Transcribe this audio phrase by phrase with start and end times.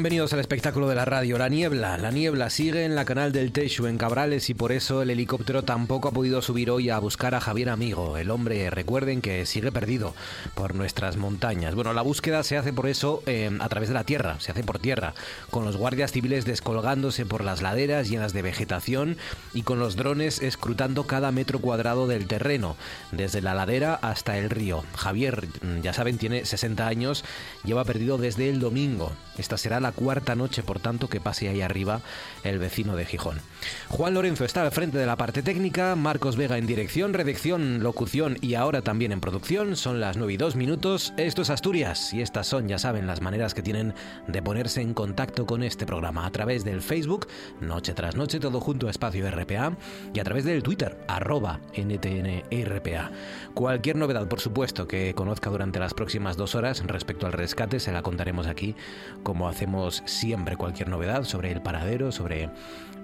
[0.00, 1.36] Bienvenidos al espectáculo de la radio.
[1.36, 5.02] La niebla, la niebla sigue en la canal del Techu en Cabrales y por eso
[5.02, 8.16] el helicóptero tampoco ha podido subir hoy a buscar a Javier Amigo.
[8.16, 10.14] El hombre, recuerden que sigue perdido
[10.54, 11.74] por nuestras montañas.
[11.74, 14.64] Bueno, la búsqueda se hace por eso eh, a través de la tierra, se hace
[14.64, 15.12] por tierra,
[15.50, 19.18] con los guardias civiles descolgándose por las laderas llenas de vegetación
[19.52, 22.74] y con los drones escrutando cada metro cuadrado del terreno,
[23.12, 24.82] desde la ladera hasta el río.
[24.96, 27.22] Javier, mm, ya saben, tiene 60 años,
[27.64, 29.12] lleva perdido desde el domingo.
[29.36, 32.00] Esta será la cuarta noche, por tanto, que pase ahí arriba
[32.44, 33.40] el vecino de Gijón.
[33.88, 38.36] Juan Lorenzo está al frente de la parte técnica, Marcos Vega en dirección, redacción, locución
[38.40, 39.76] y ahora también en producción.
[39.76, 41.12] Son las 9 y 2 minutos.
[41.16, 43.94] Esto es Asturias y estas son, ya saben, las maneras que tienen
[44.26, 47.26] de ponerse en contacto con este programa a través del Facebook,
[47.60, 49.76] noche tras noche, todo junto a espacio RPA,
[50.14, 53.10] y a través del Twitter, arroba NTNRPA.
[53.54, 57.92] Cualquier novedad, por supuesto, que conozca durante las próximas dos horas respecto al rescate, se
[57.92, 58.74] la contaremos aquí
[59.22, 62.50] como hacemos siempre cualquier novedad sobre el paradero, sobre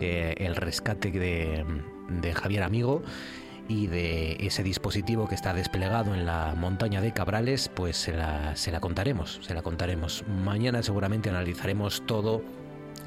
[0.00, 1.64] eh, el rescate de,
[2.34, 3.02] Javier Amigo
[3.68, 8.54] y de ese dispositivo que está desplegado en la montaña de Cabrales, pues se la,
[8.54, 10.24] se la contaremos, se la contaremos.
[10.44, 12.42] Mañana seguramente analizaremos todo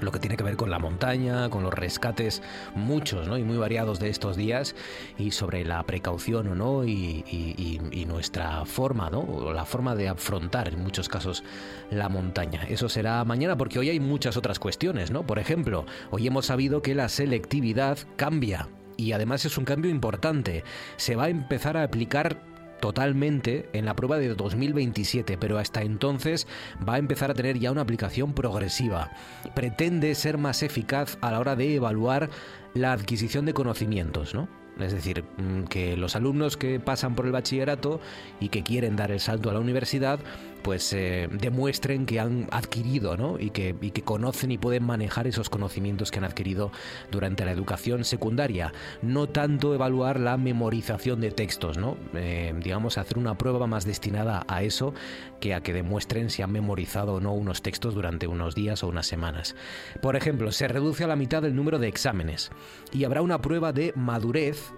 [0.01, 2.41] lo que tiene que ver con la montaña, con los rescates,
[2.75, 3.37] muchos ¿no?
[3.37, 4.75] y muy variados de estos días,
[5.17, 9.19] y sobre la precaución o no, y, nuestra forma, ¿no?
[9.19, 11.43] o la forma de afrontar en muchos casos
[11.91, 12.63] la montaña.
[12.63, 15.25] Eso será mañana porque hoy hay muchas otras cuestiones, ¿no?
[15.25, 18.67] Por ejemplo, hoy hemos sabido que la selectividad cambia.
[18.97, 20.63] Y además es un cambio importante.
[20.97, 22.41] Se va a empezar a aplicar
[22.79, 26.47] totalmente en la prueba de 2027, pero hasta entonces
[26.87, 29.11] va a empezar a tener ya una aplicación progresiva.
[29.55, 32.29] Pretende ser más eficaz a la hora de evaluar
[32.73, 34.47] la adquisición de conocimientos, ¿no?
[34.79, 37.99] Es decir, mm, que los alumnos que pasan por el bachillerato
[38.39, 40.19] y que quieren dar el salto a la universidad,
[40.61, 43.39] pues eh, demuestren que han adquirido ¿no?
[43.39, 46.71] y, que, y que conocen y pueden manejar esos conocimientos que han adquirido
[47.11, 48.73] durante la educación secundaria.
[49.01, 51.97] No tanto evaluar la memorización de textos, ¿no?
[52.13, 54.93] Eh, digamos, hacer una prueba más destinada a eso
[55.39, 58.87] que a que demuestren si han memorizado o no unos textos durante unos días o
[58.87, 59.55] unas semanas.
[60.01, 62.51] Por ejemplo, se reduce a la mitad el número de exámenes
[62.91, 64.73] y habrá una prueba de madurez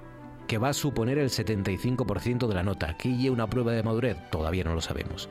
[0.47, 2.97] que va a suponer el 75% de la nota.
[2.97, 4.17] ¿Qué una prueba de madurez?
[4.31, 5.29] Todavía no lo sabemos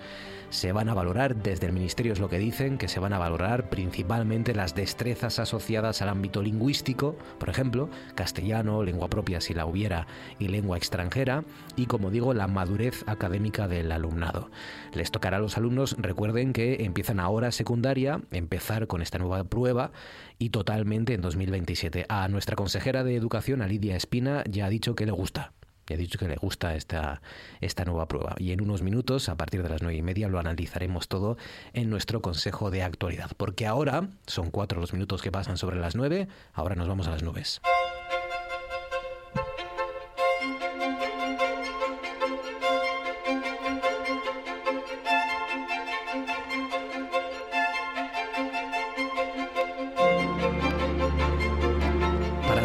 [0.51, 3.19] se van a valorar, desde el Ministerio es lo que dicen, que se van a
[3.19, 9.65] valorar principalmente las destrezas asociadas al ámbito lingüístico, por ejemplo, castellano, lengua propia si la
[9.65, 10.07] hubiera
[10.39, 11.45] y lengua extranjera,
[11.77, 14.51] y como digo, la madurez académica del alumnado.
[14.93, 19.93] Les tocará a los alumnos, recuerden que empiezan ahora secundaria, empezar con esta nueva prueba
[20.39, 22.07] y totalmente en 2027.
[22.09, 25.53] A nuestra consejera de Educación, a Lidia Espina, ya ha dicho que le gusta
[25.95, 27.23] ha dicho que le gusta esta,
[27.61, 28.35] esta nueva prueba.
[28.39, 31.37] Y en unos minutos, a partir de las nueve y media, lo analizaremos todo
[31.73, 33.31] en nuestro Consejo de Actualidad.
[33.37, 37.11] Porque ahora, son cuatro los minutos que pasan sobre las nueve, ahora nos vamos a
[37.11, 37.61] las nubes.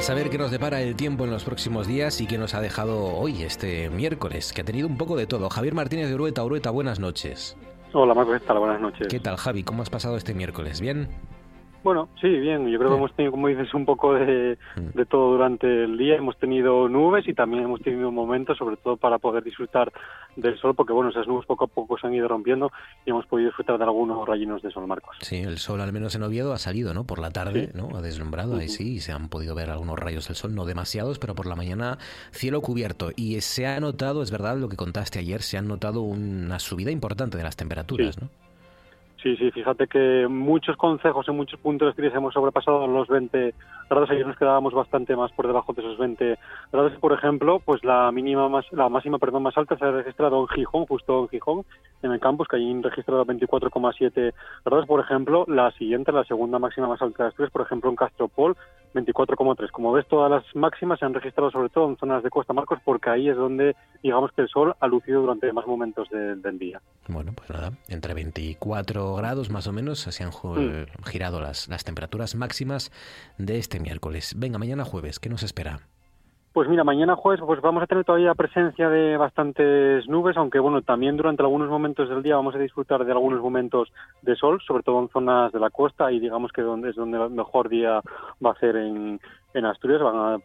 [0.06, 3.16] Saber qué nos depara el tiempo en los próximos días y qué nos ha dejado
[3.16, 5.50] hoy, este miércoles, que ha tenido un poco de todo.
[5.50, 7.57] Javier Martínez de Urueta, Urueta, buenas noches.
[7.92, 8.60] Hola, Marcos, ¿qué tal?
[8.60, 9.07] Buenas noches.
[9.07, 9.63] ¿Qué tal, Javi?
[9.63, 10.80] ¿Cómo has pasado este miércoles?
[10.80, 11.07] ¿Bien?
[11.86, 12.68] Bueno, sí, bien.
[12.68, 14.98] Yo creo que hemos tenido, como dices, un poco de, Mm.
[14.98, 16.16] de todo durante el día.
[16.16, 19.94] Hemos tenido nubes y también hemos tenido momentos, sobre todo para poder disfrutar
[20.36, 22.72] del sol, porque bueno, esas nubes poco a poco se han ido rompiendo
[23.06, 25.16] y hemos podido disfrutar de algunos rayinos de sol, Marcos.
[25.22, 27.04] Sí, el sol al menos en Oviedo ha salido, ¿no?
[27.04, 27.72] Por la tarde, Sí.
[27.78, 27.96] ¿no?
[27.96, 31.20] Ha deslumbrado, ahí sí, y se han podido ver algunos rayos del sol, no demasiados,
[31.20, 32.00] pero por la mañana
[32.31, 33.12] cielo cubierto.
[33.16, 36.90] Y se ha notado, es verdad, lo que contaste ayer, se han notado una subida
[36.90, 38.22] importante de las temperaturas, Sí.
[38.24, 38.44] ¿no?
[39.25, 43.56] Sí, sí, fíjate que muchos consejos en muchos puntos que hemos sobrepasado los 20
[43.90, 44.10] grados.
[44.10, 46.38] Ayer nos quedábamos bastante más por debajo de esos 20
[46.72, 46.94] grados.
[47.00, 50.48] Por ejemplo, pues la mínima más, la máxima, perdón, más alta se ha registrado en
[50.48, 51.66] Gijón, justo en Gijón,
[52.02, 54.34] en el campus, que allí han registrado 24,7
[54.66, 54.86] grados.
[54.88, 58.56] Por ejemplo, la siguiente, la segunda máxima más alta de Asturias, por ejemplo, en Castropol,
[58.94, 59.72] 24,3.
[59.72, 62.80] Como ves, todas las máximas se han registrado sobre todo en zonas de Costa Marcos,
[62.86, 66.58] porque ahí es donde, digamos, que el sol ha lucido durante más momentos de- del
[66.58, 66.80] día.
[67.08, 70.86] Bueno, pues nada, entre 24 grados más o menos se han Mm.
[71.06, 72.92] girado las, las temperaturas máximas
[73.38, 74.33] de este miércoles.
[74.38, 75.88] Venga, mañana jueves, ¿qué nos espera?
[76.56, 80.81] Pues mira, mañana jueves pues vamos a tener todavía presencia de bastantes nubes, aunque bueno,
[80.84, 83.92] también durante algunos momentos del día vamos a disfrutar de algunos momentos
[84.22, 87.22] de sol, sobre todo en zonas de la costa y digamos que donde es donde
[87.22, 88.00] el mejor día
[88.44, 89.19] va a ser en,
[89.66, 90.40] Asturias, van a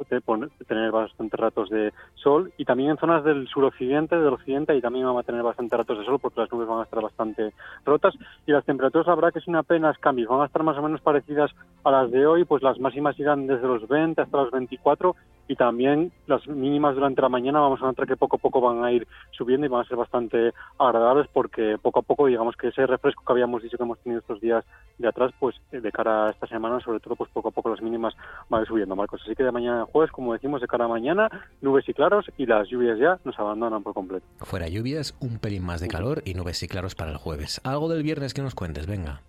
[0.67, 5.07] tener bastantes ratos de sol y también en zonas del suroccidente, del occidente y también
[5.07, 7.53] van a tener bastantes ratos de sol porque las nubes van a estar bastante
[7.85, 8.15] rotas
[8.47, 11.53] y las temperaturas verdad que sin apenas cambios, van a estar más o menos parecidas
[11.85, 15.15] a las de hoy, pues las máximas irán desde los 20 hasta los 24
[15.51, 18.85] y también las mínimas durante la mañana vamos a notar que poco a poco van
[18.85, 22.69] a ir subiendo y van a ser bastante agradables porque poco a poco digamos que
[22.69, 24.65] ese refresco que habíamos dicho que hemos tenido estos días
[24.99, 27.69] de atrás pues eh, de cara a esta semana sobre todo pues poco a poco
[27.69, 28.15] las mínimas
[28.49, 30.89] van a ir subiendo Marcos así que de mañana jueves como decimos de cara a
[30.89, 31.29] mañana
[31.61, 35.65] nubes y claros y las lluvias ya nos abandonan por completo Fuera lluvias, un pelín
[35.65, 37.61] más de calor y nubes y claros para el jueves.
[37.65, 39.23] Algo del viernes que nos cuentes, venga.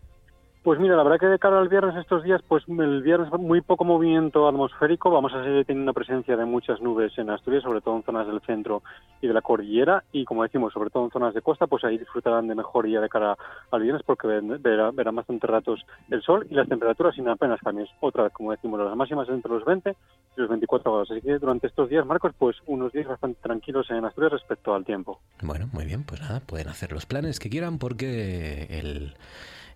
[0.64, 3.62] Pues mira, la verdad que de cara al viernes estos días, pues el viernes muy
[3.62, 7.96] poco movimiento atmosférico, vamos a seguir teniendo presencia de muchas nubes en Asturias, sobre todo
[7.98, 8.84] en zonas del centro
[9.22, 11.98] y de la cordillera, y como decimos, sobre todo en zonas de costa, pues ahí
[11.98, 13.36] disfrutarán de mejoría de cara
[13.72, 17.60] al viernes porque ven- verá- verán bastante ratos el sol y las temperaturas sin apenas
[17.62, 17.90] cambios.
[18.00, 19.96] Otra vez, como decimos, las máximas entre los 20
[20.38, 21.10] y los 24 grados.
[21.10, 24.86] Así que durante estos días, Marcos, pues unos días bastante tranquilos en Asturias respecto al
[24.86, 25.22] tiempo.
[25.42, 29.16] Bueno, muy bien, pues nada, pueden hacer los planes que quieran porque el,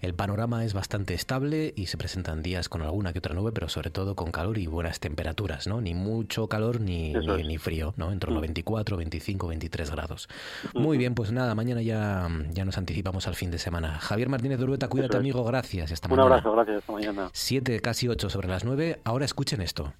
[0.01, 3.69] el panorama es bastante estable y se presentan días con alguna que otra nube, pero
[3.69, 5.81] sobre todo con calor y buenas temperaturas, ¿no?
[5.81, 8.11] Ni mucho calor ni, ni, frío, ¿no?
[8.11, 8.41] Entre los Mm.
[8.45, 10.27] 24, 25, 23 grados.
[10.73, 13.99] Muy bien, pues nada, mañana ya, ya nos anticipamos al fin de semana.
[13.99, 15.19] Javier Martínez de Urueta, cuídate es.
[15.19, 15.91] amigo, gracias.
[15.91, 16.35] Hasta Un mañana.
[16.35, 17.29] abrazo, gracias, hasta mañana.
[17.33, 18.99] 7, casi 8 sobre las 9.
[19.03, 19.93] Ahora escuchen esto.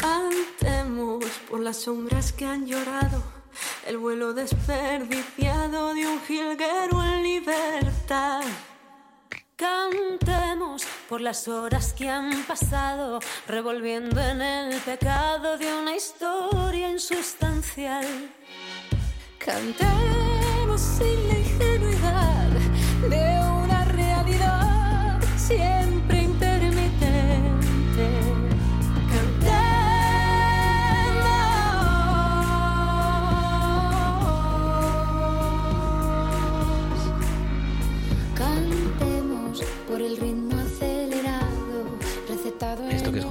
[0.00, 3.22] Cantemos por las sombras que han llorado,
[3.86, 8.42] el vuelo desperdiciado de un jilguero en libertad.
[9.56, 18.06] Cantemos por las horas que han pasado, revolviendo en el pecado de una historia insustancial.
[19.38, 22.48] Cantemos sin la ingenuidad
[23.08, 25.83] de una realidad siempre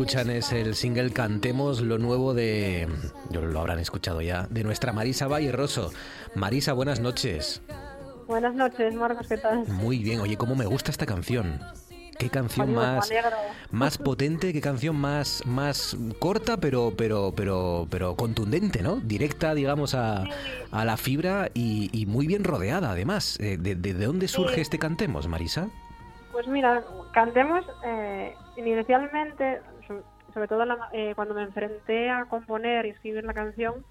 [0.04, 2.90] escuchan es el single Cantemos, lo nuevo de,
[3.32, 5.94] lo habrán escuchado ya, de nuestra Marisa Valle Rosso.
[6.36, 7.62] Marisa, buenas noches.
[8.28, 9.66] Buenas noches, Marcos, ¿qué tal?
[9.70, 11.62] Muy bien, oye, cómo me gusta esta canción.
[12.20, 13.12] Qué canción Adiós, más,
[13.72, 18.98] más potente, qué canción más, más corta, pero, pero, pero, pero contundente, ¿no?
[18.98, 20.26] Directa, digamos, a,
[20.72, 23.40] a la fibra y, y muy bien rodeada, además.
[23.40, 24.62] Eh, ¿De, de, de dónde surge Sí.
[24.62, 25.70] este Cantemos, Marisa?
[26.34, 29.62] Pues mira, cantemos eh, inicialmente,
[30.34, 33.86] sobre todo la- eh, cuando me enfrenté a componer y escribir la canción,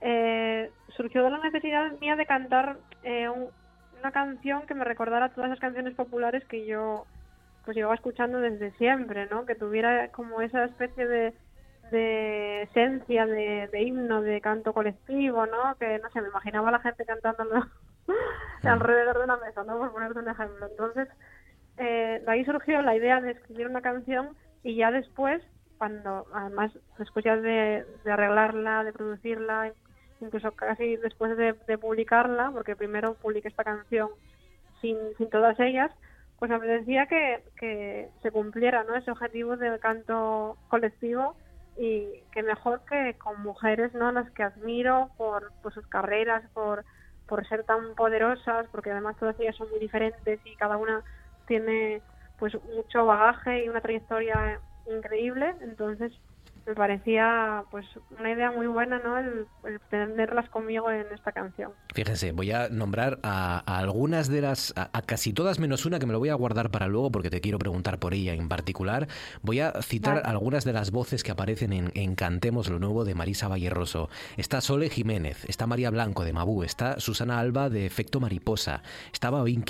[0.00, 3.50] eh, surgió la necesidad mía de cantar eh, un-
[3.98, 7.06] una canción que me recordara todas esas canciones populares que yo
[7.64, 9.46] pues llevaba escuchando desde siempre, ¿no?
[9.46, 11.34] Que tuviera como esa especie de,
[11.92, 15.76] de esencia de, de himno, de canto colectivo, ¿no?
[15.78, 17.64] Que no sé, me imaginaba a la gente cantándolo
[18.64, 19.78] alrededor de una mesa, ¿no?
[19.78, 20.66] Por ponerte un ejemplo.
[20.68, 21.08] Entonces,
[21.76, 25.42] eh, de ahí surgió la idea de escribir una canción y ya después,
[25.82, 29.72] cuando, además, después ya de, arreglarla, de producirla,
[30.20, 34.10] incluso casi después de, publicarla, porque primero publiqué esta canción
[34.80, 34.96] sin,
[35.28, 35.90] todas ellas,
[36.38, 38.94] pues me que, que se cumpliera ¿no?
[38.94, 41.34] ese objetivo del canto colectivo
[41.76, 46.84] y que mejor que con mujeres no las que admiro por, por sus carreras, por,
[47.26, 51.02] por ser tan poderosas, porque además todas ellas son muy diferentes y cada una
[51.48, 52.02] tiene
[52.38, 56.12] pues mucho bagaje y una trayectoria increíble, entonces
[56.66, 57.86] me parecía pues
[58.18, 59.18] una idea muy buena, ¿no?
[59.18, 59.46] El,
[59.90, 61.72] tenerlas conmigo en esta canción.
[61.94, 66.12] Fíjense, voy a nombrar a, algunas de las, a, casi todas menos una que me
[66.12, 69.08] lo voy a guardar para luego porque te quiero preguntar por ella en particular.
[69.42, 73.48] Voy a citar algunas de las voces que aparecen en, Cantemos lo nuevo de Marisa
[73.48, 74.08] Valleroso.
[74.36, 79.30] Está Sole Jiménez, está María Blanco de Mabú, está Susana Alba de Efecto Mariposa, está
[79.30, 79.64] Babín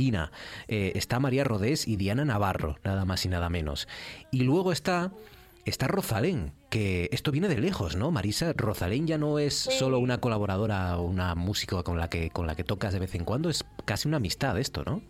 [0.68, 3.88] eh, está María Rodés y Diana Navarro, nada más y nada menos.
[4.30, 5.12] Y luego está
[5.64, 8.10] está Rosalén, que esto viene de lejos, ¿no?
[8.10, 12.46] Marisa, Rosalén ya no es solo una colaboradora o una música con la que con
[12.46, 15.00] la que tocas de vez en cuando, es casi una amistad esto, ¿no?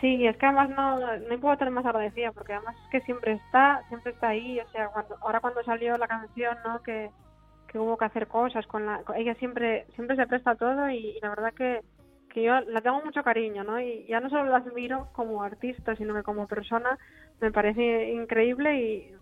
[0.00, 3.32] Sí, es que además no, no puedo estar más agradecida, porque además es que siempre
[3.32, 6.82] está, siempre está ahí, o sea, cuando, ahora cuando salió la canción, ¿no?
[6.82, 7.10] Que,
[7.68, 11.28] que hubo que hacer cosas con la, ella siempre, siempre se presta todo y, la
[11.28, 11.82] verdad que,
[12.32, 13.78] que yo la tengo mucho cariño, ¿no?
[13.78, 16.98] Y ya no solo la admiro como artista, sino que como persona
[17.40, 19.14] me parece increíble y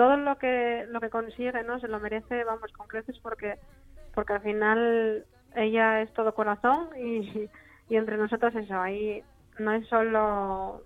[0.00, 3.58] todo lo que lo que consigue no se lo merece vamos con creces porque
[4.14, 7.50] porque al final ella es todo corazón y,
[7.90, 9.22] y entre nosotros eso ahí
[9.58, 10.84] no es solo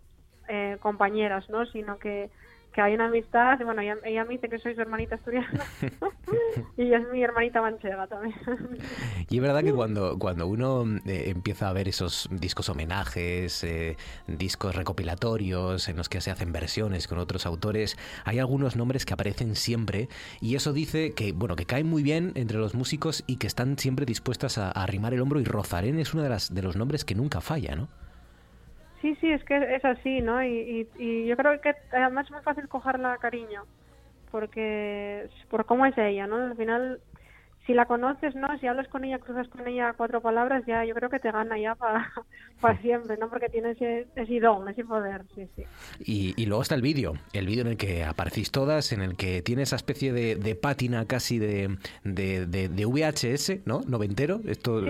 [0.49, 2.29] eh, compañeras no sino que
[2.75, 5.49] que hay una amistad, y bueno, ella, ella, me dice que soy su hermanita asturiana
[6.77, 8.35] y ella es mi hermanita manchega también.
[9.31, 13.97] y es verdad que cuando, cuando uno eh, empieza a ver esos discos homenajes, eh,
[14.27, 19.15] discos recopilatorios en los que se hacen versiones con otros autores, hay algunos nombres que
[19.15, 20.09] aparecen siempre
[20.41, 23.79] y eso dice que, bueno, que caen muy bien entre los músicos y que están
[23.79, 26.75] siempre dispuestas a, a arrimar el hombro y Rozarén es uno de, las, de los
[26.75, 27.89] nombres que nunca falla, ¿no?
[29.05, 30.43] Sí, sí, es que es así, ¿no?
[30.43, 33.67] Y, y, yo creo que además es muy fácil cogerla cariño,
[34.31, 36.37] porque por cómo es ella, ¿no?
[36.37, 37.03] Al final
[37.67, 38.59] si la conoces, ¿no?
[38.59, 41.59] Si hablas con ella, cruzas con ella cuatro palabras, ya yo creo que te gana
[41.59, 42.13] ya para,
[42.61, 43.31] para siempre, ¿no?
[43.31, 45.65] Porque tiene ese, ese don, ese poder, sí, sí.
[46.01, 49.17] Y, y luego está el vídeo, el vídeo en el que aparecís todas, en el
[49.17, 53.81] que tiene esa especie de, de pátina casi de, de, de, VHS, ¿no?
[53.87, 54.41] Noventero.
[54.47, 54.83] Esto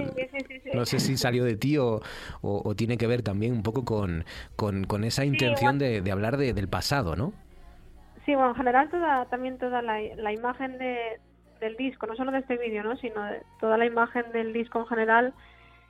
[0.74, 2.00] no sé si salió de ti o,
[2.42, 4.24] o, tiene que ver también un poco con,
[4.56, 7.32] con, con esa intención de, de hablar del pasado, ¿no?
[8.26, 11.20] Sí, bueno, en general toda, también toda la, la imagen de,
[11.64, 12.96] del disco, no solo de este vídeo, ¿no?
[12.96, 15.34] sino de toda la imagen del disco en general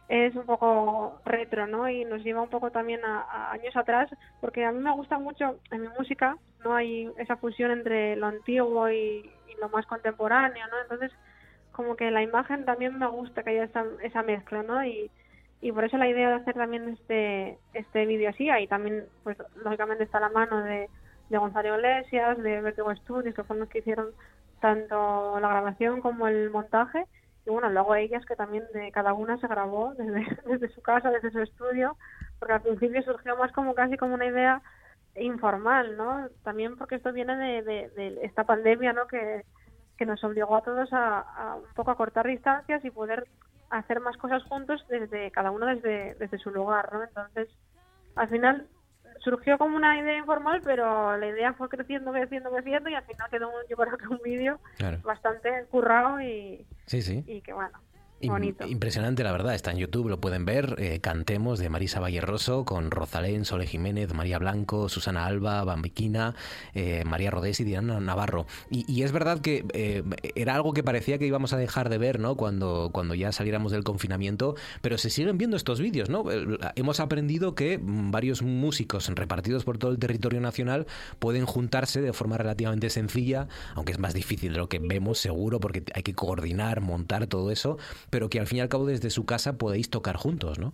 [0.09, 1.89] es un poco retro, ¿no?
[1.89, 5.59] Y nos lleva un poco también a, años atrás, porque a mí me gusta mucho
[5.71, 10.81] en mi música, no hay esa fusión entre lo antiguo y, lo más contemporáneo, ¿no?
[10.83, 11.13] Entonces,
[11.71, 14.85] como que la imagen también me gusta que haya esa, esa mezcla, ¿no?
[14.85, 15.11] Y,
[15.61, 19.39] y por eso la idea de hacer también este este vídeo así, ahí también, pues
[19.63, 20.89] lógicamente está la mano de,
[21.31, 24.09] de Gonzalo Iglesias, de Vertigo Studios, que fueron los que hicieron
[24.65, 27.05] tanto la grabación como el montaje
[27.45, 29.93] y bueno, luego ellas que también de cada una se grabó
[30.47, 31.99] desde, su casa, desde su estudio,
[32.39, 34.63] porque al principio surgió más como casi como una idea
[35.17, 36.29] informal, ¿no?
[36.45, 39.07] También porque esto viene de, de, esta pandemia, ¿no?
[39.07, 39.45] Que,
[39.99, 43.27] que nos obligó a todos a, un poco a cortar distancias y poder
[43.69, 47.05] hacer más cosas juntos desde cada uno desde, desde su lugar, ¿no?
[47.05, 47.51] Entonces,
[48.17, 48.67] al final
[49.21, 53.31] surgió como una idea informal, pero la idea fue creciendo, creciendo, creciendo y al final
[53.31, 54.61] quedó, yo creo que un vídeo
[55.03, 57.25] bastante currado y, sí, sí.
[57.27, 57.79] y que bueno,
[58.69, 59.55] Impresionante, la verdad.
[59.55, 60.77] Está en YouTube, lo pueden ver.
[60.79, 66.35] Eh, Cantemos de Marisa Valleroso con Rosalén, Sole Jiménez, María Blanco, Susana Alba, Bambiquina,
[66.75, 68.47] eh, María Rodés y Diana Navarro.
[68.71, 70.03] Y, es verdad que eh,
[70.35, 72.37] era algo que parecía que íbamos a dejar de ver, ¿no?
[72.37, 76.25] Cuando, cuando ya saliéramos del confinamiento, pero se siguen viendo estos vídeos, ¿no?
[76.75, 80.87] Hemos aprendido que mm, varios músicos repartidos por todo el territorio nacional
[81.19, 85.61] pueden juntarse de forma relativamente sencilla, aunque es más difícil de lo que vemos, seguro,
[85.61, 87.79] porque hay que coordinar, montar todo eso
[88.15, 90.73] pero que al fin y al cabo desde su casa podéis tocar juntos, ¿no?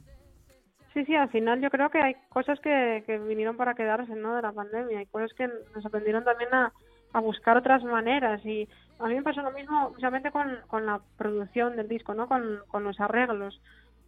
[0.92, 4.36] Sí, sí, al final yo creo que hay cosas que, que vinieron para quedarse, ¿no?
[4.36, 6.70] De la pandemia, hay cosas que nos aprendieron también a,
[7.14, 8.68] a buscar otras maneras y
[8.98, 12.28] a mí me pasó lo mismo precisamente con, con la producción del disco, ¿no?
[12.28, 13.58] Con, con los arreglos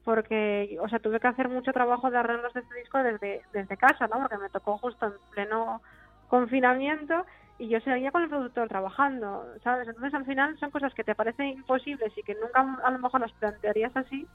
[0.04, 3.76] porque, o sea, tuve que hacer mucho trabajo de arreglos de este disco desde, desde
[3.78, 4.20] casa, ¿no?
[4.20, 5.80] Porque me tocó justo en pleno
[6.28, 7.24] confinamiento
[7.59, 9.88] y yo seguía con el productor trabajando, ¿sabes?
[9.88, 13.21] Entonces al final son cosas que te parecen imposibles y que nunca a lo mejor
[13.21, 14.26] las plantearías así,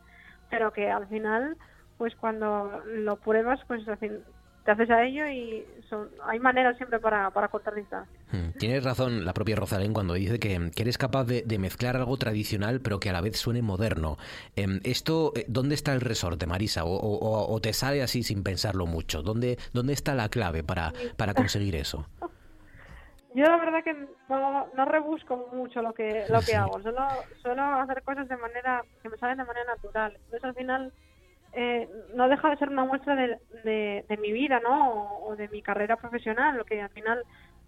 [0.50, 1.57] pero que al final,
[1.97, 7.31] pues cuando lo pruebas, pues te haces a ello y son, hay maneras siempre para,
[7.31, 8.19] para cortar distancia.
[8.31, 8.51] Hmm.
[8.57, 13.00] Tienes razón la propia Rosalén cuando dice que, eres capaz de, mezclar algo tradicional pero
[13.00, 14.17] que a la vez suene moderno.
[14.55, 16.83] Em, ¿Esto eh, dónde está el resorte, Marisa?
[16.86, 19.21] O, o, te sale así sin pensarlo mucho?
[19.21, 22.05] ¿Dónde, dónde está la clave para, para conseguir eso?
[23.34, 23.93] Yo la verdad que
[24.29, 27.01] no, no rebusco mucho lo que lo que hago, solo
[27.41, 30.13] suelo hacer cosas de manera que me salen de manera natural.
[30.15, 30.93] Entonces al final
[31.53, 34.91] eh, no deja de ser una muestra de, de, de mi vida, ¿no?
[34.91, 37.24] O, o de mi carrera profesional, lo que al final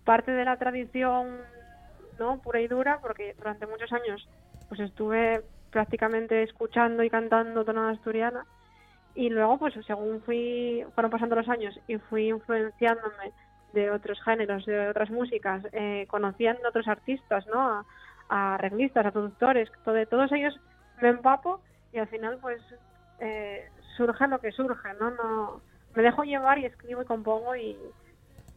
[0.06, 1.42] parte de la tradición,
[2.18, 2.42] ¿no?
[2.42, 4.28] Pura y dura, porque durante muchos años
[4.70, 8.46] pues estuve prácticamente escuchando y cantando tonada asturiana
[9.16, 13.34] y luego pues según fui fueron pasando los años y fui influenciándome
[13.74, 17.86] de otros géneros de otras músicas eh, conociendo a otros artistas no a,
[18.30, 20.60] a arreglistas a productores todo, de todos ellos
[21.02, 21.62] me empapo
[21.94, 22.62] y al final pues
[23.20, 25.62] eh, surge lo que surge no no
[25.96, 27.78] me dejo llevar y escribo y compongo y,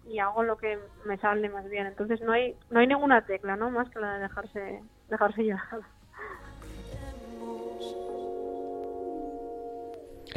[0.07, 1.87] y hago lo que me sale más bien.
[1.87, 5.81] Entonces no hay no hay ninguna tecla no más que la de dejarse dejarse llevar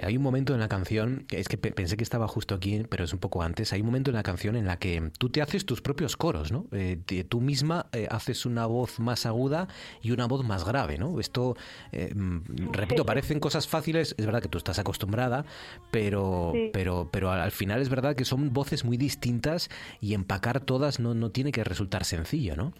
[0.03, 3.03] Hay un momento en la canción, es que pe- pensé que estaba justo aquí, pero
[3.03, 3.71] es un poco antes.
[3.73, 6.51] Hay un momento en la canción en la que tú te haces tus propios coros,
[6.51, 6.65] ¿no?
[6.71, 9.67] Eh, te- tú misma eh, haces una voz más aguda
[10.01, 11.19] y una voz más grave, ¿no?
[11.19, 11.55] Esto,
[11.91, 14.15] eh, mm, repito, parecen cosas fáciles.
[14.17, 15.45] Es verdad que tú estás acostumbrada,
[15.91, 16.69] pero, Sí.
[16.73, 19.69] pero, pero al, al final es verdad que son voces muy distintas
[20.01, 22.73] y empacar todas no, no tiene que resultar sencillo, ¿no?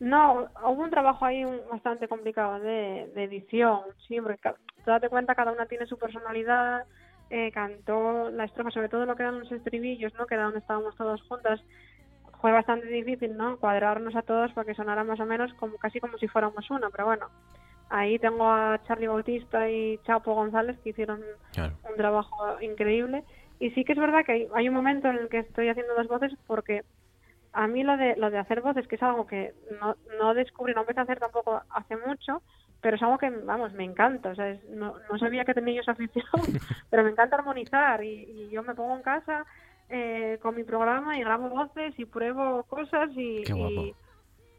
[0.00, 4.50] No, hubo un trabajo ahí bastante complicado de, de edición, sí, porque
[4.88, 6.86] tú date cuenta, cada una tiene su personalidad,
[7.28, 10.24] eh, cantó la estrofa, sobre todo lo que eran los estribillos, ¿no?
[10.26, 11.60] Que era donde estábamos todas juntas,
[12.40, 13.58] fue bastante difícil, ¿no?
[13.58, 16.88] Cuadrarnos a todos para que sonara más o menos como casi como si fuéramos una,
[16.88, 17.26] pero bueno,
[17.90, 21.74] ahí tengo a Charlie Bautista y Chapo González que hicieron Claro.
[21.86, 23.24] un trabajo increíble.
[23.58, 25.94] Y sí que es verdad que hay, hay un momento en el que estoy haciendo
[25.96, 26.84] dos voces porque
[27.52, 29.52] a mí lo de lo de hacer voces, que es algo que
[29.82, 32.42] no, no descubrí, no empecé a hacer tampoco hace mucho,
[32.80, 34.30] pero es algo que, vamos, me encanta.
[34.30, 36.24] O sea, es- no, no sabía que tenía yo esa afición,
[36.90, 39.44] pero me encanta armonizar y, y yo me pongo en casa
[39.88, 43.44] eh, con mi programa y grabo voces y pruebo cosas y,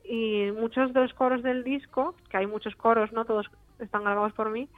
[0.03, 3.47] y, y muchos de los coros del disco, que hay muchos coros, no todos
[3.77, 4.69] están grabados por mí,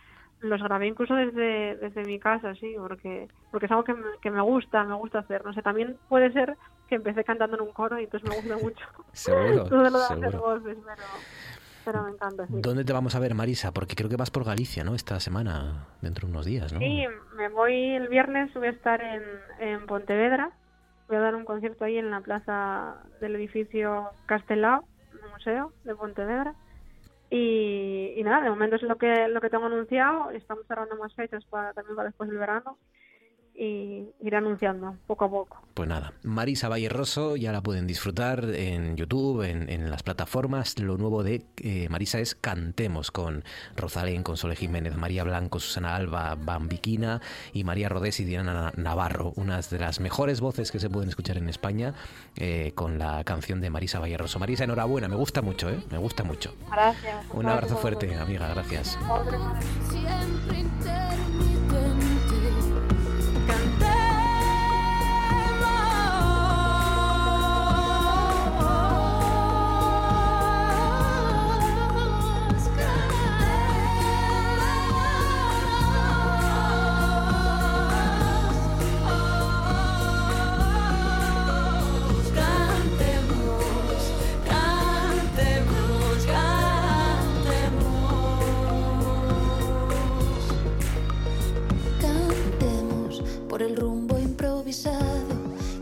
[0.41, 4.31] los grabé incluso desde, desde mi casa, sí, porque porque es algo que me, que
[4.31, 5.45] me gusta, me gusta hacer.
[5.45, 6.57] No sé, también puede ser
[6.87, 8.83] que empecé cantando en un coro y entonces me gusta mucho
[9.13, 11.03] Seguro, todo lo de hacer voces, pero,
[11.85, 12.53] pero me encanta, sí.
[12.57, 13.71] ¿Dónde te vamos a ver, Marisa?
[13.71, 14.95] Porque creo que vas por Galicia, ¿no?
[14.95, 16.79] Esta semana, dentro de unos días, ¿no?
[16.79, 19.23] Sí, me voy el viernes, voy a estar en,
[19.59, 20.51] en Pontevedra,
[21.07, 25.95] voy a dar un concierto ahí en la plaza del edificio Castelao, el museo de
[25.95, 26.55] Pontevedra.
[27.29, 31.13] Y, y nada, de momento es lo que lo que tengo anunciado, estamos cerrando más
[31.15, 32.77] fechas para también para después del verano
[33.55, 35.61] y iré anunciando poco a poco.
[35.73, 40.77] Pues nada, Marisa Valle Rosso ya la pueden disfrutar en YouTube, en, en las plataformas.
[40.79, 43.43] Lo nuevo de eh, Marisa es Cantemos con
[43.75, 47.21] Rosalén, con Sole Jiménez, María Blanco, Susana Alba, Bambiquina
[47.53, 51.37] y María Rodés y Diana Navarro, unas de las mejores voces que se pueden escuchar
[51.37, 51.93] en España
[52.35, 54.39] eh, con la canción de Marisa Valle Rosso.
[54.39, 55.79] Marisa, enhorabuena, me gusta mucho, ¿eh?
[55.91, 56.53] Me gusta mucho.
[56.69, 57.25] Gracias.
[57.33, 58.97] Un abrazo fuerte, amiga, gracias.
[59.89, 61.50] siempre
[63.51, 63.90] cantar.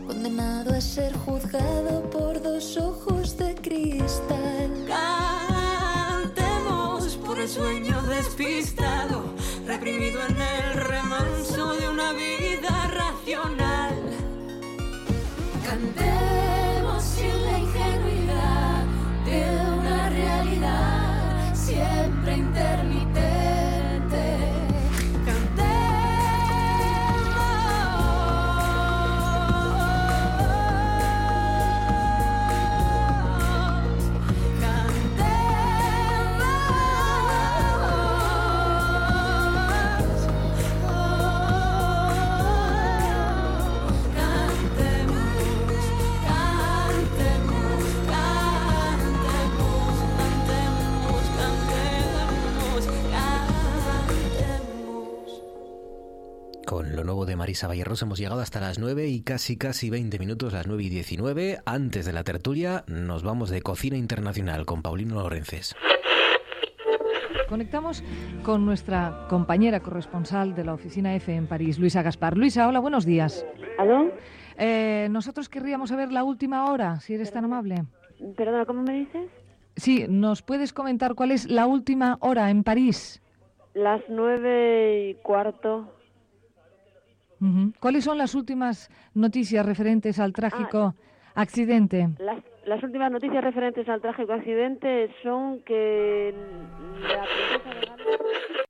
[0.04, 4.68] Condenado a ser juzgado por dos ojos de cristal.
[6.08, 9.32] Cantemos por el sueño despistado,
[9.64, 13.94] reprimido en el remanso de una vida racional.
[15.64, 18.84] Cantemos sin la ingenuidad
[19.24, 19.42] de
[19.78, 22.19] una realidad siempre
[57.60, 60.88] Marisa Valleros hemos llegado hasta las 9 y casi casi 20 minutos, las 9 y
[60.88, 61.58] 19.
[61.66, 65.76] Antes de la tertulia nos vamos de cocina internacional con Paulino Lorences.
[67.50, 68.02] Conectamos
[68.44, 72.38] con nuestra compañera corresponsal de la oficina F en París, Luisa Gaspar.
[72.38, 73.44] Luisa, hola, buenos días.
[73.76, 74.10] ¿Aló?
[74.56, 77.84] Eh, nosotros querríamos saber la última hora, si eres tan amable.
[78.38, 79.28] Perdona, ¿cómo me dices?
[79.76, 83.20] Sí, ¿nos puedes comentar cuál es la última hora en París?
[83.74, 85.99] Las nueve y cuarto.
[87.80, 90.94] ¿Cuáles son las últimas noticias referentes al trágico
[91.34, 92.10] accidente?
[92.18, 96.34] Las, las últimas noticias referentes al trágico accidente son que
[97.02, 98.69] la princesa de Gales...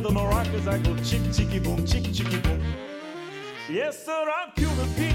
[0.00, 2.60] play the maracas, I go chick chicky boom, chick chicky boom.
[3.70, 5.14] Yes, sir, I'm Cuban Pete.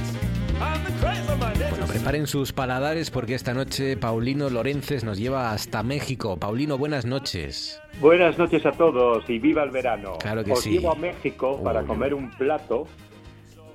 [0.62, 5.18] I'm the craze of my Bueno, preparen sus paladares porque esta noche Paulino Lorences nos
[5.18, 6.38] lleva hasta México.
[6.38, 7.82] Paulino, buenas noches.
[8.00, 10.18] Buenas noches a todos y viva el verano.
[10.20, 10.72] Claro que Os sí.
[10.72, 12.88] llevo a México para comer un plato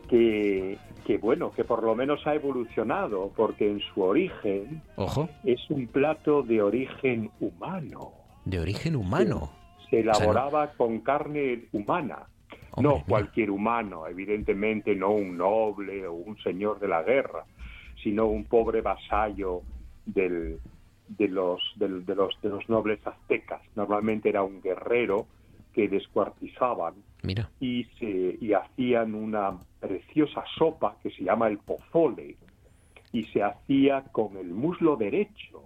[0.09, 5.61] que, que, bueno, que por lo menos ha evolucionado, porque en su origen Ojo, es
[5.71, 8.13] un plato de origen humano.
[8.45, 9.51] de origen humano.
[9.91, 12.27] Se O sea, no- elaboraba con carne humana.
[12.73, 17.45] Hombre, no cualquier humano, evidentemente no un noble o un señor de la guerra,
[18.03, 19.63] sino un pobre vasallo
[20.07, 20.61] del,
[21.09, 23.61] de, los, del- de, los, de los nobles aztecas.
[23.75, 25.27] Normalmente era un guerrero
[25.73, 32.37] que descuartizaban Mira, y, se, y hacían una preciosa sopa que se llama el pozole
[33.13, 35.63] y se hacía con el muslo derecho.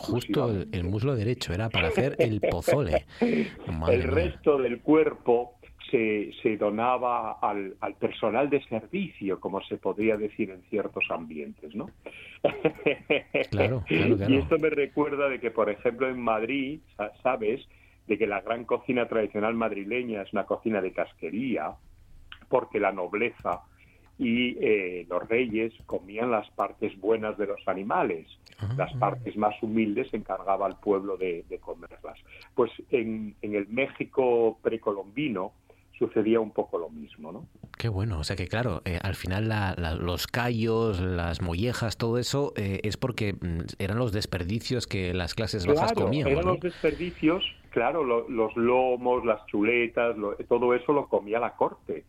[0.00, 3.06] Justo el, el muslo derecho era para hacer el pozole.
[3.66, 4.10] Madre el mía.
[4.10, 5.54] resto del cuerpo
[5.90, 11.74] se, se donaba al, al personal de servicio, como se podría decir en ciertos ambientes,
[11.74, 11.90] ¿no?
[13.50, 14.32] Claro, claro, claro.
[14.32, 17.60] Y esto me recuerda de que, por ejemplo, en Madrid, sa- sabes,
[18.06, 21.72] de que la gran cocina tradicional madrileña es una cocina de casquería,
[22.48, 23.60] porque la nobleza
[24.18, 28.26] y eh, los reyes comían las partes buenas de los animales.
[28.76, 32.18] Las partes más humildes se encargaba al pueblo de, de comerlas.
[32.54, 35.52] Pues en, en el México precolombino
[35.98, 37.46] sucedía un poco lo mismo, ¿no?
[37.76, 41.98] Qué bueno, o sea que claro, eh, al final la- la- los callos, las mollejas,
[41.98, 46.28] todo eso eh, es porque mm, eran los desperdicios que las clases bajas comían.
[46.28, 46.52] eran ¿no?
[46.52, 52.04] los desperdicios, claro, lo- los lomos, las chuletas, lo- todo eso lo comía la corte.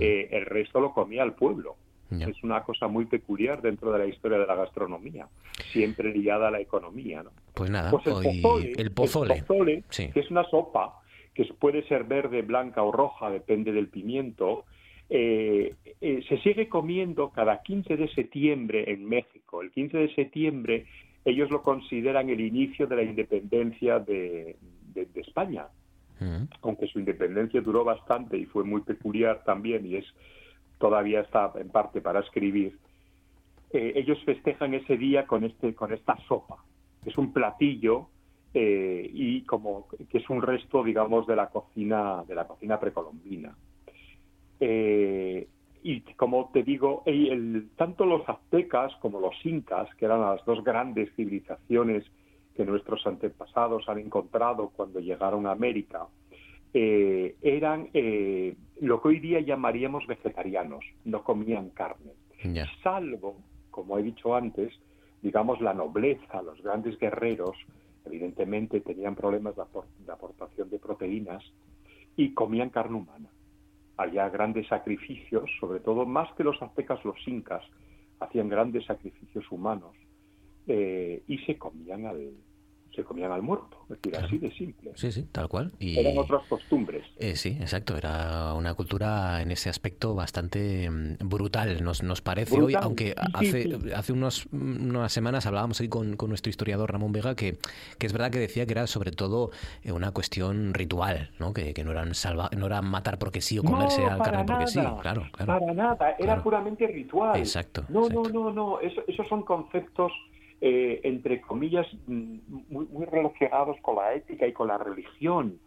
[0.00, 1.76] Eh, el resto lo comía el pueblo.
[2.10, 5.26] Es una cosa muy peculiar dentro de la historia de la gastronomía,
[5.72, 7.30] siempre ligada a la economía, ¿no?
[7.54, 9.34] Pues nada, Pues el hoy- pozole, el pozole.
[9.34, 10.10] el pozole, Sí.
[10.12, 11.00] que es una sopa
[11.34, 14.64] que puede ser verde, blanca o roja, depende del pimiento,
[15.10, 19.62] eh, eh, se sigue comiendo cada 15 de septiembre en México.
[19.62, 20.86] El 15 de septiembre
[21.24, 24.56] ellos lo consideran el inicio de la independencia de,
[24.94, 25.66] de- de España,
[26.20, 26.44] Mm.
[26.62, 30.06] aunque su independencia duró bastante y fue muy peculiar también y es
[30.78, 32.78] todavía está en parte para escribir.
[33.72, 36.56] eh, ellos festejan ese día con este con esta sopa.
[37.04, 38.08] Es un platillo
[38.54, 43.54] eh, y como que es un resto, digamos, de la cocina de la cocina precolombina.
[44.60, 45.48] Eh,
[45.82, 47.04] y como te digo,
[47.76, 52.04] tanto los aztecas como los incas, que eran las dos grandes civilizaciones
[52.56, 56.06] que nuestros antepasados han encontrado cuando llegaron a América,
[56.78, 62.12] eh, eran eh, lo que hoy día llamaríamos vegetarianos, no comían carne
[62.82, 63.38] salvo,
[63.70, 64.74] como he dicho antes,
[65.22, 67.56] digamos la nobleza, los grandes guerreros,
[68.04, 71.42] evidentemente tenían problemas de aportación de proteínas
[72.14, 73.30] y comían carne humana.
[73.96, 77.64] Había grandes sacrificios, sobre todo más que los aztecas, los incas
[78.20, 79.96] hacían grandes sacrificios humanos
[80.66, 82.34] eh, y se comían al
[82.96, 84.26] se comían al muerto, es decir, Claro.
[84.26, 84.90] así de simple.
[84.96, 85.70] Sí, sí, tal cual.
[85.78, 87.04] Y, Eran otras costumbres.
[87.18, 87.96] eh, sí, exacto.
[87.96, 93.62] Era una cultura en ese aspecto bastante mm, brutal, nos, nos parece hoy, aunque hace,
[93.64, 93.92] sí.
[93.94, 97.58] hace unos, mm, unas semanas hablábamos ahí con, con nuestro historiador Ramón Vega, que,
[97.98, 99.50] que es verdad que decía que era sobre todo
[99.84, 101.52] eh, una cuestión ritual, ¿no?
[101.52, 104.44] que, que no, eran salva no era matar porque sí o comerse no, al carne
[104.46, 104.80] porque sí.
[104.80, 105.30] Claro, claro.
[105.46, 106.42] Para nada, era Claro.
[106.42, 107.38] puramente ritual.
[107.38, 108.30] Exacto, No, exacto.
[108.30, 110.12] no, no, no, eso- esos son conceptos,
[110.60, 112.36] eh, entre comillas, mm,
[112.70, 115.58] muy, muy relacionados con la ética y con la religión.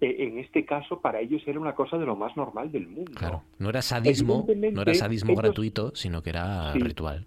[0.00, 3.12] Eh, en este caso, para ellos era una cosa de lo más normal del mundo.
[3.14, 6.80] Claro, no era sadismo, no era sadismo ellos- gratuito, sino que era Sí.
[6.80, 7.24] ritual.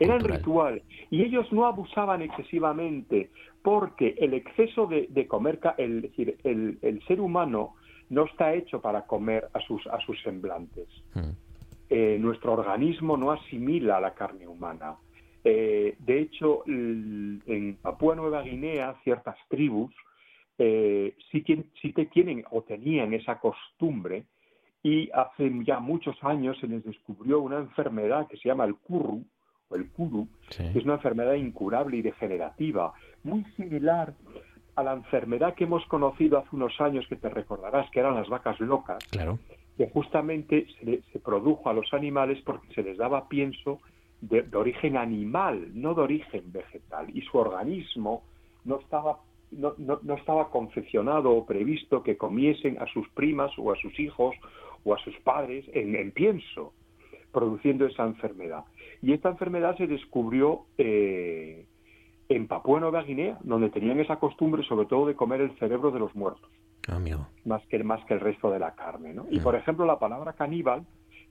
[0.00, 0.38] Era cultural.
[0.38, 0.82] ritual.
[1.10, 3.30] Y ellos no abusaban excesivamente,
[3.62, 7.74] porque el exceso de, de comer, el, es decir, el, el ser humano
[8.08, 10.88] no está hecho para comer a sus, a sus semblantes.
[11.14, 11.30] Mm.
[11.90, 14.94] Eh, nuestro organismo no asimila la carne humana.
[15.44, 19.92] Eh, de hecho, en Papúa Nueva Guinea, ciertas tribus
[20.58, 24.26] eh, sí, que, sí que tienen o tenían esa costumbre
[24.82, 29.24] y hace ya muchos años se les descubrió una enfermedad que se llama el curru
[29.68, 34.14] o el kuru, que es una enfermedad incurable y degenerativa, muy similar
[34.76, 38.28] a la enfermedad que hemos conocido hace unos años, que te recordarás, que eran las
[38.28, 39.38] vacas locas, claro.
[39.76, 43.80] que justamente se, se produjo a los animales porque se les daba pienso
[44.22, 48.22] de, de, origen animal, no de origen vegetal, y su organismo
[48.64, 49.18] no estaba,
[49.50, 53.98] no, no, no estaba confeccionado o previsto que comiesen a sus primas o a sus
[54.00, 54.34] hijos
[54.84, 56.72] o a sus padres en, en pienso,
[57.32, 58.64] produciendo esa enfermedad.
[59.02, 61.66] Y esta enfermedad se descubrió eh,
[62.28, 65.98] en Papúa Nueva Guinea, donde tenían esa costumbre sobre todo de comer el cerebro de
[65.98, 66.48] los muertos.
[66.88, 67.26] Amigo.
[67.44, 69.12] Más que, más que el resto de la carne.
[69.14, 69.26] ¿no?
[69.30, 70.84] Y por ejemplo, la palabra caníbal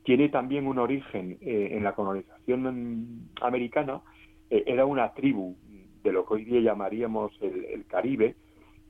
[0.04, 4.02] tiene también un origen eh, en la colonización americana.
[4.50, 5.56] Eh, era una tribu
[6.04, 8.36] de lo que hoy día llamaríamos el, el Caribe,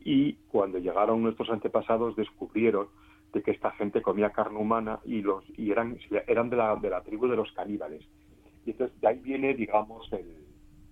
[0.03, 2.87] y cuando llegaron nuestros antepasados descubrieron
[3.33, 5.97] de que esta gente comía carne humana y los y eran
[6.27, 8.03] eran de la, de la tribu de los caníbales.
[8.65, 10.25] Y entonces de ahí viene, digamos, el,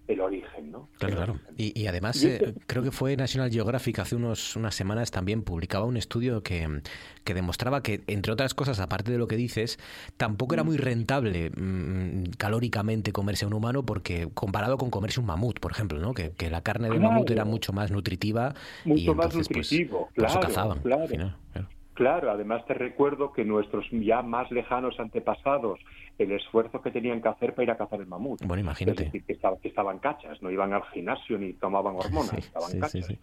[0.10, 0.90] el origen, ¿no?
[0.98, 1.40] Claro, claro.
[1.56, 5.12] Y, y además, Y eh, este- creo que fue National Geographic hace unos, unas semanas
[5.12, 6.82] también publicaba un estudio que,
[7.24, 9.78] que demostraba que, entre otras cosas, aparte de lo que dices,
[10.18, 15.28] tampoco era muy rentable mm, calóricamente comerse a un humano porque comparado con comerse un
[15.28, 16.14] mamut, por ejemplo, ¿no?
[16.16, 17.14] Que, que la carne del Claro.
[17.14, 18.54] mamut era mucho más nutritiva
[18.86, 20.80] y Mucho más entonces, pues, nutritivo, por eso claro, cazaban.
[20.80, 21.02] claro.
[21.04, 21.68] al final, claro.
[21.94, 25.80] Claro, además te recuerdo que nuestros ya más lejanos antepasados,
[26.20, 28.42] el esfuerzo que tenían que hacer para ir a cazar el mamut.
[28.46, 29.04] Bueno, imagínate.
[29.04, 32.70] Es decir, que, estaba- que estaban cachas, no iban al gimnasio ni tomaban hormonas, estaban
[32.72, 33.06] Sí, cachas.
[33.06, 33.18] sí.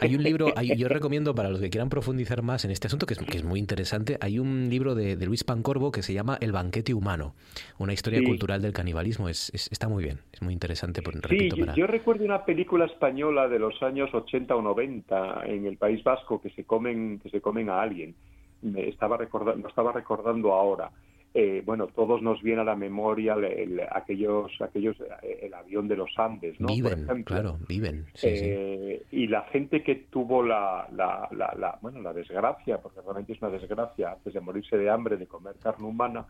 [0.00, 3.06] Hay un libro, hay- yo recomiendo para los que quieran profundizar más en este asunto,
[3.06, 6.12] que es, que es muy interesante, hay un libro de, de Luis Pancorbo que se
[6.12, 7.34] llama El banquete humano,
[7.78, 9.28] una historia cultural del canibalismo.
[9.28, 11.76] Es, es- está muy bien, es muy interesante, por- Sí, repito, yo, para...
[11.76, 16.40] yo recuerdo una película española de los años 80 o 90 en el País Vasco
[16.40, 18.14] que se comen que se comen a alguien.
[18.62, 20.90] Me estaba recordando, lo estaba recordando ahora.
[21.34, 25.88] Eh, bueno, todos nos viene a la memoria el- el- aquellos aquellos eh, el avión
[25.88, 26.68] de los Andes, ¿no?
[26.68, 28.04] Viven, claro, viven.
[28.14, 28.44] Sí, sí.
[28.44, 33.32] Eh, y la gente que tuvo la, la, la, la- bueno la desgracia porque realmente
[33.32, 36.26] es una desgracia antes de morirse de hambre de comer carne humana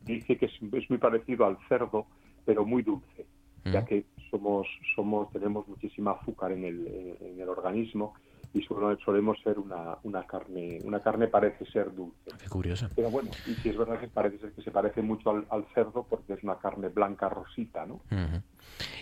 [0.00, 2.06] dice que es, es muy parecido al cerdo
[2.46, 3.26] pero muy dulce
[3.64, 6.86] ya que somos somos tenemos muchísima azúcar en el,
[7.20, 8.14] en el organismo
[8.56, 12.88] y solo- solemos ser una, una carne una carne parece ser dulce Qué curioso.
[12.96, 15.64] pero bueno y si es verdad que parece ser que se parece mucho al, al
[15.74, 18.42] cerdo porque es una carne blanca rosita no Ujú.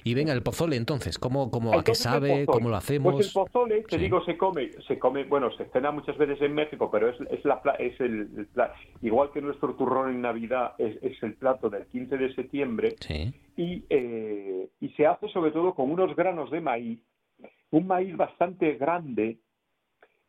[0.04, 2.44] Y venga, el pozole entonces, ¿cómo, cómo, ¿a qué entonces, sabe?
[2.46, 3.14] ¿Cómo lo hacemos?
[3.14, 4.02] Pues el pozole, te Sí.
[4.02, 7.42] digo, se come, se come, bueno, se cena muchas veces en México, pero es, es
[7.46, 11.70] la es el, el pla- igual que nuestro turrón en Navidad es, es el plato
[11.70, 13.32] del 15 de septiembre Sí.
[13.56, 17.00] y, eh, y se hace sobre todo con unos granos de maíz,
[17.70, 19.38] un maíz bastante grande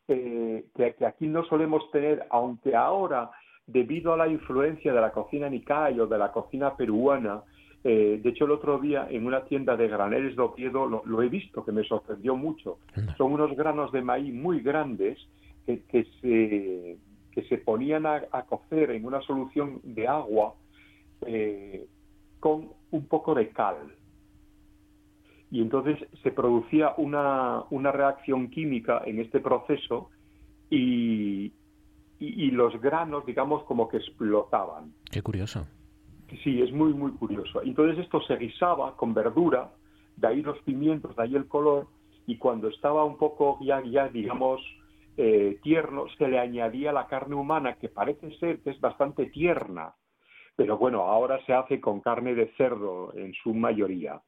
[0.08, 3.32] eh, que, que aquí no solemos tener, aunque ahora,
[3.66, 7.42] debido a la influencia de la cocina Nikkei o de la cocina peruana,
[7.84, 11.22] eh, de hecho el otro día en una tienda de graneles de Oviedo lo, lo
[11.22, 12.80] he visto, que me sorprendió mucho.
[13.18, 15.20] Son unos granos de maíz muy grandes
[15.66, 16.98] que, que se,
[17.32, 20.56] que se ponían a, a cocer en una solución de agua
[21.28, 21.86] eh,
[22.40, 23.78] con un poco de cal
[25.56, 30.10] y entonces se producía una, una reacción química en este proceso
[30.70, 31.46] y,
[32.20, 34.92] y, y los granos, digamos, como que explotaban.
[35.10, 35.66] Qué curioso.
[36.44, 37.62] Sí, es muy, muy curioso.
[37.64, 39.72] Entonces esto se guisaba con verdura,
[40.18, 41.88] de ahí los pimientos, de ahí el color,
[42.28, 44.60] y cuando estaba un poco ya, ya digamos,
[45.16, 49.96] eh, tierno, se le añadía la carne humana, que parece ser que es bastante tierna,
[50.58, 54.22] pero bueno, ahora se hace con carne de cerdo en su mayoría.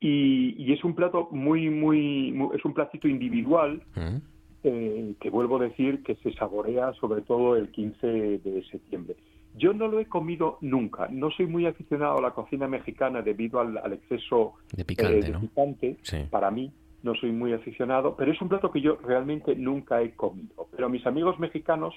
[0.00, 4.16] Y, y es un plato muy, muy, muy- es un platito individual Mm.
[4.64, 9.16] eh, que vuelvo a decir que se saborea sobre todo el 15 de septiembre.
[9.56, 13.58] Yo no lo he comido nunca, no soy muy aficionado a la cocina mexicana debido
[13.60, 15.40] al, al exceso De eh, picante, de ¿no?
[15.40, 15.96] picante.
[16.02, 16.18] Sí.
[16.30, 20.12] Para mí no soy muy aficionado, pero es un plato que yo realmente nunca he
[20.12, 20.66] comido.
[20.70, 21.94] Pero mis amigos mexicanos,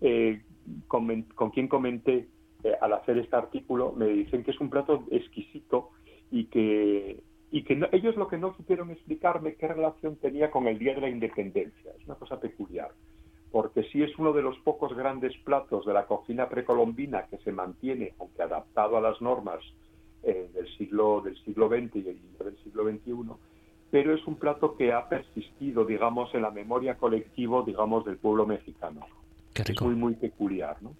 [0.00, 0.42] eh,
[0.88, 2.28] con, con quien comenté
[2.64, 5.90] eh, al hacer este artículo, me dicen que es un plato exquisito
[6.30, 7.20] y que
[7.52, 10.94] y que no- ellos lo que no supieron explicarme qué relación tenía con el Día
[10.94, 11.92] de la Independencia.
[11.98, 12.90] Es una cosa peculiar,
[13.52, 17.52] porque sí es uno de los pocos grandes platos de la cocina precolombina que se
[17.52, 19.60] mantiene, aunque adaptado a las normas
[20.24, 23.12] eh, del siglo del siglo XX y del siglo XXI,
[23.90, 28.46] pero es un plato que ha persistido, digamos, en la memoria colectiva, digamos, del pueblo
[28.46, 29.06] mexicano.
[29.52, 30.94] Qué Es muy, muy peculiar, ¿no?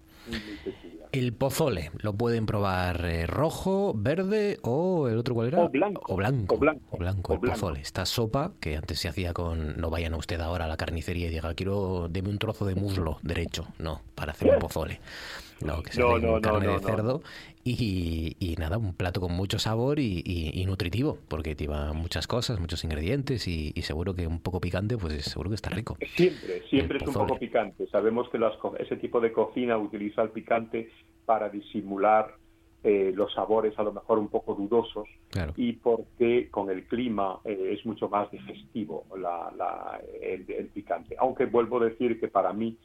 [1.11, 5.59] El pozole lo pueden probar eh, rojo, verde o el otro cuál era?
[5.63, 6.01] O blanco.
[6.11, 6.55] O blanco.
[6.55, 6.81] O blanco.
[6.91, 7.59] O blanco, O el blanco.
[7.59, 7.81] pozole.
[7.81, 9.77] Esta sopa que antes se hacía con.
[9.79, 12.73] No vayan a usted ahora a la carnicería y diga, quiero, deme un trozo de
[12.75, 13.67] muslo derecho.
[13.77, 14.99] No, para hacer un pozole.
[15.61, 17.21] No, que se No, hace carne de cerdo
[17.63, 22.27] y, y nada, un plato con mucho sabor y, y- y nutritivo, porque lleva muchas
[22.27, 25.97] cosas, muchos ingredientes y, y seguro que un poco picante, pues seguro que está rico.
[26.15, 27.87] Siempre, siempre El es un poco picante.
[27.87, 30.89] Sabemos que las co- ese tipo de cocina utiliza el picante
[31.25, 32.35] para disimular
[32.83, 35.53] eh, los sabores a lo mejor un poco dudosos Claro.
[35.55, 41.15] y porque con el clima eh, es mucho más digestivo la- la- el, el picante.
[41.17, 42.77] Aunque vuelvo a decir que para mí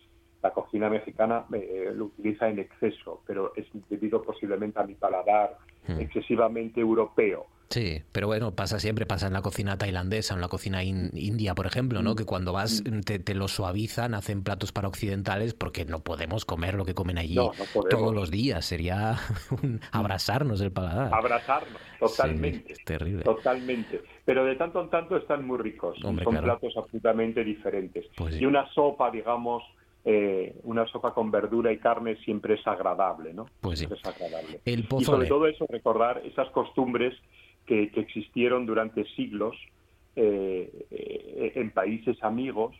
[0.43, 5.57] la cocina mexicana eh, lo utiliza en exceso, pero es debido posiblemente a mi paladar
[5.87, 6.01] Hmm.
[6.01, 7.47] excesivamente europeo.
[7.71, 11.55] Sí, pero bueno, pasa siempre, pasa en la cocina tailandesa, en la cocina in- india,
[11.55, 12.03] por ejemplo.
[12.03, 12.15] ¿no?
[12.15, 16.75] Que cuando vas te, te lo suavizan, hacen platos para occidentales porque no podemos comer
[16.75, 17.89] lo que comen allí No, no podemos.
[17.89, 18.67] todos los días.
[18.67, 19.17] Sería
[19.63, 21.13] un abrasarnos el paladar.
[21.15, 22.67] Abrazarnos, totalmente.
[22.69, 23.23] Sí, es terrible.
[23.23, 24.03] Totalmente.
[24.27, 25.97] Pero de tanto en tanto están muy ricos.
[26.05, 26.59] Hombre, son claro.
[26.59, 28.05] platos absolutamente diferentes.
[28.17, 28.43] Pues sí.
[28.43, 29.63] Y una sopa, digamos,
[30.11, 33.45] eh, una sopa con verdura y carne siempre es agradable, ¿no?
[33.61, 33.87] Pues sí.
[33.91, 34.63] Es agradable.
[34.65, 37.15] El Y sobre todo eso, recordar esas costumbres
[37.67, 39.55] que, que existieron durante siglos
[40.17, 42.75] eh, eh, en países amigos,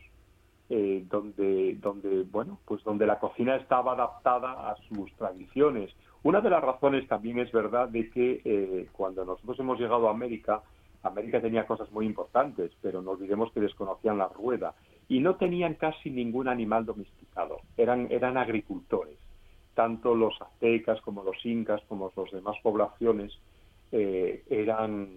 [0.71, 5.91] eh, donde, donde, bueno, pues donde la cocina estaba adaptada a sus tradiciones.
[6.23, 10.11] Una de las razones también es verdad de que eh, cuando nosotros hemos llegado a
[10.11, 10.63] América,
[11.03, 14.73] América tenía cosas muy importantes, pero no olvidemos que desconocían la rueda
[15.09, 17.61] y no tenían casi ningún animal domesticado.
[17.75, 19.17] Eran, eran agricultores.
[19.73, 23.33] Tanto los aztecas como los incas, como las demás poblaciones,
[23.91, 25.09] eh, eran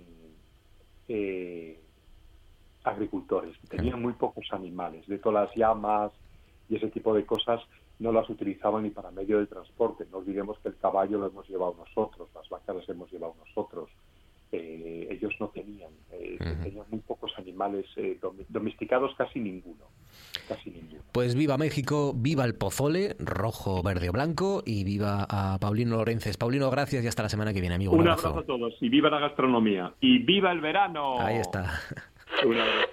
[1.08, 1.78] eh,
[2.84, 3.54] agricultores.
[3.68, 5.06] Tenían muy pocos animales.
[5.06, 6.12] De todas las llamas
[6.70, 7.60] y ese tipo de cosas
[7.98, 10.06] no las utilizaban ni para medio de transporte.
[10.10, 13.90] No olvidemos que el caballo lo hemos llevado nosotros, las vacas las hemos llevado nosotros.
[14.52, 18.18] Eh, ellos no tenían, eh, tenían muy pocos animales eh,
[18.50, 19.86] domesticados, casi ninguno,
[20.46, 21.00] casi ninguno.
[21.10, 26.36] Pues viva México, viva el pozole, rojo, verde o blanco, y viva a Paulino Lorences.
[26.36, 27.92] Paulino, gracias y hasta la semana que viene, amigo.
[27.92, 31.18] Un abrazo a todos y viva la gastronomía y viva el verano.
[31.18, 31.80] Ahí está.
[32.44, 32.88] Un abrazo.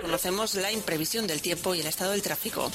[0.00, 2.66] Conocemos la imprevisión del tiempo y el estado del tráfico.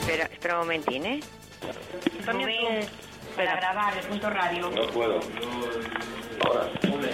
[0.00, 1.20] Espera, espera un momentín, ¿eh?
[3.38, 4.70] Para grabar el punto radio.
[4.70, 5.20] No puedo.
[6.44, 6.62] Ahora,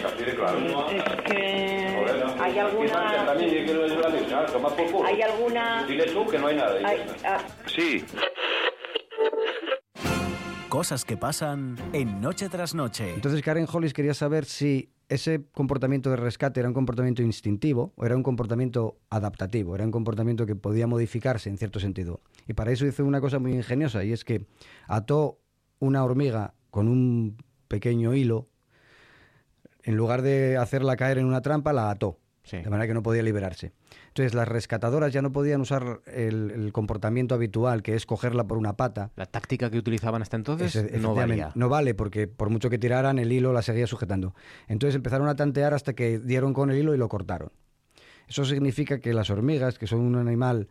[0.06, 0.58] así de claro.
[0.90, 2.42] Es que no.
[2.42, 3.26] hay alguna...
[3.26, 5.04] También yo quiero ayudar a por culo.
[5.06, 5.84] Hay alguna...
[5.86, 6.74] Dile tú que no hay nada.
[6.88, 8.04] hay- ah, Sí.
[10.68, 13.14] Cosas que pasan en Noche tras Noche.
[13.14, 18.04] Entonces Karen Hollis quería saber si ese comportamiento de rescate era un comportamiento instintivo o
[18.04, 22.20] era un comportamiento adaptativo, era un comportamiento que podía modificarse en cierto sentido.
[22.48, 24.46] Y para eso hizo una cosa muy ingeniosa y es que
[24.88, 25.38] ató
[25.84, 27.36] una hormiga con un
[27.68, 28.48] pequeño hilo,
[29.82, 32.18] en lugar de hacerla caer en una trampa, la ató,
[32.50, 33.72] de manera que no podía liberarse.
[34.08, 38.58] Entonces las rescatadoras ya no podían usar el, el comportamiento habitual, que es cogerla por
[38.58, 41.52] una pata, La táctica que utilizaban hasta entonces no valía.
[41.54, 44.34] no vale, porque por mucho que tiraran, el hilo la seguía sujetando.
[44.68, 47.50] Entonces empezaron a tantear hasta que dieron con el hilo y lo cortaron.
[48.28, 50.68] Eso significa que las hormigas, que son un animal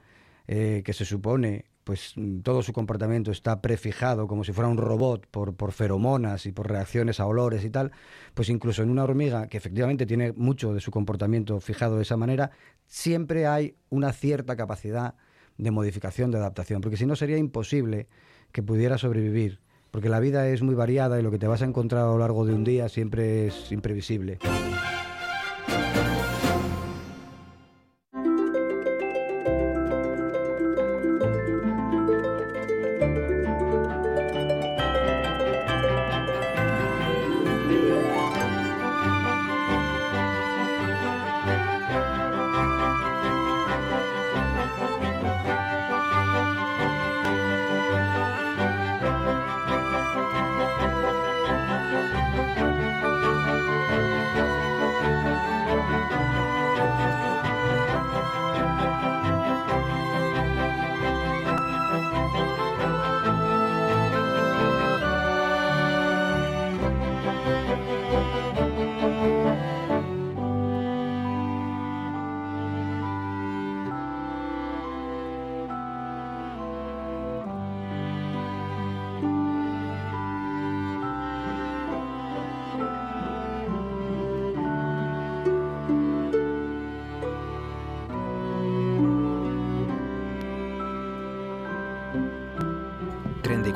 [0.48, 4.78] eh, que se supone, pues mm, todo su comportamiento está prefijado como si fuera un
[4.78, 7.92] robot por, por feromonas y por reacciones a olores y tal,
[8.34, 12.18] pues incluso en una hormiga que efectivamente tiene mucho de su comportamiento fijado de esa
[12.18, 12.52] manera,
[12.88, 15.16] siempre hay una cierta capacidad
[15.58, 18.08] de modificación, de adaptación, porque si no sería imposible
[18.52, 19.60] que pudiera sobrevivir,
[19.92, 22.18] porque la vida es muy variada y lo que te vas a encontrar a lo
[22.18, 24.40] largo de un día siempre es imprevisible.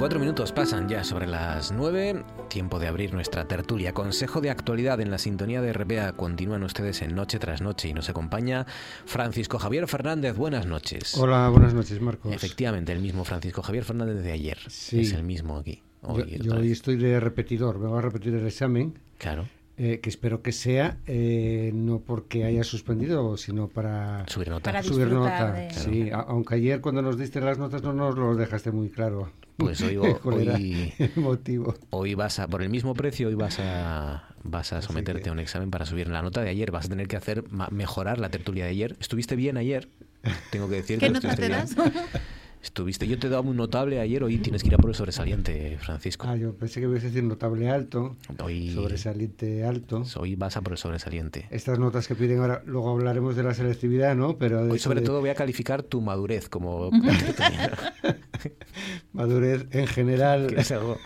[0.08, 2.24] 24 minutos pasan ya sobre las 9.
[2.48, 3.94] Tiempo de abrir nuestra tertulia.
[3.94, 6.14] Consejo de actualidad en la sintonía de RPA.
[6.14, 8.66] Continúan ustedes en Noche tras Noche y nos acompaña
[9.06, 10.38] Francisco Javier Fernández.
[10.38, 11.18] Buenas noches.
[11.18, 12.32] Hola, buenas noches, Marcos.
[12.32, 14.58] Efectivamente, el mismo Francisco Javier Fernández de ayer.
[14.70, 15.02] Sí.
[15.02, 15.84] Es el mismo aquí.
[16.04, 18.98] Hoy, yo, hoy estoy de repetidor, me voy a repetir el examen.
[19.18, 19.46] Claro.
[19.76, 24.72] eh, que espero que sea eh, no porque haya suspendido, sino para subir nota.
[24.72, 25.52] Para subir nota.
[25.52, 29.32] de- Sí, aunque ayer cuando nos diste las notas no nos lo dejaste muy claro.
[29.58, 31.76] Pues hoy, ¿Cuál era hoy, el motivo?
[31.90, 35.40] hoy vas a, por el mismo precio, hoy vas a, vas a someterte a un
[35.40, 36.72] examen para subir la nota de ayer.
[36.72, 38.96] Vas a tener que hacer mejorar la tertulia de ayer.
[39.00, 39.90] ¿Estuviste bien ayer?
[40.52, 41.68] Tengo que decir ¿Qué que nota estuviste te bien.
[42.62, 44.96] Estuviste, yo te he dado un notable ayer, hoy tienes que ir a por el
[44.96, 46.28] sobresaliente, Francisco.
[46.28, 50.04] Ah, yo pensé que ibas a decir notable alto, Hoy, sobresaliente alto.
[50.18, 51.48] hoy vas a por el sobresaliente.
[51.50, 54.38] Estas notas que piden ahora, luego hablaremos de la selectividad, ¿no?
[54.38, 56.90] Pero Hoy sobre de todo voy a calificar tu madurez como
[59.14, 60.48] madurez en general.
[60.48, 60.98] que es algo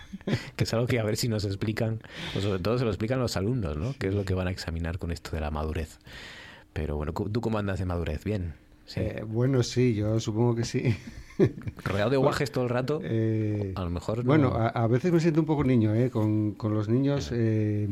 [0.56, 2.00] que es algo que a ver si nos explican,
[2.36, 3.94] o sobre todo se lo explican los alumnos, ¿no?
[3.98, 5.98] ¿Qué es lo que van a examinar con esto de la madurez?
[6.72, 8.24] Pero bueno, ¿tú cómo andas de madurez?
[8.24, 8.54] Bien.
[8.84, 9.00] Sí.
[9.00, 10.94] Eh, bueno, sí, yo supongo que sí.
[11.84, 15.12] Rodeado de guajes todo el rato, Eh, a lo mejor no- Bueno, a, a veces
[15.12, 16.10] me siento un poco niño, ¿eh?
[16.10, 17.30] Con, con los niños.
[17.32, 17.88] eh,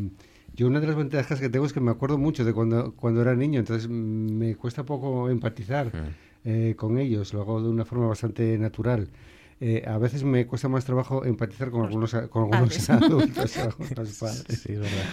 [0.55, 3.23] yo una de las ventajas que tengo es que me acuerdo mucho de cuando, cuando
[3.23, 3.93] era niño, entonces mm,
[4.37, 5.91] me cuesta poco empatizar
[6.45, 9.09] eh, con ellos, lo hago de una forma bastante natural.
[9.63, 14.19] Eh, a veces me cuesta más trabajo empatizar con algunos, a- con algunos adultos, algunos
[14.19, 14.45] padres.
[14.49, 15.05] Sí, es verdad.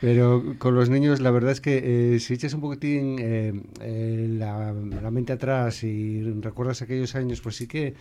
[0.00, 4.26] Pero con los niños, la verdad es que eh, si echas un poquitín eh, eh,
[4.38, 7.92] la, la mente atrás y recuerdas aquellos años, pues sí que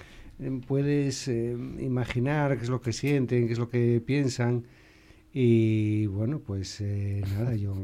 [0.67, 4.63] puedes eh, imaginar qué es lo que sienten, qué es lo que piensan.
[5.33, 7.75] Y bueno, pues eh, nada, yo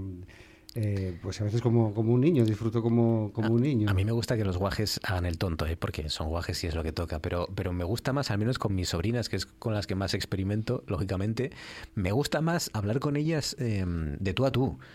[0.75, 3.89] eh, pues a veces como, como un niño, disfruto como, como un niño.
[3.89, 5.77] A mí me gusta que los guajes hagan el tonto, ¿eh?
[5.77, 8.59] porque son guajes y es lo que toca, pero, pero me gusta más, al menos
[8.59, 11.51] con mis sobrinas, que es con las que más experimento, lógicamente,
[11.95, 14.77] me gusta más hablar con ellas eh, de tú a tú.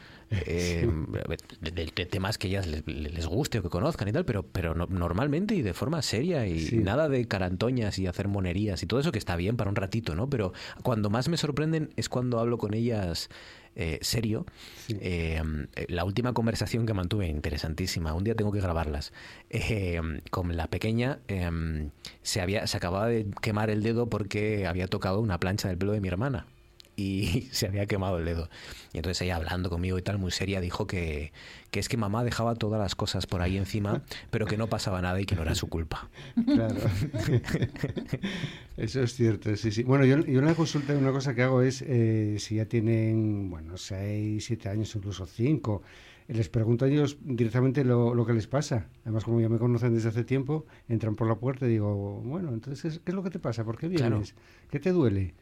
[0.46, 0.86] Eh,
[1.60, 4.44] de, de- de temas que ellas les, les guste o que conozcan y tal, pero,
[4.44, 6.76] pero no- normalmente y de forma seria y Sí.
[6.76, 10.14] nada de carantoñas y hacer monerías y todo eso que está bien para un ratito,
[10.14, 10.30] ¿no?
[10.30, 10.52] Pero
[10.84, 13.28] cuando más me sorprenden es cuando hablo con ellas
[13.76, 14.46] eh, serio.
[14.88, 15.42] Eh,
[15.88, 19.12] la última conversación que mantuve, interesantísima, un día tengo que grabarlas,
[19.48, 20.00] eh,
[20.30, 21.90] con la pequeña eh,
[22.22, 25.92] se, había, se acababa de quemar el dedo porque había tocado una plancha del pelo
[25.92, 26.46] de mi hermana
[27.00, 28.48] y se había quemado el dedo.
[28.92, 31.32] Y entonces ella hablando conmigo y tal, muy seria, dijo que,
[31.70, 35.00] que es que mamá dejaba todas las cosas por ahí encima, pero que no pasaba
[35.00, 36.08] nada y que no era su culpa.
[36.46, 36.76] Claro.
[38.76, 39.82] Eso es cierto, sí, sí.
[39.82, 43.50] Bueno, yo, yo en la consulta una cosa que hago es, eh, si ya tienen,
[43.50, 45.82] bueno, seis, siete años, incluso cinco,
[46.28, 48.88] les pregunto a ellos directamente lo, lo que les pasa.
[49.02, 52.50] Además, como ya me conocen desde hace tiempo, entran por la puerta y digo, bueno,
[52.52, 53.64] entonces, ¿qué es lo que te pasa?
[53.64, 54.16] ¿Por qué Claro.
[54.16, 54.34] vienes?
[54.70, 55.34] ¿Qué te duele?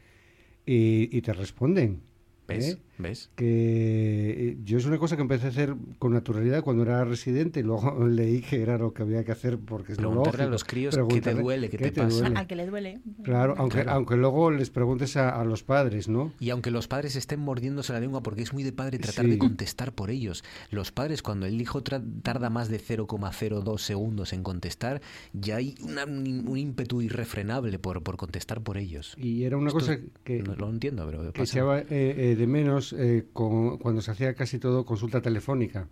[0.70, 2.02] Y, y te responden.
[2.48, 2.76] ¿eh?
[2.98, 3.30] ¿Ves?
[3.36, 7.60] que eh, yo es una cosa que empecé a hacer con naturalidad cuando era residente
[7.60, 10.46] y luego leí que era lo que había que hacer porque es lo Preguntarle a
[10.46, 10.50] lógico.
[10.52, 12.08] los críos qué te duele, qué te pasa.
[12.20, 12.36] duele.
[12.38, 13.00] Al que le duele.
[13.22, 13.90] Claro, aunque, Claro.
[13.92, 16.32] aunque luego les preguntes a, a los padres, ¿no?
[16.40, 19.30] Y aunque los padres estén mordiéndose la lengua porque es muy de padre tratar Sí.
[19.30, 24.42] de contestar por ellos, los padres cuando el hijo tarda más de 0,02 segundos en
[24.42, 25.00] contestar,
[25.32, 29.14] ya hay una- un, un ímpetu irrefrenable por, por contestar por ellos.
[29.16, 32.46] Y era una Esto cosa que, no lo entiendo, pero que echaba eh, eh, de
[32.46, 35.88] menos eh, con- cuando se hacía casi todo consulta telefónica.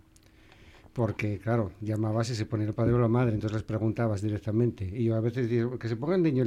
[0.93, 4.83] Porque, claro, llamabas y se ponía el padre o la madre, entonces les preguntabas directamente.
[4.85, 6.43] Y yo a veces digo, que se ponga el niño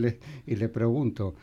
[0.47, 1.35] y le, pregunto.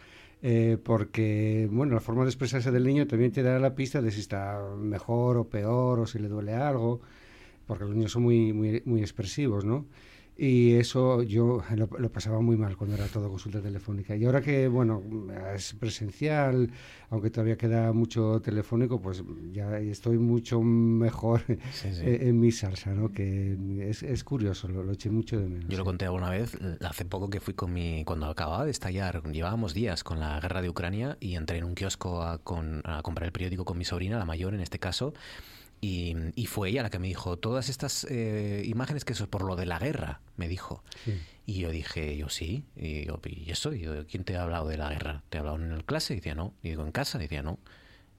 [0.41, 4.11] eh, porque, bueno, la forma de expresarse del niño también te da la pista de
[4.11, 7.01] si está mejor o peor, o si le duele algo,
[7.67, 9.85] porque los niños son muy, muy, muy expresivos, ¿no?
[10.39, 14.15] Y eso yo lo, lo pasaba muy mal cuando era todo consulta telefónica.
[14.15, 15.01] Y ahora que, bueno,
[15.55, 16.69] es presencial,
[17.09, 22.01] aunque todavía queda mucho telefónico, pues ya estoy mucho mejor Sí, sí.
[22.05, 23.11] eh, en mi salsa, ¿no?
[23.11, 23.57] Que
[23.89, 25.69] es, es curioso, lo, lo eché mucho de menos.
[25.69, 28.03] Yo lo conté alguna vez, hace poco que fui con mi...
[28.05, 31.73] Cuando acababa de estallar, llevábamos días con la guerra de Ucrania y entré en un
[31.73, 35.13] kiosco a, con- a comprar el periódico con mi sobrina, la mayor en este caso,
[35.81, 39.29] y, y fue ella la que me dijo, todas estas eh, imágenes que eso es
[39.29, 40.83] por lo de la guerra, me dijo.
[41.05, 41.19] Sí.
[41.45, 43.73] Y yo dije, yo sí, y yo, ¿y eso?
[43.73, 45.23] Y yo, ¿quién te ha hablado de la guerra?
[45.29, 46.13] ¿Te ha hablado en el clase?
[46.13, 46.53] Y decía, no.
[46.61, 47.17] Y digo, ¿en casa?
[47.17, 47.59] Y decía, no.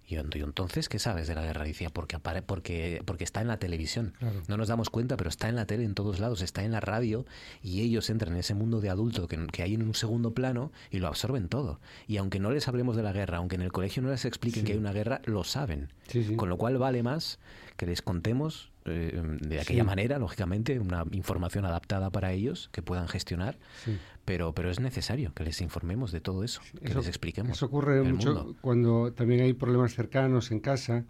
[0.08, 1.64] Y yo, "¿Y entonces qué sabes de la guerra?
[1.64, 4.14] Decía, porque, porque, porque está en la televisión.
[4.18, 4.40] Claro.
[4.48, 6.80] No nos damos cuenta, pero está en la tele en todos lados, está en la
[6.80, 7.26] radio
[7.62, 10.72] y ellos entran en ese mundo de adulto que, que hay en un segundo plano
[10.90, 11.78] y lo absorben todo.
[12.06, 14.62] Y aunque no les hablemos de la guerra, aunque en el colegio no les expliquen
[14.62, 14.66] Sí.
[14.66, 15.92] que hay una guerra, lo saben.
[16.08, 16.36] Sí, sí.
[16.36, 17.38] Con lo cual vale más
[17.76, 23.06] que les contemos eh, de aquella manera, lógicamente, una información adaptada para ellos que puedan
[23.06, 23.98] gestionar, Sí.
[24.28, 27.50] Pero, pero es necesario que les informemos de todo eso, que Eso- les expliquemos.
[27.56, 28.56] Eso ocurre mucho mundo.
[28.60, 31.04] cuando también hay problemas cercanos en casa,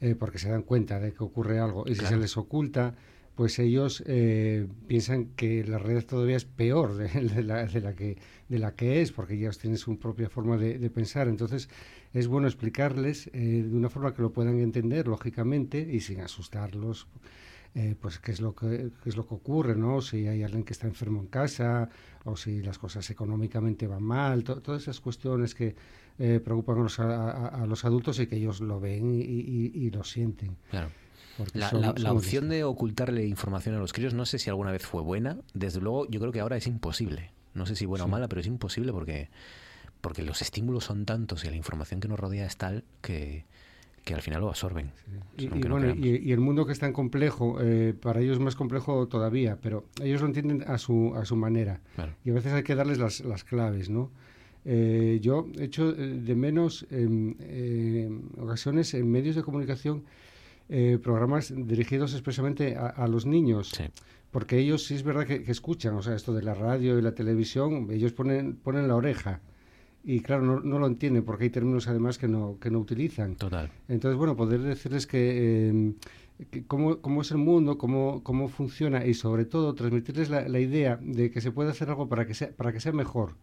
[0.00, 1.84] eh, porque se dan cuenta de que ocurre algo.
[1.86, 2.16] Y si Claro.
[2.16, 2.94] se les oculta,
[3.36, 7.94] pues ellos eh, piensan que la red todavía es peor de, de la, de la
[7.94, 8.16] que,
[8.48, 11.28] de la que es, porque ellos tienen su propia forma de, de pensar.
[11.28, 11.68] Entonces,
[12.12, 17.06] es bueno explicarles eh, de una forma que lo puedan entender, lógicamente, y sin asustarlos.
[17.74, 20.00] Eh, pues qué es lo que qué es lo que ocurre, ¿no?
[20.00, 21.88] Si hay alguien que está enfermo en casa
[22.24, 25.76] o si las cosas económicamente van mal, to- todas esas cuestiones que
[26.18, 29.90] eh, preocupan a los, a- los adultos y que ellos lo ven y, y- y
[29.90, 30.56] lo sienten.
[30.70, 30.90] Claro.
[31.54, 34.84] La, son- la- opción de ocultarle información a los críos no sé si alguna vez
[34.84, 35.38] fue buena.
[35.54, 37.30] Desde luego, yo creo que ahora es imposible.
[37.54, 39.30] No sé si buena o mala, pero es imposible porque,
[40.00, 43.44] porque los estímulos son tantos y la información que nos rodea es tal que,
[44.08, 44.90] que al final lo absorben.
[45.36, 48.20] Y, y aunque no bueno, y, y el mundo que es tan complejo, eh, para
[48.20, 51.80] ellos es más complejo todavía, pero ellos lo entienden a su, a su manera.
[51.94, 52.14] Claro.
[52.24, 54.10] Y a veces hay que darles las, las claves, ¿no?
[54.64, 60.04] Eh, yo echo eh, de menos en ocasiones en medios de comunicación
[60.68, 63.72] eh, programas dirigidos expresamente a, a los niños.
[64.30, 67.02] Porque ellos sí es verdad que, que escuchan, o sea, esto de la radio y
[67.02, 69.40] la televisión, ellos ponen, ponen la oreja.
[70.10, 73.36] Y claro, no, no lo entienden porque hay términos además que no, que no utilizan.
[73.36, 73.70] Total.
[73.88, 75.92] Entonces, bueno, poder decirles que, eh,
[76.50, 80.60] que cómo, cómo es el mundo, cómo, cómo funciona y sobre todo transmitirles la, la
[80.60, 83.34] idea de que se puede hacer algo para que sea, para que sea mejor,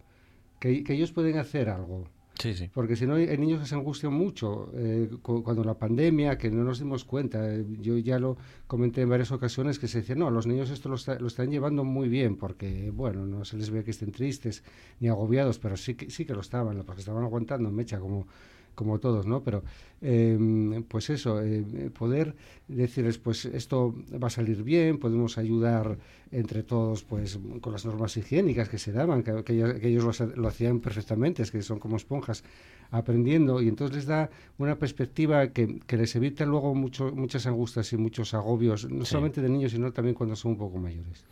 [0.60, 2.08] que, que ellos pueden hacer algo.
[2.38, 2.70] Sí, sí.
[2.74, 4.70] Porque si no, hay, niños que se angustian mucho.
[4.76, 9.02] eh, cu- cuando la pandemia, que no nos dimos cuenta, eh, yo ya lo comenté
[9.02, 11.84] en varias ocasiones, que se decía, no, los niños esto lo, está- lo están llevando
[11.86, 14.64] muy bien, porque, bueno, no se les ve que estén tristes
[15.00, 18.28] ni agobiados, pero sí que, sí que lo estaban, porque estaban aguantando mecha como,
[18.76, 19.42] como todos, ¿no?
[19.42, 19.64] Pero,
[20.02, 21.64] eh, pues eso, eh,
[21.98, 22.36] poder
[22.68, 25.98] decirles, pues esto va a salir bien, podemos ayudar
[26.32, 30.04] entre todos, pues con las normas higiénicas que se daban, que, que ellos, que ellos
[30.04, 32.44] lo, ha- lo hacían perfectamente, es que son como esponjas
[32.92, 37.92] aprendiendo, y entonces les da una perspectiva que, que les evita luego mucho, muchas angustias
[37.94, 39.12] y muchos agobios, no Sí.
[39.12, 41.24] solamente de niños, sino también cuando son un poco mayores.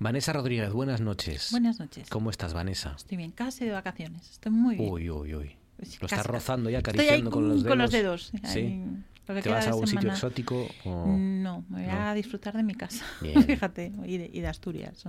[0.00, 1.48] Vanessa Rodríguez, buenas noches.
[1.50, 2.08] Buenas noches.
[2.10, 2.94] ¿Cómo estás, Vanessa?
[2.96, 4.30] Estoy bien, casi de vacaciones.
[4.30, 4.90] Estoy muy bien.
[4.92, 5.56] Uy, uy, uy.
[5.78, 7.68] Pues Lo estás rozando ya, Estoy ahí acariciando con los dedos.
[7.70, 8.32] Con los dedos.
[8.44, 8.58] Sí.
[8.58, 8.84] ahí,
[9.28, 10.66] lo que ¿Te vas a algún sitio exótico?
[10.84, 11.06] O...
[11.16, 12.14] No, me voy a No.
[12.14, 13.04] disfrutar de mi casa.
[13.22, 13.42] Bien.
[13.44, 15.04] Fíjate, y de, y de Asturias.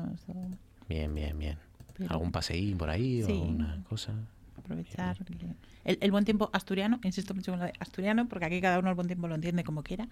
[0.87, 1.57] Bien, bien, bien.
[1.97, 3.31] Pero- ¿Algún paseín por ahí Sí.
[3.31, 4.13] o alguna cosa?
[4.57, 5.17] aprovechar.
[5.25, 5.33] que-
[5.85, 8.89] El, el buen tiempo asturiano, insisto mucho con lo de asturiano, porque aquí cada uno
[8.89, 10.07] el buen tiempo lo entiende como quiera.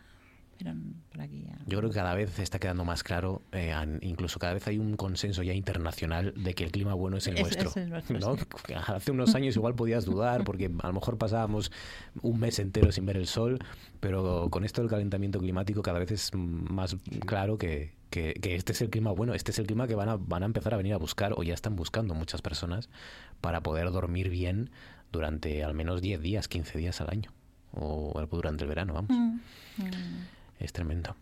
[0.57, 0.73] Pero
[1.11, 1.57] por aquí ya.
[1.67, 4.95] Yo creo que cada vez está quedando más claro, eh, incluso cada vez hay un
[4.95, 7.69] consenso ya internacional de que el clima bueno es el Es- nuestro.
[7.69, 8.35] es el nuestro, ¿no?
[8.35, 8.73] sí.
[8.87, 11.71] Hace unos años igual podías dudar porque a lo mejor pasábamos
[12.21, 13.59] un mes entero sin ver el sol,
[13.99, 16.95] pero con esto del calentamiento climático cada vez es más
[17.25, 20.09] claro que, que- que este es el clima bueno, este es el clima que van
[20.09, 22.89] a, van a empezar a venir a buscar o ya están buscando muchas personas
[23.41, 24.71] para poder dormir bien
[25.11, 27.31] durante al menos 10 días, 15 días al año
[27.73, 29.11] o durante el verano, vamos.
[29.11, 29.37] Mm,
[30.59, 31.15] Es tremendo.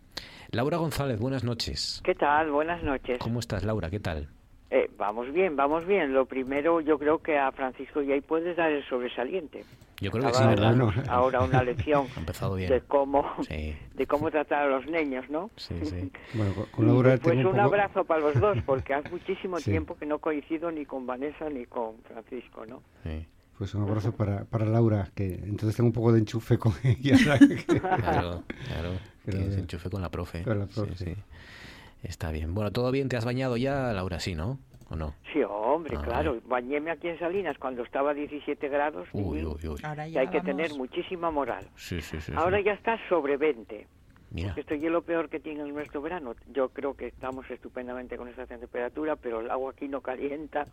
[0.50, 2.00] Laura González, buenas noches.
[2.04, 2.50] ¿Qué tal?
[2.50, 3.18] Buenas noches.
[3.18, 3.90] ¿Cómo estás, Laura?
[3.90, 4.28] ¿Qué tal?
[4.70, 6.12] Eh, vamos bien, vamos bien.
[6.12, 9.64] Lo primero, yo creo que a Francisco ya ahí puedes dar el sobresaliente.
[10.00, 10.76] Yo creo que sí, ¿verdad?
[11.08, 12.68] Ahora una lección Ha empezado bien.
[12.70, 15.50] de cómo Sí, de cómo tratar a los niños, ¿no?
[15.56, 16.10] sí, sí.
[16.34, 17.74] Bueno, con, Laura Pues tengo un un poco...
[17.74, 19.70] abrazo para los dos, porque hace muchísimo Sí.
[19.70, 22.82] tiempo que no coincido ni con Vanessa ni con Francisco, ¿no?
[23.58, 27.16] Pues un abrazo para, para Laura, que entonces tengo un poco de enchufe con ella.
[27.66, 28.92] Claro, claro.
[29.24, 30.42] Que Pero- se enchufe con la profe.
[30.42, 30.94] Con la Sí, profe.
[30.96, 31.14] sí.
[32.02, 32.54] Está bien.
[32.54, 33.08] Bueno, ¿todo bien?
[33.08, 34.20] ¿Te has bañado ya, Laura?
[34.20, 34.58] Sí, ¿no?
[34.90, 35.14] ¿O no?
[35.32, 36.38] Sí, hombre, Ah, claro.
[36.46, 39.08] Bañéme aquí en Salinas cuando estaba a 17 grados.
[39.12, 39.80] Uy, uy, uy.
[39.82, 41.66] Ahora ya hay que tener muchísima moral.
[41.76, 42.32] Sí, sí, sí.
[42.36, 42.64] Ahora sí.
[42.64, 43.86] ya está sobre 20.
[44.30, 46.34] Mira, Esto ya es lo peor que tiene nuestro verano.
[46.52, 50.66] Yo creo que estamos estupendamente con esta temperatura, pero el agua aquí no calienta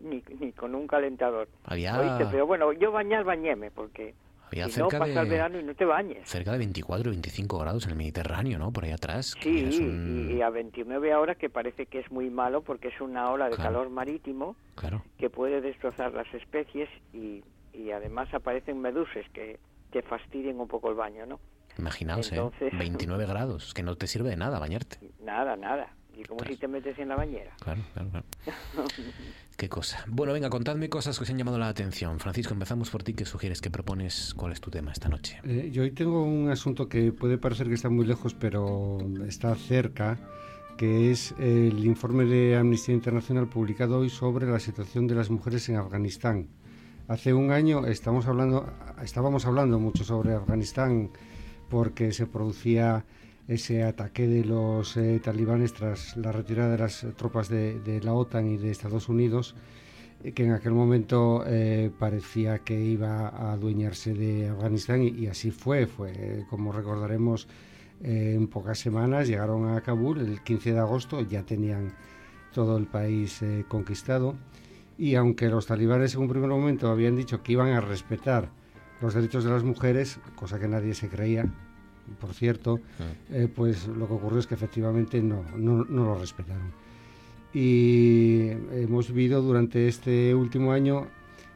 [0.00, 1.48] ni, ni con un calentador.
[1.64, 2.26] Había- ¿Oíste?
[2.30, 4.14] Pero bueno, yo bañar, bañéme, porque
[4.50, 6.28] había si no cerca pasa el de, verano y no te bañes.
[6.28, 8.72] cerca de 24 25 grados en el Mediterráneo, ¿no?
[8.72, 9.34] Por ahí atrás.
[9.40, 13.00] Sí, un- y, y a 29 ahora que parece que es muy malo porque es
[13.00, 13.70] una ola de Claro.
[13.72, 15.02] calor marítimo Claro.
[15.18, 17.42] que puede destrozar las especies y,
[17.72, 19.58] y además aparecen meduses que
[19.90, 21.40] te fastidian un poco el baño, ¿no?
[21.78, 22.76] Imaginaos, Entonces- ¿eh?
[22.78, 23.72] 29 grados.
[23.74, 24.98] Que no te sirve de nada bañarte.
[25.22, 25.88] Nada, nada.
[26.18, 27.52] Y como si te metes en la bañera.
[27.60, 28.26] Claro, claro, claro.
[29.56, 30.04] Qué cosa.
[30.08, 32.18] Bueno, venga, contadme cosas que os han llamado la atención.
[32.18, 33.14] Francisco, empezamos por ti.
[33.14, 33.60] ¿Qué sugieres?
[33.60, 34.34] ¿Qué propones?
[34.34, 35.40] ¿Cuál es tu tema esta noche?
[35.44, 38.98] Eh, yo hoy tengo un asunto que puede parecer que está muy lejos, pero
[39.28, 40.18] está cerca,
[40.76, 45.68] que es el informe de Amnistía Internacional publicado hoy sobre la situación de las mujeres
[45.68, 46.48] en Afganistán.
[47.06, 48.68] Hace un año estamos hablando,
[49.04, 51.10] estábamos hablando mucho sobre Afganistán
[51.68, 53.04] porque se producía
[53.48, 58.46] ese ataque de los eh, talibanes tras la retirada de las tropas de, la OTAN
[58.46, 59.56] y de Estados Unidos,
[60.22, 65.50] eh, que en aquel momento eh, parecía que iba a adueñarse de Afganistán y, así
[65.50, 65.86] fue.
[65.86, 67.48] Fue, como recordaremos,
[68.02, 71.94] en pocas semanas llegaron a Kabul, el 15 de agosto ya tenían
[72.52, 74.36] todo el país conquistado
[74.96, 78.50] y aunque los talibanes en un primer momento habían dicho que iban a respetar
[79.00, 81.52] los derechos de las mujeres, cosa que nadie se creía,
[82.20, 82.80] por cierto,
[83.30, 86.72] eh, pues lo que ocurrió es que efectivamente no, no, no lo respetaron.
[87.54, 91.06] Y hemos vivido durante este último año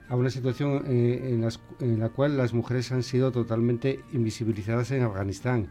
[0.08, 4.90] a una situación eh, en, las- en la cual las mujeres han sido totalmente invisibilizadas
[4.90, 5.68] en Afganistán.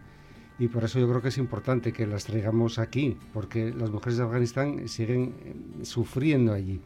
[0.59, 4.17] Y por eso yo creo que es importante que las traigamos aquí, porque las mujeres
[4.17, 5.55] de Afganistán siguen eh,
[5.85, 6.79] sufriendo allí.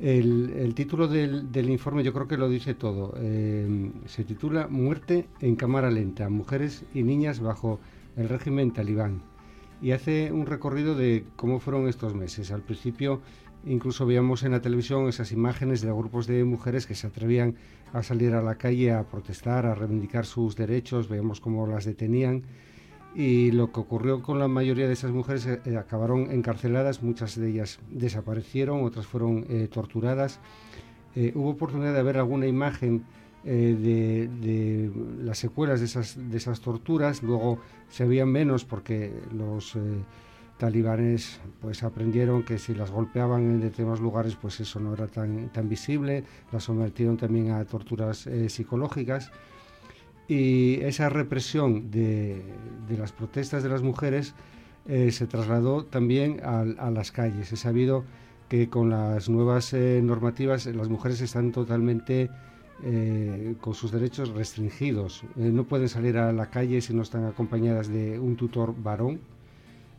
[0.00, 3.12] El, título del, informe yo creo que lo dice todo.
[3.18, 7.80] Eh, se titula Muerte en cámara lenta, mujeres y niñas bajo
[8.16, 9.22] el régimen talibán.
[9.82, 12.50] Y hace un recorrido de cómo fueron estos meses.
[12.50, 13.20] Al principio
[13.66, 17.56] incluso veíamos en la televisión esas imágenes de grupos de mujeres que se atrevían
[17.92, 22.44] a salir a la calle a protestar, a reivindicar sus derechos, veíamos cómo las detenían
[23.14, 27.38] y lo que ocurrió con la mayoría de esas mujeres eh, eh, acabaron encarceladas, muchas
[27.38, 30.40] de ellas desaparecieron, otras fueron eh, torturadas.
[31.16, 33.04] Eh, hubo oportunidad de ver alguna imagen
[33.44, 34.92] eh, de, de
[35.24, 37.58] las secuelas de esas, de esas torturas, luego
[37.88, 39.80] se veían menos porque los eh,
[40.58, 45.48] talibanes pues aprendieron que si las golpeaban en determinados lugares pues eso no era tan,
[45.48, 49.32] tan visible, las sometieron también a torturas psicológicas
[50.30, 52.40] y esa represión de,
[52.96, 54.32] las protestas de las mujeres
[54.86, 56.62] eh, se trasladó también a,
[56.92, 57.52] las calles.
[57.52, 58.04] He sabido
[58.48, 62.30] que con las nuevas eh, normativas eh, las mujeres están totalmente
[62.84, 65.24] eh, con sus derechos restringidos.
[65.34, 69.18] No pueden salir a la calle si no están acompañadas de un tutor varón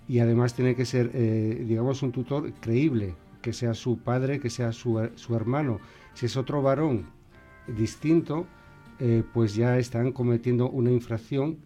[0.08, 4.72] y además tiene que ser, digamos, un tutor creíble, que sea su padre, que sea
[4.72, 5.80] su, su hermano.
[6.14, 7.06] Si es otro varón
[7.68, 8.48] distinto,
[9.02, 11.58] eh, pues ya están cometiendo una infracción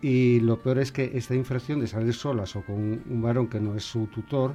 [0.00, 2.76] y lo peor es que esta infracción de salir solas o con
[3.08, 4.54] un, varón que no es su tutor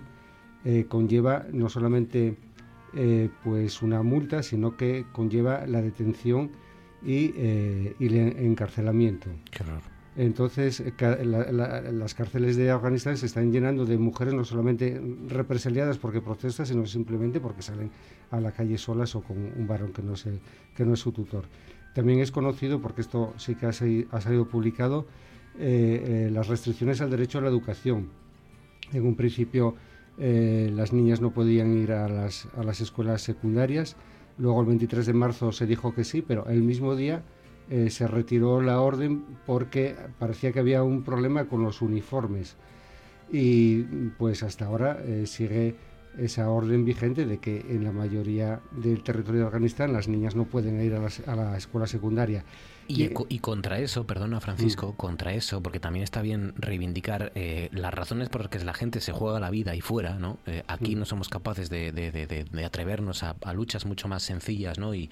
[0.66, 2.36] eh, conlleva no solamente
[2.96, 6.50] eh, pues una multa, sino que conlleva la detención
[7.06, 9.30] y, eh, y el encarcelamiento.
[10.16, 15.00] Entonces, ca- la- la- las cárceles de Afganistán se están llenando de mujeres no solamente
[15.28, 17.92] represaliadas porque protestan, sino simplemente porque salen
[18.32, 20.26] a la calle solas o con un varón que no, es
[20.76, 21.46] que no es su tutor.
[21.98, 25.08] También es conocido, porque esto sí que ha, sali- ha salido publicado,
[25.58, 28.10] eh, eh, las restricciones al derecho a la educación.
[28.94, 29.74] En un principio
[30.20, 33.96] eh, las niñas no podían ir a las, a las escuelas secundarias,
[34.38, 37.24] luego el 23 de marzo se dijo que sí, pero el mismo día
[37.90, 42.58] se retiró la orden porque parecía que había un problema con los uniformes.
[43.32, 43.82] Y
[44.20, 45.76] pues hasta ahora sigue
[46.18, 50.46] esa orden vigente de que en la mayoría del territorio de Afganistán las niñas no
[50.46, 52.44] pueden ir a, las- a la escuela secundaria.
[52.90, 57.68] Y, co- y contra eso, perdona Francisco, contra eso, porque también está bien reivindicar eh,
[57.74, 60.38] las razones por las que la gente se juega la vida ahí fuera, ¿no?
[60.46, 64.08] Eh, aquí no somos capaces de, de- de- de- de atrevernos a, a luchas mucho
[64.08, 64.96] más sencillas, ¿no?
[64.96, 65.10] Y,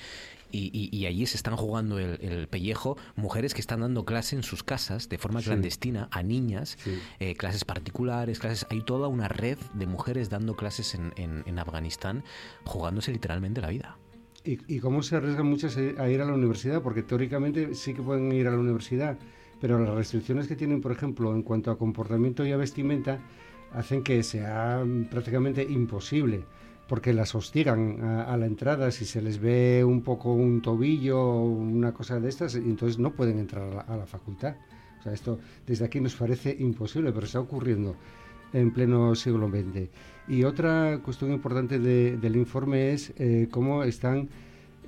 [0.52, 4.36] y, y- y allí se están jugando el, el pellejo mujeres que están dando clase
[4.36, 5.46] en sus casas de forma Sí.
[5.48, 6.78] clandestina a niñas,
[7.20, 8.66] eh, clases particulares, clases...
[8.70, 12.24] Hay toda una red de mujeres dando clases en, en- en Afganistán
[12.64, 13.98] jugándose literalmente la vida.
[14.44, 16.82] ¿Y, y cómo se arriesgan muchas a a ir a la universidad?
[16.82, 19.18] Porque teóricamente sí que pueden ir a la universidad,
[19.60, 23.20] pero las restricciones que tienen, por ejemplo, en cuanto a comportamiento y a vestimenta,
[23.74, 26.46] hacen que sea prácticamente imposible,
[26.88, 31.44] porque las hostigan a, la entrada si se les ve un poco un tobillo o
[31.46, 34.56] una cosa de estas, entonces no pueden entrar a la, a la facultad.
[35.00, 37.96] O sea, esto desde aquí nos parece imposible, pero está ocurriendo
[38.54, 39.90] en pleno siglo XX.
[40.28, 44.30] Y otra cuestión importante de- del informe es eh, cómo están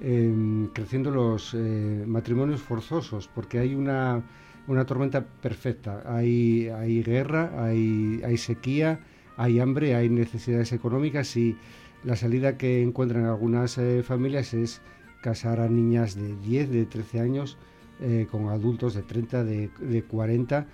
[0.01, 4.21] eh, creciendo los eh, matrimonios forzosos, porque hay una,
[4.67, 6.03] una tormenta perfecta.
[6.05, 8.99] Hay, hay guerra, hay, hay sequía,
[9.37, 11.55] hay hambre, hay necesidades económicas y
[12.03, 14.81] la salida que encuentran algunas eh, familias es
[15.21, 17.57] casar a niñas de 10, de 13 años
[17.99, 20.67] eh, con adultos de 30, de, de 40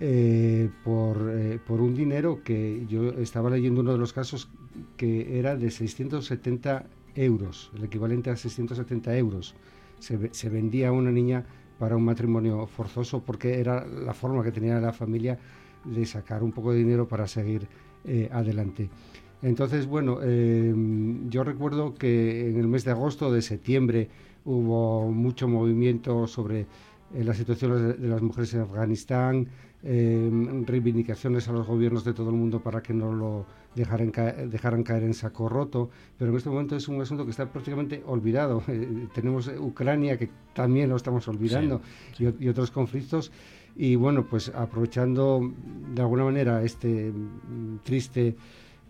[0.00, 4.48] eh, por, un dinero que yo estaba leyendo uno de los casos
[4.96, 9.54] que era de 670 euros, el equivalente a 670 euros.
[9.98, 11.44] Se, se vendía a una niña
[11.78, 15.38] para un matrimonio forzoso porque era la forma que tenía la familia
[15.84, 17.68] de sacar un poco de dinero para seguir
[18.32, 18.88] adelante.
[19.42, 20.74] Entonces, bueno, eh,
[21.28, 24.08] yo recuerdo que en el mes de agosto, de septiembre,
[24.44, 29.48] hubo mucho movimiento sobre eh, la situación de, las mujeres en Afganistán,
[29.82, 30.30] eh,
[30.66, 34.82] reivindicaciones a los gobiernos de todo el mundo para que no lo dejaran, ca- dejaran
[34.82, 35.88] caer en saco roto,
[36.18, 38.62] pero en este momento es un asunto que está prácticamente olvidado.
[38.68, 41.80] Eh, tenemos Ucrania, que también lo estamos olvidando,
[42.18, 43.32] y otros conflictos.
[43.76, 45.40] Y bueno, pues aprovechando
[45.94, 48.36] de alguna manera este mm, triste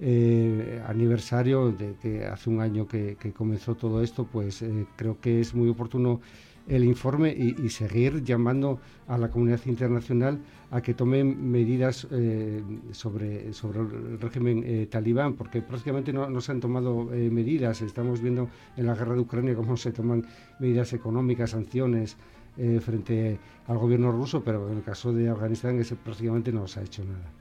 [0.01, 5.21] eh, aniversario de que hace un año que, que comenzó todo esto, pues eh, creo
[5.21, 6.21] que es muy oportuno
[6.69, 8.79] el informe y, y seguir llamando
[9.09, 10.39] a la comunidad internacional
[10.71, 16.41] a que tome medidas eh, sobre, sobre el régimen eh, talibán, porque prácticamente no, no
[16.41, 17.83] se han tomado eh, medidas.
[17.83, 20.25] Estamos viendo en la guerra de Ucrania cómo se toman
[20.61, 22.17] medidas económicas, sanciones
[22.57, 26.81] eh, frente al gobierno ruso, pero en el caso de Afganistán ese prácticamente no se
[26.81, 27.33] ha hecho nada.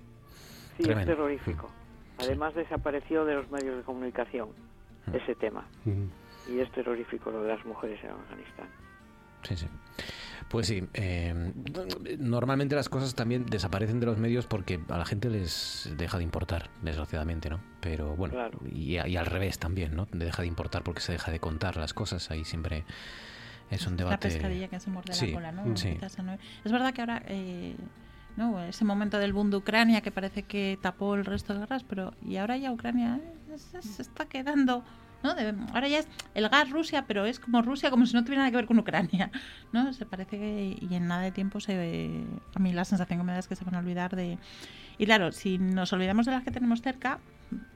[0.78, 1.12] Sí, Tremendo.
[1.12, 1.70] es terrorífico.
[2.20, 4.50] Además desapareció de los medios de comunicación
[5.14, 5.66] ese tema.
[6.48, 8.68] Y es terrorífico lo de las mujeres en Afganistán.
[9.44, 9.68] Sí, sí.
[10.50, 11.54] Pues sí, eh,
[12.18, 16.24] normalmente las cosas también desaparecen de los medios porque a la gente les deja de
[16.24, 17.60] importar, desgraciadamente, ¿no?
[17.82, 18.60] Pero bueno, Claro.
[18.72, 20.08] y, y al revés también, ¿no?
[20.12, 22.84] Deja de importar porque se deja de contar las cosas, ahí siempre
[23.70, 24.28] es un La debate.
[24.30, 25.78] pescadilla que se muerde Sí, la cola, ¿no?
[25.78, 25.98] sí.
[26.66, 27.76] Es verdad que ahora, eh,
[28.40, 28.64] ¿no?
[28.64, 32.14] Ese momento del boom de Ucrania que parece que tapó el resto de guerras, pero
[32.26, 33.20] y ahora ya Ucrania
[33.52, 34.86] eh, se, está quedando,
[35.22, 35.36] ¿no?
[35.74, 38.52] Ahora ya es el gas Rusia, pero es como Rusia, como si no tuviera nada
[38.52, 39.30] que ver con Ucrania,
[39.74, 39.92] ¿no?
[39.92, 40.38] Se parece
[40.80, 42.24] y en nada de tiempo se
[42.56, 44.38] a mí la sensación que me da es que se van a olvidar de
[44.98, 47.20] y claro, si nos olvidamos de las que tenemos cerca,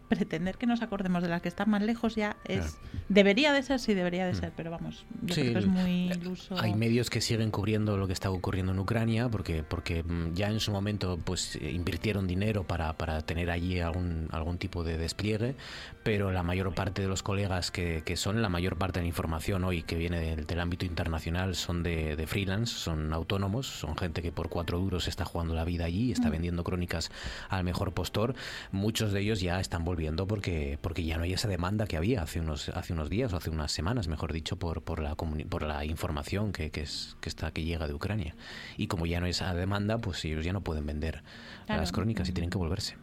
[0.08, 2.78] pretender que nos acordemos de las que están más lejos ya es
[3.10, 6.12] debería de ser, sí debería de ser, pero vamos, yo Sí, creo que es muy
[6.12, 6.56] iluso.
[6.60, 10.50] Hay medios que siguen cubriendo lo que está ocurriendo en Ucrania porque porque mm, ya
[10.50, 15.56] en su momento pues invirtieron dinero para, para tener allí algún algún tipo de despliegue,
[16.04, 19.08] pero la mayor parte de los colegas que, que son la mayor parte de la
[19.10, 23.96] información hoy que viene del, del ámbito internacional son de, de freelance, son autónomos, son
[23.98, 26.32] gente que por cuatro duros está jugando la vida allí, está Mm.
[26.32, 27.12] vendiendo crónicas
[27.50, 28.34] al mejor postor.
[28.72, 29.93] Muchos de ellos ya están volviendo
[30.28, 33.38] porque porque ya no hay esa demanda que había hace unos hace unos días o
[33.38, 37.16] hace unas semanas, mejor dicho, por por la comuni- por la información que, que es
[37.22, 38.36] que está que llega de Ucrania.
[38.78, 41.24] Y como ya no hay esa demanda, pues ellos ya no pueden vender
[41.66, 41.82] Claro.
[41.82, 42.96] las crónicas y tienen que volverse.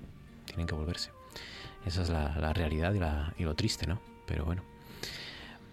[0.47, 1.11] Tienen que volverse.
[1.87, 4.01] Esa es la, la realidad y, la, y lo triste, ¿no?
[4.27, 4.63] Pero bueno.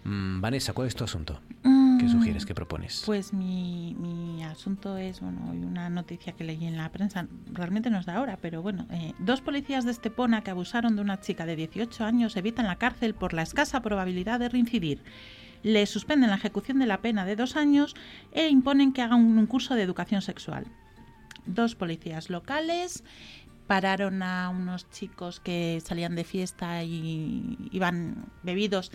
[0.04, 1.40] Mm, Vanessa, ¿cuál es tu asunto?
[1.62, 2.46] ¿Qué Mm, sugieres?
[2.46, 3.02] ¿Qué propones?
[3.04, 7.90] Pues mi, mi asunto es, bueno, hay una noticia que leí en la prensa, realmente
[7.90, 11.20] no es de ahora, pero bueno, eh, dos policías de Estepona que abusaron de una
[11.20, 15.02] chica de 18 años evitan la cárcel por la escasa probabilidad de reincidir.
[15.64, 17.96] Le suspenden la ejecución de la pena de dos años
[18.32, 20.66] e imponen que hagan un curso de educación sexual.
[21.46, 23.02] Dos policías locales
[23.66, 28.92] pararon a unos chicos que salían de fiesta y iban bebidos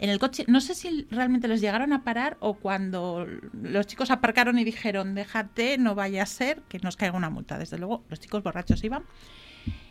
[0.00, 0.44] en el coche.
[0.48, 5.14] No sé si realmente les llegaron a parar o cuando los chicos aparcaron y dijeron,
[5.14, 7.58] déjate, no vaya a ser que nos caiga una multa.
[7.58, 9.04] Desde luego, los chicos borrachos iban.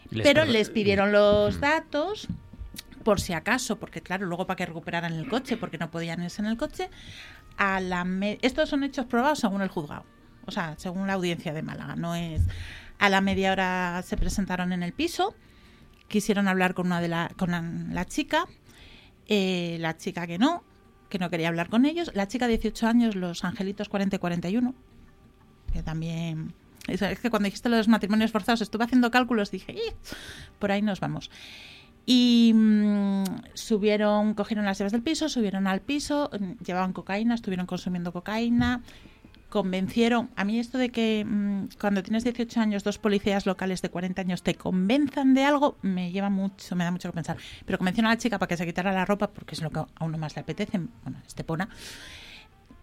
[0.10, 2.28] Les pero per- les pidieron los datos
[3.04, 6.42] por si acaso, porque claro, luego para que recuperaran el coche, porque no podían irse
[6.42, 6.90] en el coche.
[7.58, 8.06] A la
[8.42, 10.06] Estos son hechos probados según el juzgado,
[10.46, 11.96] o sea, según la audiencia de Málaga.
[11.96, 12.42] No es
[12.98, 15.36] a la media hora se presentaron en el piso,
[16.08, 18.46] quisieron hablar con una de la, con la, la chica,
[19.30, 20.64] eh, la chica que no,
[21.08, 24.20] que no quería hablar con ellos, la chica de 18 años, los angelitos 40 y
[24.20, 24.76] 41,
[25.72, 26.54] que también
[26.88, 29.94] es que cuando dijiste los matrimonios forzados estuve haciendo cálculos, dije, "Ih,
[30.58, 31.30] por ahí nos vamos.
[32.06, 33.24] Y mm,
[33.54, 38.82] subieron, cogieron las llaves del piso, subieron al piso, mm, llevaban cocaína, estuvieron consumiendo cocaína,
[39.50, 43.90] convencieron, a mí esto de que mm, cuando tienes 18 años dos policías locales de
[43.90, 47.38] 40 años te convenzan de algo, me lleva mucho, me da mucho que pensar.
[47.66, 49.80] Pero convencieron a la chica para que se quitara la ropa porque es lo que
[49.80, 51.70] a uno más le apetece, bueno, Estepona.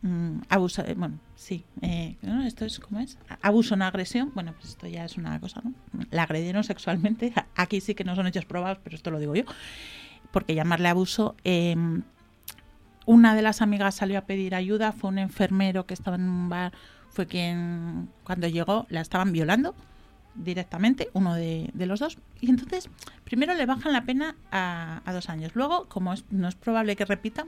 [0.02, 4.70] Mm, abuso, eh, bueno, sí, eh, esto es como es, abuso, no agresión, bueno, pues
[4.70, 5.72] esto ya es una cosa, ¿no?
[6.10, 9.44] La agredieron sexualmente, aquí sí que no son hechos probados, pero esto lo digo yo,
[10.32, 11.74] porque llamarle abuso, eh,
[13.06, 16.48] una de las amigas salió a pedir ayuda, fue un enfermero que estaba en un
[16.48, 16.72] bar,
[17.10, 19.74] fue quien cuando llegó la estaban violando
[20.34, 22.90] directamente, uno de, de los dos, y entonces
[23.24, 26.94] primero le bajan la pena a, a dos años, luego como es- no es probable
[26.94, 27.46] que repitan,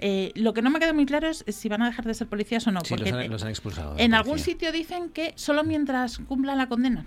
[0.00, 2.26] eh, lo que no me queda muy claro es si van a dejar de ser
[2.28, 2.80] policías o no.
[2.82, 3.94] Sí, porque los han, los han expulsado.
[3.98, 7.06] en algún sitio dicen que solo mientras cumplan la condena.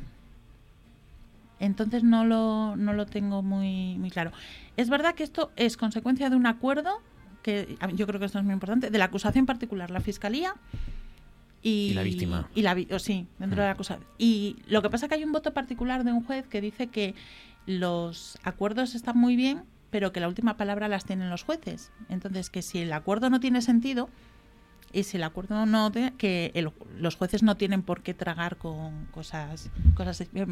[1.61, 4.31] Entonces no lo, no lo tengo muy, muy claro.
[4.75, 7.01] Es verdad que esto es consecuencia de un acuerdo,
[7.43, 10.55] que yo creo que esto es muy importante, de la acusación particular, la fiscalía
[11.63, 12.49] y, Y la víctima.
[12.55, 14.05] Y la, vi- o sí, dentro de la acusación.
[14.17, 16.87] Y lo que pasa es que hay un voto particular de un juez que dice
[16.87, 17.13] que
[17.67, 21.91] los acuerdos están muy bien, pero que la última palabra las tienen los jueces.
[22.09, 24.09] Entonces, que si el acuerdo no tiene sentido,
[24.93, 29.05] y si el acuerdo no que el- los jueces no tienen por qué tragar con
[29.07, 30.45] cosas cosas me,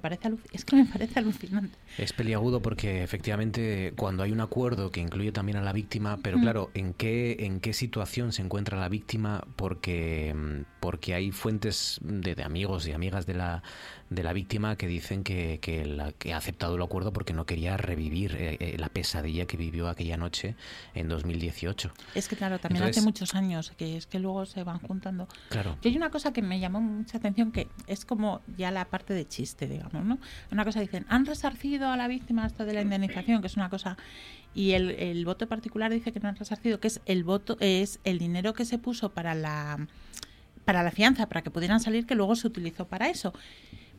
[0.00, 5.00] parece es que me parece alucinante Es peliagudo porque efectivamente cuando hay un acuerdo que
[5.00, 6.40] incluye también a la víctima, pero Mm.
[6.42, 9.42] claro, ¿en qué, ¿en qué situación se encuentra la víctima?
[9.56, 13.62] Porque, mm, porque hay fuentes de, de amigos y amigas de la,
[14.10, 17.44] de la víctima que dicen que, que, la- que ha aceptado el acuerdo porque no
[17.44, 20.54] quería revivir eh, eh, la pesadilla que vivió aquella noche
[20.94, 21.92] en 2018.
[22.14, 25.28] es que claro también Entonces- hace muchos años que es que luego se van juntando
[25.50, 25.76] Claro.
[25.82, 29.12] Y hay una cosa que me llamó mucha atención que es como ya la parte
[29.12, 30.18] de chiste, digamos, ¿no?
[30.50, 33.68] Una cosa dicen, han resarcido a la víctima esto de la indemnización, que es una
[33.68, 33.98] cosa
[34.54, 38.00] y el, el voto particular dice que no han resarcido, que es el voto es
[38.04, 39.86] el dinero que se puso para la
[40.64, 43.32] para la fianza, para que pudieran salir, que luego se utilizó para eso.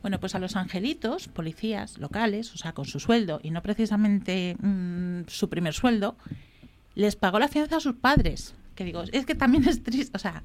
[0.02, 4.56] Bueno, pues a los angelitos, policías locales, o sea, con su sueldo y no precisamente
[4.60, 6.16] mm, su primer sueldo,
[6.94, 8.54] les pagó la fianza a sus padres.
[8.74, 10.42] Que digo, es que también es triste, o sea,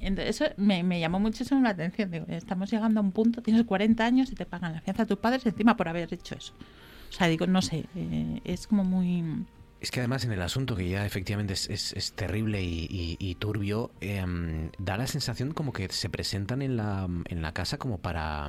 [0.00, 2.10] eso me, me llamó muchísimo la atención.
[2.10, 5.06] Digo, estamos llegando a un punto, tienes 40 años y te pagan la fianza a
[5.06, 6.52] tus padres encima por haber hecho eso.
[7.08, 9.44] O sea, digo, no sé, eh, es como muy...
[9.82, 13.16] Es que además en el asunto, que ya efectivamente es, es- es terrible y, y-
[13.18, 17.76] y turbio, em, da la sensación como que se presentan en la, en la casa
[17.78, 18.48] como para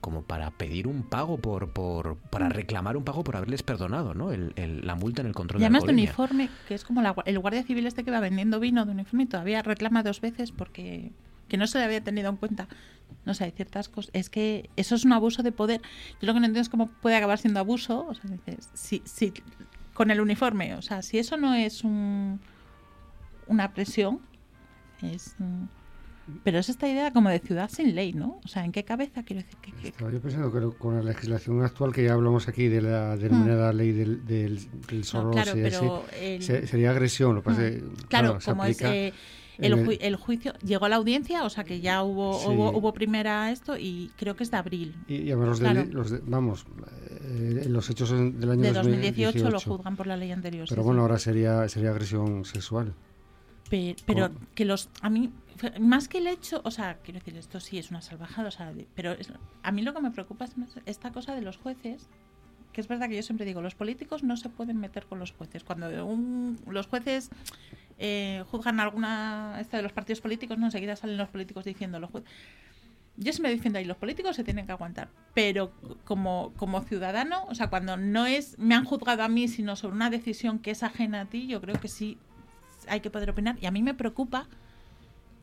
[0.00, 4.30] como para pedir un pago por, por para reclamar un pago por haberles perdonado, ¿no?
[4.30, 7.16] El- el- la multa en el control Y además de uniforme, que es como la
[7.24, 10.52] el guardia civil este que va vendiendo vino de uniforme y todavía reclama dos veces
[10.52, 11.10] porque
[11.48, 12.68] que no se le había tenido en cuenta.
[13.24, 14.10] No sé, hay ciertas cosas.
[14.12, 15.80] Es que eso es un abuso de poder.
[16.20, 18.06] Yo lo que no entiendo es cómo puede acabar siendo abuso.
[18.06, 19.32] O sea, dices, si, si,
[19.98, 20.74] con el uniforme.
[20.76, 22.38] O sea, si eso no es un,
[23.48, 24.20] una presión,
[25.02, 25.34] es.
[25.38, 25.64] mm,
[26.44, 28.38] Pero es esta idea como de ciudad sin ley, ¿no?
[28.44, 31.02] O sea, ¿en qué cabeza quiero decir que, que- Estaba yo pensando que con la
[31.02, 35.52] legislación actual que ya hablamos aquí de la denominada ley del, del, del solo claro,
[35.52, 37.34] CS, pero el- se- sería agresión.
[37.34, 37.96] Lo que pasa Mm.
[38.08, 39.12] Claro, como es eh,
[39.58, 42.46] el, el- ju- el juicio llegó a la audiencia, o sea que ya hubo Sí.
[42.48, 44.94] hubo, hubo primera esto y creo que es de abril.
[45.08, 45.84] Y, y además los, Claro.
[45.90, 46.64] los de- vamos,
[47.22, 50.66] eh, los hechos del año de 2018, 2018 lo juzgan por la ley anterior.
[50.68, 50.86] Pero sí.
[50.86, 52.94] bueno, ahora sería sería agresión sexual.
[53.70, 54.40] Pe- Pero, ¿Cómo?
[54.54, 55.30] que los a mí
[55.80, 58.72] más que el hecho, o sea, quiero decir, esto sí es una salvajada, o sea,
[58.94, 59.32] pero es-
[59.62, 60.52] a mí lo que me preocupa es
[60.86, 62.08] esta cosa de los jueces,
[62.80, 65.64] es verdad que yo siempre digo, los políticos no se pueden meter con los jueces.
[65.64, 67.30] Cuando un- los jueces
[67.98, 72.10] eh, juzgan alguna esta de los partidos políticos, no enseguida salen los políticos diciendo los
[72.10, 72.30] jueces.
[73.16, 75.72] Yo siempre defiendo ahí, los políticos se tienen que aguantar, pero
[76.04, 79.96] como, como ciudadano, o sea, cuando no es, me han juzgado a mí, sino sobre
[79.96, 82.16] una decisión que es ajena a ti, yo creo que sí
[82.86, 83.56] hay que poder opinar.
[83.60, 84.46] Y a mí me preocupa,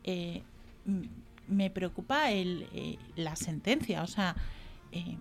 [0.05, 0.41] eh,
[1.49, 4.35] me preocupa el, eh, la sentencia, o sea,
[4.93, 5.17] eh,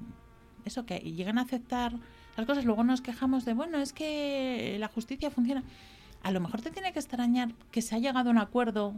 [0.64, 1.92] eso que llegan a aceptar
[2.36, 5.62] las cosas, luego nos quejamos de, bueno, es que la justicia funciona.
[6.22, 8.94] A lo mejor te tiene que extrañar que se ha llegado a un acuerdo,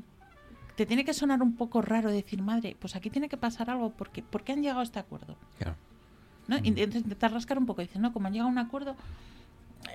[0.76, 3.90] te tiene que sonar un poco raro decir, madre, pues aquí tiene que pasar algo,
[3.90, 5.36] porque ¿por qué han llegado a este acuerdo?
[5.58, 5.76] Claro.
[6.48, 6.56] ¿no?
[6.56, 7.82] Entonces intentar rascar un poco.
[7.82, 8.94] Dice, no, como han llegado a un acuerdo.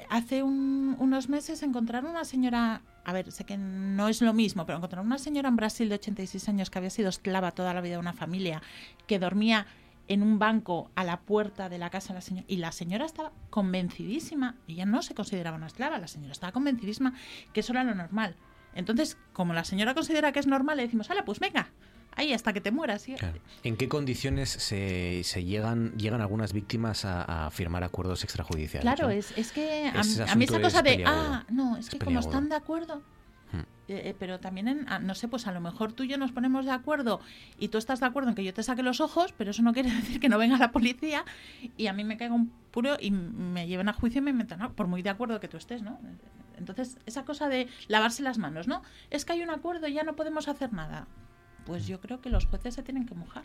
[0.10, 4.66] Hace un- unos meses encontraron una señora, a ver, sé que no es lo mismo,
[4.66, 7.82] pero encontraron una señora en Brasil de 86 años que había sido esclava toda la
[7.82, 8.62] vida de una familia,
[9.08, 9.66] que dormía
[10.12, 12.46] en un banco a la puerta de la casa de la señora.
[12.50, 17.14] Y la señora estaba convencidísima, ella no se consideraba una esclava, la señora estaba convencidísima
[17.54, 18.36] que eso era lo normal.
[18.76, 21.70] Entonces, como la señora considera que es normal, le decimos, hala, pues venga,
[22.14, 23.04] ahí hasta que te mueras.
[23.04, 23.14] ¿sí?
[23.14, 23.40] Claro.
[23.64, 28.82] ¿En qué condiciones se, se llegan llegan algunas víctimas a, a firmar acuerdos extrajudiciales?
[28.82, 29.12] Claro, ¿no?
[29.12, 30.02] es, es que a,
[30.32, 33.02] a mí esa cosa es de, ah, no, es, que como están de acuerdo.
[33.92, 36.32] Eh, eh, pero también, en, no sé, pues a lo mejor tú y yo nos
[36.32, 37.20] ponemos de acuerdo
[37.60, 39.74] y tú estás de acuerdo en que yo te saque los ojos, pero eso no
[39.74, 41.26] quiere decir que no venga la policía
[41.78, 44.74] y a mí me caiga un puro y me lleven a juicio y me metan,
[44.74, 46.00] por muy de acuerdo que tú estés, ¿no?
[46.58, 48.84] Entonces, esa cosa de lavarse las manos, ¿no?
[49.10, 51.08] Es que hay un acuerdo y ya no podemos hacer nada.
[51.66, 53.44] Pues yo creo que los jueces se tienen que mojar.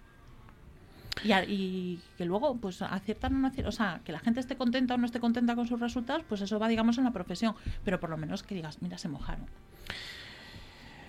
[1.25, 4.39] Y, a- y que luego, pues aciertan o no aciertan, o sea, que la gente
[4.41, 7.11] esté contenta o no esté contenta con sus resultados, pues eso va, digamos, en la
[7.13, 7.55] profesión.
[7.85, 9.47] Pero por lo menos que digas, mira, se mojaron.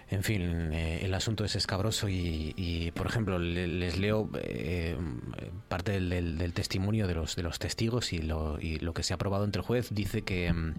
[0.10, 4.96] En fin, eh, el asunto es escabroso y, y, por ejemplo, le- les leo eh,
[5.68, 9.16] parte del, testimonio de los, de los testigos y lo, y lo que se ha
[9.16, 9.90] aprobado entre el juez.
[9.92, 10.76] Dice que, mm,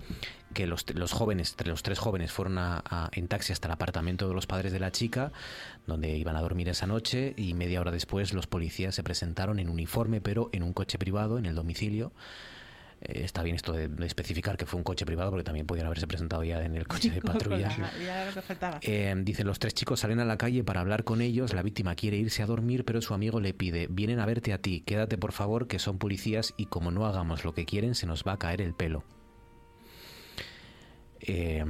[0.55, 4.35] que los, los jóvenes, los tres jóvenes, fueron a- en taxi hasta el apartamento de
[4.35, 5.31] los padres de la chica,
[5.87, 9.69] donde iban a dormir esa noche, y media hora después los policías se presentaron en
[9.69, 12.13] uniforme, pero en un coche privado, en el domicilio.
[13.01, 15.87] Eh, está bien esto de, de especificar que fue un coche privado, porque también podían
[15.87, 17.69] haberse presentado ya en el coche de patrulla.
[18.83, 21.53] Eh, dicen los tres chicos salen a la calle para hablar con ellos.
[21.55, 24.59] La víctima quiere irse a dormir, pero su amigo le pide: Vienen a verte a
[24.59, 28.07] ti, quédate por favor, que son policías y como no hagamos lo que quieren, se
[28.07, 29.05] nos va a caer el pelo.
[31.21, 31.65] Eh,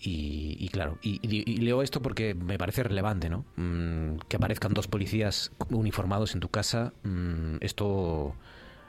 [0.00, 3.44] y, y claro, y, y- y leo esto porque me parece relevante, ¿no?
[3.56, 8.34] Mm, que aparezcan dos policías uniformados en tu casa, mm, esto,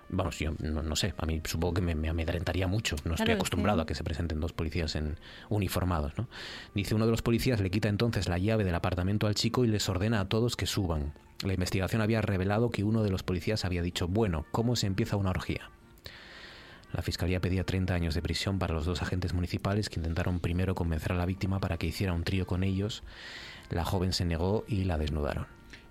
[0.10, 2.96] vamos, yo no, no sé, a mí supongo que me, me amedrentaría mucho.
[3.04, 5.18] No estoy Claro, acostumbrado a que se presenten dos policías en
[5.50, 6.28] uniformados, ¿no?
[6.74, 9.68] Dice uno de los policías le quita entonces la llave del apartamento al chico y
[9.68, 11.14] les ordena a todos que suban.
[11.44, 15.18] La investigación había revelado que uno de los policías había dicho, bueno, ¿cómo se empieza
[15.18, 15.70] una orgía?
[16.94, 20.74] La fiscalía pedía 30 años de prisión para los dos agentes municipales que intentaron primero
[20.74, 23.04] convencer a la víctima para que hiciera un trío con ellos.
[23.70, 25.46] La joven se negó y la desnudaron.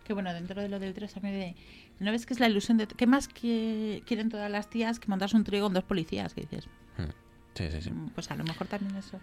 [0.04, 1.56] Que bueno, dentro de lo del 3 también de...
[1.98, 2.86] ¿No ves que es la ilusión de...
[2.86, 6.34] ¿Qué más que quieren todas las tías que montarse un trío con dos policías?
[6.34, 6.68] Que dices,
[6.98, 7.10] Hmm.
[7.54, 7.90] Sí, sí, sí.
[8.14, 9.18] pues a lo mejor también eso...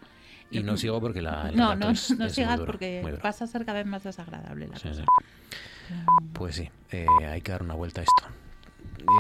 [0.50, 3.42] Y no sigo porque la, el No, no, es- no es sigas duro, porque vas
[3.42, 5.04] a ser cada vez más desagradable la Sí, cosa.
[5.04, 5.94] sí.
[6.34, 8.24] Pues sí, eh, hay que dar una vuelta a esto.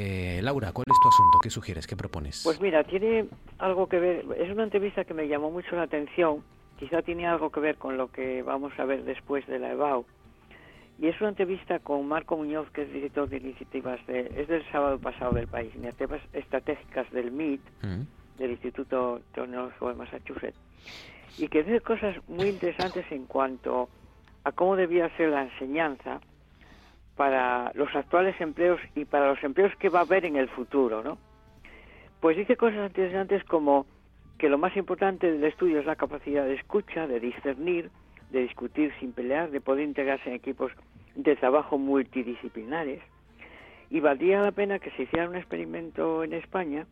[0.01, 1.39] Eh, Laura, ¿cuál es tu asunto?
[1.41, 1.86] ¿Qué sugieres?
[1.88, 2.41] ¿Qué propones?
[2.43, 3.28] Pues mira, tiene
[3.60, 6.43] algo que ver, es una entrevista que me llamó mucho la atención,
[6.80, 10.06] quizá tiene algo que ver con lo que vamos a ver después de la EBAU,
[11.00, 14.64] y es una entrevista con Marco Muñoz, que es director de iniciativas, de, es del
[14.72, 18.02] sábado pasado del país, iniciativas estratégicas del MIT, Mm,
[18.38, 20.60] del Instituto Tecnológico de Massachusetts,
[21.38, 23.89] y que dice cosas muy interesantes en cuanto
[24.44, 26.20] a cómo debía ser la enseñanza
[27.16, 31.04] para los actuales empleos y para los empleos que va a haber en el futuro,
[31.04, 31.18] ¿no?
[32.20, 33.86] Pues dice cosas interesantes como
[34.38, 37.91] que lo más importante del estudio es la capacidad de escucha, de discernir,
[38.34, 40.71] de discutir sin pelear, de poder integrarse en equipos
[41.15, 43.01] de trabajo multidisciplinares.
[43.89, 46.86] Y valdría la pena que se hiciera un experimento en España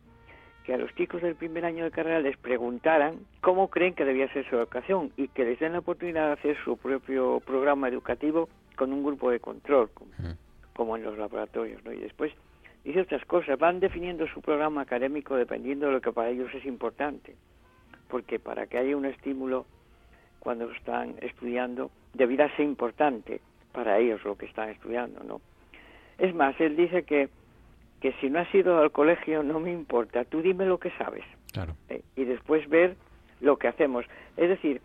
[0.64, 4.32] que a los chicos del primer año de carrera les preguntaran cómo creen que debía
[4.32, 8.48] ser su educación y que les den la oportunidad de hacer su propio programa educativo
[8.76, 10.12] con un grupo de control, como,
[10.72, 11.84] como en los laboratorios.
[11.84, 11.92] ¿no?
[11.92, 12.32] Y después
[12.84, 16.64] dice otras cosas, van definiendo su programa académico dependiendo de lo que para ellos es
[16.64, 17.34] importante,
[18.08, 19.66] porque para que haya un estímulo
[20.42, 23.40] cuando están estudiando, debiera ser importante
[23.72, 25.40] para ellos lo que están estudiando, ¿no?
[26.18, 27.28] Es más, él dice que,
[28.00, 31.24] que si no has ido al colegio no me importa, tú dime lo que sabes.
[31.52, 31.74] Claro.
[31.88, 32.02] ¿eh?
[32.16, 32.96] Y después ver
[33.40, 34.04] lo que hacemos.
[34.36, 34.80] Es decir,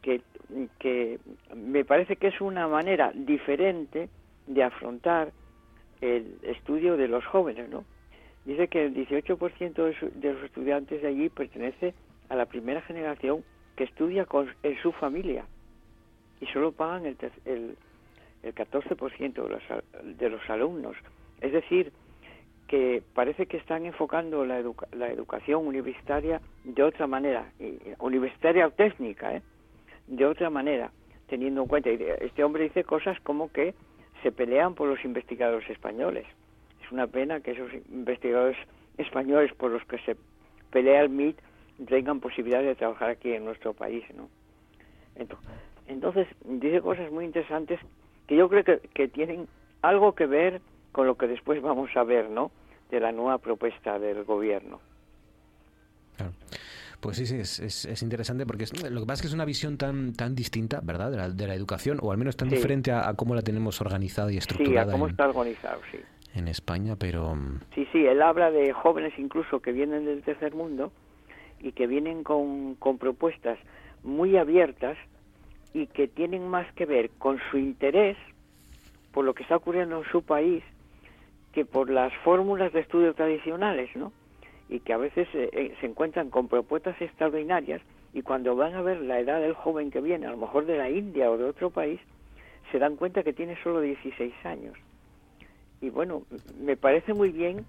[0.00, 0.20] que,
[0.78, 1.18] que
[1.56, 4.08] me parece que es una manera diferente
[4.46, 5.32] de afrontar
[6.00, 7.84] el estudio de los jóvenes, ¿no?
[8.44, 11.94] Dice que el 18% de, su- de los estudiantes de allí pertenece
[12.28, 13.44] a la primera generación
[13.80, 15.46] que estudia con, en su familia
[16.38, 17.16] y solo pagan el,
[17.46, 17.74] el,
[18.42, 19.62] el 14% de los,
[20.18, 20.94] de los alumnos.
[21.40, 21.90] Es decir,
[22.68, 27.50] que parece que están enfocando la, educa- la educación universitaria de otra manera,
[28.00, 29.42] universitaria o técnica, ¿eh?
[30.08, 30.90] de otra manera,
[31.26, 33.72] teniendo en cuenta, este hombre dice cosas como que
[34.22, 36.26] se pelean por los investigadores españoles.
[36.84, 38.58] Es una pena que esos investigadores
[38.98, 40.16] españoles por los que se
[40.70, 41.38] pelea el MIT
[41.86, 44.28] tengan posibilidades de trabajar aquí en nuestro país, ¿no?
[45.16, 45.38] Ento-
[45.86, 47.80] Entonces, dice cosas muy interesantes
[48.26, 49.48] que yo creo que, que tienen
[49.82, 50.60] algo que ver
[50.92, 52.50] con lo que después vamos a ver, ¿no?
[52.90, 54.80] De la nueva propuesta del gobierno.
[57.00, 59.34] Pues sí, sí, es, es, es interesante porque es- lo que pasa es que es
[59.34, 62.50] una visión tan tan distinta, ¿verdad?, de la, de la educación, o al menos tan
[62.50, 62.56] Sí.
[62.56, 65.80] diferente a, a cómo la tenemos organizada y Sí, estructurada a cómo en, está organizado,
[65.90, 65.98] sí.
[66.34, 67.34] en España, pero...
[67.34, 70.92] mm, Sí, sí, él habla de jóvenes incluso que vienen del tercer mundo
[71.60, 73.58] y que vienen con, con propuestas
[74.02, 74.96] muy abiertas
[75.72, 78.16] y que tienen más que ver con su interés
[79.12, 80.62] por lo que está ocurriendo en su país
[81.52, 84.12] que por las fórmulas de estudio tradicionales, ¿no?
[84.68, 87.82] Y que a veces eh, eh, se encuentran con propuestas extraordinarias
[88.12, 90.78] y cuando van a ver la edad del joven que viene, a lo mejor de
[90.78, 92.00] la India o de otro país,
[92.70, 94.76] se dan cuenta que tiene solo 16 años.
[95.80, 96.22] Y bueno,
[96.60, 97.64] me parece muy bien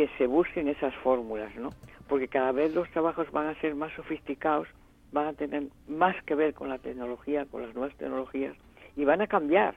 [0.00, 1.74] que se busquen esas fórmulas, ¿no?
[2.08, 4.66] Porque cada vez los trabajos van a ser más sofisticados,
[5.12, 8.56] van a tener más que ver con la tecnología, con las nuevas tecnologías,
[8.96, 9.74] y van a cambiar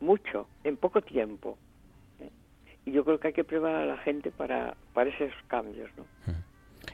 [0.00, 1.56] mucho en poco tiempo.
[2.18, 2.30] ¿eh?
[2.86, 6.06] Y yo creo que hay que preparar a la gente para, para esos cambios, ¿no?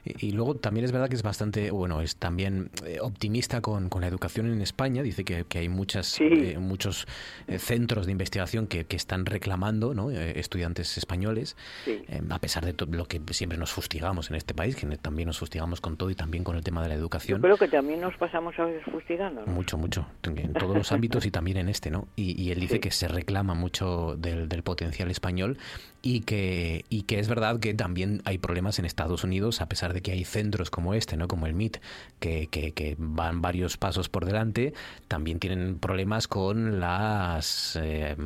[0.05, 3.89] Y, y luego también es verdad que es bastante, bueno, es también eh, optimista con,
[3.89, 5.03] con la educación en España.
[5.03, 7.07] Dice que, que hay muchas, eh, muchos
[7.47, 10.11] eh, centros de investigación que, que están reclamando ¿no?
[10.11, 12.03] Estudiantes españoles, Sí.
[12.09, 15.39] eh, a pesar de lo que siempre nos fustigamos en este país, que también nos
[15.39, 17.41] fustigamos con todo y también con el tema de la Yo educación.
[17.41, 19.53] creo que también nos pasamos a veces fustigando, ¿no?
[19.53, 22.09] Mucho, mucho, en todos los ámbitos y también en este, ¿no?
[22.16, 22.80] Y, y él dice Sí.
[22.80, 25.59] que se reclama mucho del, del potencial español
[26.03, 29.77] y que, y que es verdad que también hay problemas en Estados Unidos, a pesar
[29.86, 31.28] de que hay centros como este, ¿no?
[31.28, 31.76] como el MIT,
[32.18, 34.74] que, que, que van varios pasos por delante,
[35.06, 38.16] también tienen problemas con las eh,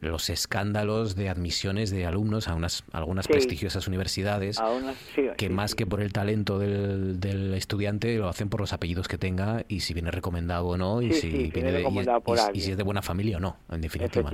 [0.00, 3.32] los escándalos de admisiones de alumnos a unas algunas Sí.
[3.32, 8.16] prestigiosas universidades A unas- sí, que sí, más que por el talento del, del estudiante
[8.16, 11.20] lo hacen por los apellidos que tenga y si viene recomendado o no y si
[11.20, 12.64] si viene viene de- y- recomendado por y- y alguien.
[12.64, 14.30] si es de buena familia o no en definitiva ¿no?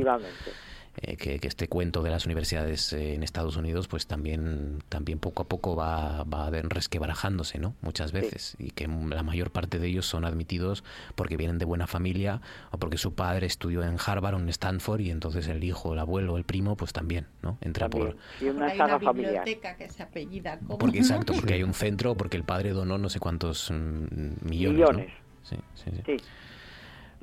[1.03, 5.19] Eh, que, que este cuento de las universidades eh, en Estados Unidos pues también también
[5.19, 9.89] poco a poco va, va resquebrajándose no muchas veces y que la mayor parte de
[9.89, 10.85] ellos son admitidos
[11.17, 12.41] porque vienen de buena familia
[12.71, 15.99] o porque su padre estudió en Harvard o en Stanford y entonces el hijo el
[15.99, 19.45] abuelo el primo pues también no entra por Y una hay una familiar.
[19.45, 20.79] biblioteca que se apellida como...
[20.79, 24.79] porque exacto porque hay un centro porque el padre donó no sé cuántos mm, millones,
[24.79, 24.93] ¿no?
[24.93, 25.13] Millones.
[25.43, 26.03] Sí, sí, sí.
[26.07, 26.25] Sí.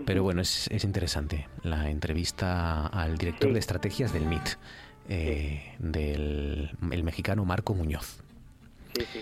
[0.06, 3.54] Pero bueno, es, es interesante la entrevista al director Sí.
[3.54, 4.50] de estrategias del MIT,
[5.10, 8.20] eh, del el mexicano Marco Muñoz.
[8.98, 9.20] Sí, sí.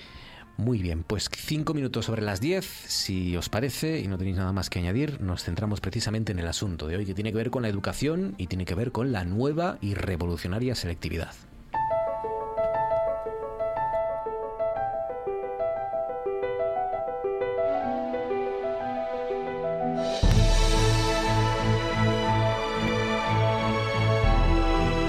[0.57, 4.51] Muy bien, pues cinco minutos sobre las diez, si os parece, y no tenéis nada
[4.51, 7.49] más que añadir, nos centramos precisamente en el asunto de hoy, que tiene que ver
[7.49, 11.31] con la educación y tiene que ver con la nueva y revolucionaria selectividad.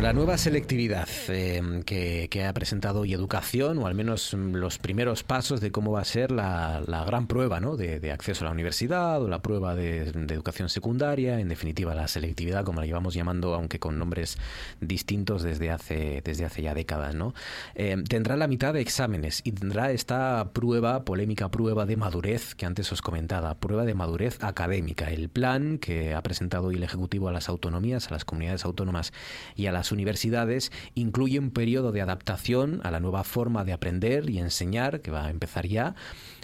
[0.00, 5.24] La nueva selectividad eh, que, ha presentado hoy Educación, o al menos mm, los primeros
[5.24, 7.76] pasos de cómo va a ser la, la gran prueba ¿no?
[7.76, 12.08] de, acceso a la universidad o la prueba de, de educación secundaria, en definitiva la
[12.08, 14.38] selectividad, como la llevamos llamando, aunque con nombres
[14.80, 17.14] distintos desde hace, desde hace ya décadas.
[17.14, 17.34] ¿no?
[17.74, 22.64] Eh, tendrá la mitad de exámenes y tendrá esta prueba, polémica prueba de madurez que
[22.64, 27.28] antes os comentaba, prueba de madurez académica, el plan que ha presentado hoy el Ejecutivo
[27.28, 29.12] a las autonomías, a las comunidades autónomas
[29.56, 34.28] y a las universidades incluye un periodo de adaptación a la nueva forma de aprender
[34.30, 35.94] y enseñar que va a empezar ya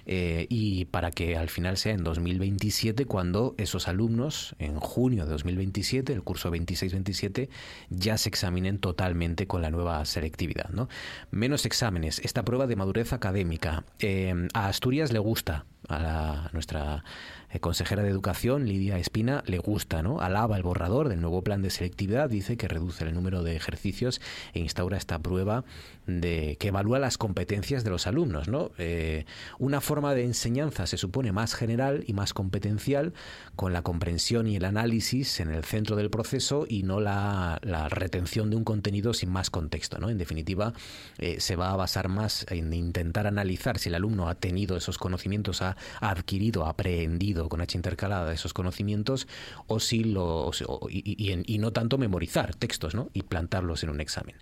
[0.09, 5.33] eh, y para que al final sea en 2027 cuando esos alumnos en junio de
[5.33, 7.49] 2027 el curso 26-27
[7.91, 10.89] ya se examinen totalmente con la nueva selectividad ¿no?
[11.33, 16.51] menos exámenes esta prueba de madurez académica eh, a Asturias le gusta a, la- a
[16.53, 17.03] nuestra
[17.51, 20.21] eh, consejera de Educación, Lidia Espina, le gusta, ¿no?
[20.21, 24.21] Alaba el borrador del nuevo plan de selectividad, dice que reduce el número de ejercicios
[24.53, 25.65] e instaura esta prueba
[26.07, 28.71] de que evalúa las competencias de los alumnos, ¿no?
[28.79, 29.25] Eh,
[29.59, 33.13] una forma de enseñanza se supone más general y más competencial,
[33.57, 37.89] con la comprensión y el análisis en el centro del proceso y no la, la
[37.89, 40.11] retención de un contenido sin más contexto, ¿no?
[40.11, 40.73] En definitiva,
[41.19, 44.99] eh, se va a basar más en intentar analizar si el alumno ha tenido esos
[44.99, 49.27] conocimientos, ha, adquirido, ha aprehendido con H intercalada esos conocimientos,
[49.67, 50.51] o si lo
[50.89, 53.11] y, y no tanto memorizar textos, ¿no?
[53.13, 54.37] Y plantarlos en un examen.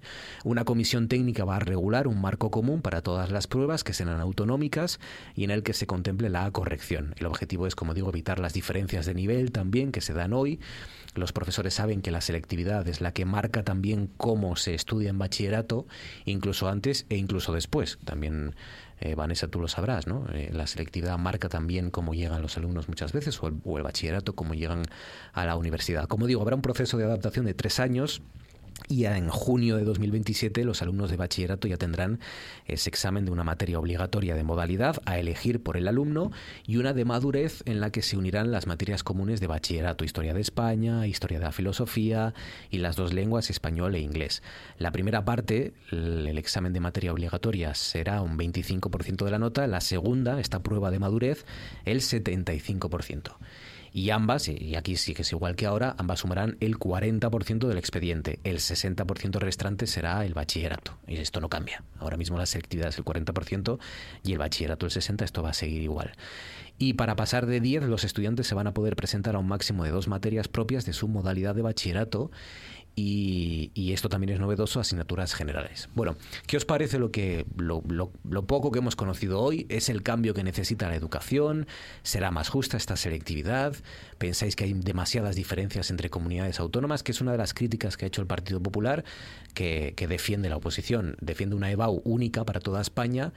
[0.44, 4.20] Una comisión técnica va a regular un marco común para todas las pruebas que serán
[4.20, 5.00] autonómicas
[5.34, 7.14] y en el que se contemple la corrección.
[7.18, 10.60] El objetivo es, como digo, evitar las diferencias de nivel también que se dan hoy.
[11.14, 15.18] Los profesores saben que la selectividad es la que marca también cómo se estudia en
[15.18, 15.86] bachillerato,
[16.24, 17.98] incluso antes e incluso después.
[18.04, 18.56] También,
[19.00, 20.26] eh, Vanessa, tú lo sabrás, ¿no?
[20.32, 23.84] Eh, la selectividad marca también cómo llegan los alumnos muchas veces, o el, o el
[23.84, 24.82] bachillerato, cómo llegan
[25.32, 26.08] a la universidad.
[26.08, 28.20] Como digo, habrá un proceso de adaptación de tres años.
[28.88, 32.20] Y en junio de 2027 los alumnos de bachillerato ya tendrán
[32.66, 36.32] ese examen de una materia obligatoria de modalidad a elegir por el alumno
[36.66, 40.34] y una de madurez en la que se unirán las materias comunes de bachillerato, historia
[40.34, 42.34] de España, historia de la filosofía
[42.70, 44.42] y las dos lenguas, español e inglés.
[44.78, 49.80] La primera parte, el examen de materia obligatoria, será un 25% de la nota, la
[49.80, 51.46] segunda, esta prueba de madurez,
[51.84, 53.36] el 75%.
[53.96, 57.78] Y ambas, y aquí sí que es igual que ahora, ambas sumarán el 40% del
[57.78, 58.40] expediente.
[58.42, 60.98] El 60% restante será el bachillerato.
[61.06, 61.84] Y esto no cambia.
[62.00, 63.78] Ahora mismo la selectividad es el 40%
[64.24, 65.22] y el bachillerato el 60%.
[65.22, 66.10] Esto va a seguir igual.
[66.76, 69.84] Y para pasar de 10, los estudiantes se van a poder presentar a un máximo
[69.84, 72.32] de dos materias propias de su modalidad de bachillerato
[72.96, 75.88] y, esto también es novedoso, asignaturas generales.
[75.94, 76.16] Bueno,
[76.46, 79.66] ¿qué os parece lo, que, lo, lo- lo poco que hemos conocido hoy?
[79.68, 81.66] ¿Es el cambio que necesita la educación?
[82.02, 83.74] ¿Será más justa esta selectividad?
[84.18, 87.02] ¿Pensáis que hay demasiadas diferencias entre comunidades autónomas?
[87.02, 89.04] Que es una de las críticas que ha hecho el Partido Popular,
[89.54, 91.16] que, que defiende la oposición.
[91.20, 93.32] Defiende una EBAU única para toda España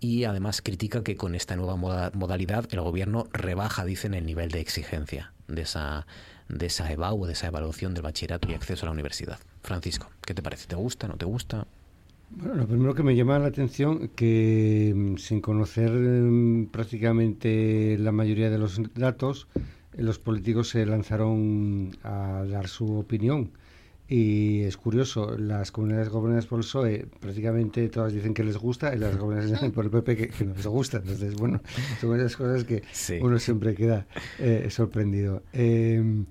[0.00, 4.50] y además critica que con esta nueva moda- modalidad el gobierno rebaja, dicen, el nivel
[4.50, 6.06] de exigencia de esa,
[6.52, 9.38] de esa de esa evaluación del bachillerato y acceso a la universidad.
[9.62, 10.66] Francisco, ¿qué te parece?
[10.68, 11.08] ¿Te gusta?
[11.08, 11.66] ¿No te gusta?
[12.30, 18.12] Bueno, lo primero que me llama la atención que mm, sin conocer mm, prácticamente la
[18.12, 19.48] mayoría de los datos,
[19.94, 23.50] eh, los políticos se lanzaron a dar su opinión.
[24.14, 28.94] Y es curioso, las comunidades gobernadas por el PSOE prácticamente todas dicen que les gusta
[28.94, 30.98] y las gobernadas por el PP que, que no les gusta.
[30.98, 31.62] Entonces, bueno,
[31.98, 33.18] son esas cosas que Sí.
[33.22, 34.06] uno siempre queda
[34.38, 35.42] eh, sorprendido.
[35.54, 36.24] Eh,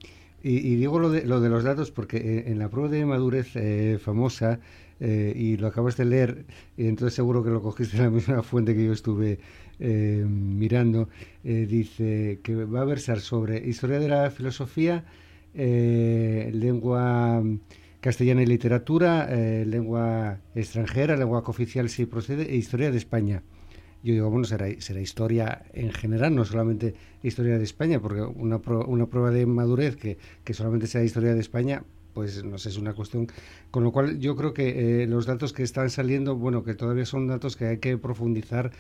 [0.44, 3.04] y, y digo lo de, lo de los datos porque eh, en la prueba de
[3.06, 4.60] madurez eh, famosa,
[5.00, 6.46] eh, y lo acabas de leer,
[6.78, 9.40] y entonces seguro que lo cogiste de la misma fuente que yo estuve
[9.80, 11.10] eh, mirando,
[11.44, 15.04] dice que va a versar sobre historia de la filosofía,
[15.54, 17.44] eh, lengua
[18.00, 23.44] castellana y literatura, eh, lengua extranjera, lengua cooficial si procede, e historia de España.
[24.04, 28.58] Yo digo, bueno, será, será historia en general, no solamente historia de España, porque una,
[28.60, 31.84] pro- una prueba de madurez que, que solamente sea historia de España,
[32.16, 33.28] pues no sé, es una cuestión.
[33.70, 37.06] Con lo cual, yo creo que eh, los datos que están saliendo, bueno, que todavía
[37.06, 38.72] son datos que hay que profundizar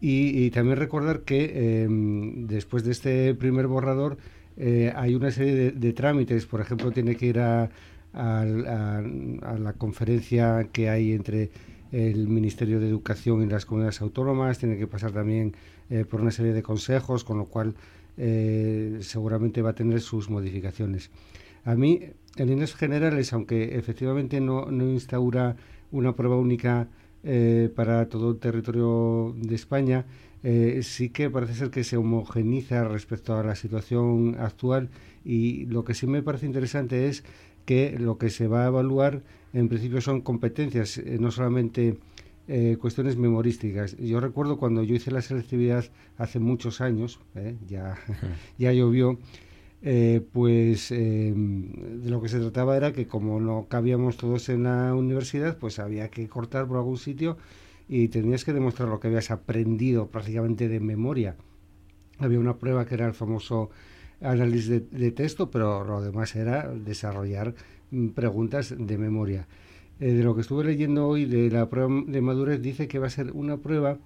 [0.00, 4.18] y, y también recordar que eh, después de este primer borrador
[4.56, 7.70] eh, hay una serie de, de trámites, por ejemplo, tiene que ir a,
[8.12, 11.50] a la conferencia que hay entre
[11.94, 15.54] el Ministerio de Educación y las comunidades autónomas, tiene que pasar también
[15.90, 17.74] eh, por una serie de consejos, con lo cual
[18.16, 21.10] eh, seguramente va a tener sus modificaciones.
[21.64, 22.00] A mí,
[22.36, 25.56] en líneas generales, aunque efectivamente no, no instaura
[25.92, 26.88] una prueba única
[27.22, 30.04] eh, para todo el territorio de España,
[30.44, 34.90] eh, sí que parece ser que se homogeniza respecto a la situación actual
[35.24, 37.24] y lo que sí me parece interesante es
[37.64, 39.22] que lo que se va a evaluar
[39.52, 41.98] en principio son competencias, eh, no solamente
[42.46, 43.96] eh, cuestiones memorísticas.
[43.96, 45.84] Yo recuerdo cuando yo hice la selectividad
[46.18, 47.96] hace muchos años, eh, ya,
[48.58, 49.18] ya llovió,
[49.86, 54.62] eh, pues eh, de lo que se trataba era que como no cabíamos todos en
[54.62, 57.36] la universidad, pues había que cortar por algún sitio
[57.88, 61.36] y tenías que demostrar lo que habías aprendido prácticamente de memoria.
[62.18, 63.70] Había una prueba que era el famoso
[64.20, 67.54] análisis de, texto, pero lo demás era desarrollar
[67.90, 69.46] mm, preguntas de memoria.
[70.00, 73.06] Eh, de lo que estuve leyendo hoy de la prueba de madurez, dice que va
[73.06, 73.98] a ser una prueba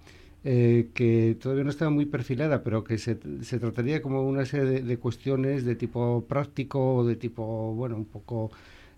[0.44, 4.66] eh, que todavía no está muy perfilada, pero que se, se trataría como una serie
[4.66, 8.50] de, de cuestiones de tipo práctico de tipo, bueno, un poco,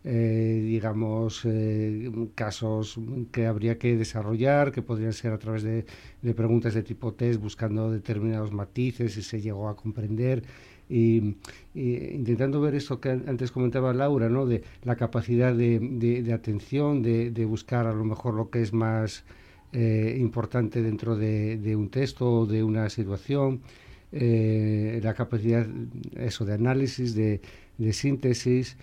[0.04, 2.98] eh, digamos, eh, casos
[3.32, 5.84] que habría que desarrollar, que podrían ser a través de,
[6.34, 10.42] preguntas de tipo test, buscando determinados matices, si se llegó a comprender.
[11.74, 14.46] Intentando ver eso que an- antes comentaba Laura, ¿no?
[14.46, 19.24] de la capacidad de, atención, de, buscar a lo mejor lo que es más
[19.72, 23.60] eh, importante dentro de, un texto o de una situación,
[24.12, 25.66] la capacidad
[26.16, 27.40] eso de análisis, de
[27.92, 28.76] síntesis.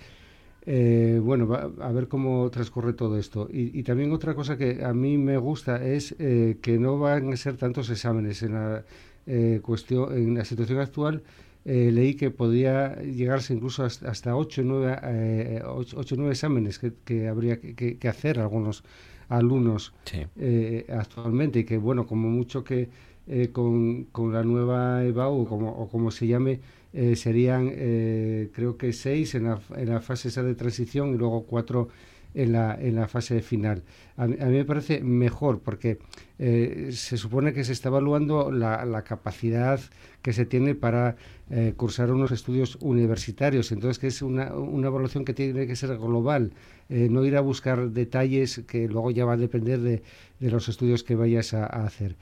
[0.69, 3.48] Eh, bueno, va- a ver cómo transcurre todo esto.
[3.52, 7.31] Y, y también otra cosa que a mí me gusta es eh, que no van
[7.31, 8.44] a ser tantos exámenes.
[8.44, 8.84] En la,
[9.27, 11.23] eh, cuestión, en la situación actual
[11.65, 16.18] eh, leí que podía llegarse incluso hasta, hasta 8 o 9, eh, ocho- ocho o
[16.18, 18.84] nueve exámenes que, que habría que, que- hacer algunos
[19.30, 19.94] alumnos
[20.38, 22.89] eh, actualmente y que bueno como mucho que
[23.27, 26.61] eh, con, con la nueva EBAU como, o como se llame
[26.97, 31.17] eh, serían eh, creo que seis en la, en la fase esa de transición y
[31.17, 31.89] luego cuatro
[32.33, 33.83] en la, en la fase final.
[34.17, 35.99] A, a mí me parece mejor porque
[36.39, 39.79] eh, se supone que se está evaluando la, la capacidad
[40.21, 41.15] que se tiene para
[41.49, 43.71] eh, cursar unos estudios universitarios.
[43.71, 46.51] Entonces, que es una, una evaluación que tiene que ser global,
[46.89, 50.03] eh, no ir a buscar detalles que luego ya va a depender de,
[50.39, 52.17] de los estudios que vayas a hacer.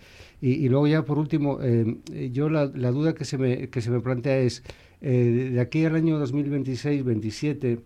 [0.47, 1.97] Y, luego ya por último, eh,
[2.31, 4.61] yo la, la duda que se me, que se me plantea es,
[5.01, 7.79] eh, de aquí al año 2026-27,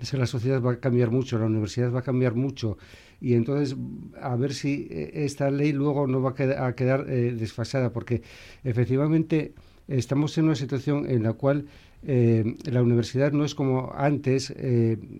[0.00, 2.76] es que la sociedad va a cambiar mucho, la universidad va a cambiar mucho
[3.20, 3.76] y entonces
[4.20, 8.22] a ver si eh, esta ley luego no va a quedar, a quedar desfasada porque
[8.64, 9.54] efectivamente
[9.86, 11.66] estamos en una situación en la cual
[12.02, 14.52] eh, la universidad no es como antes,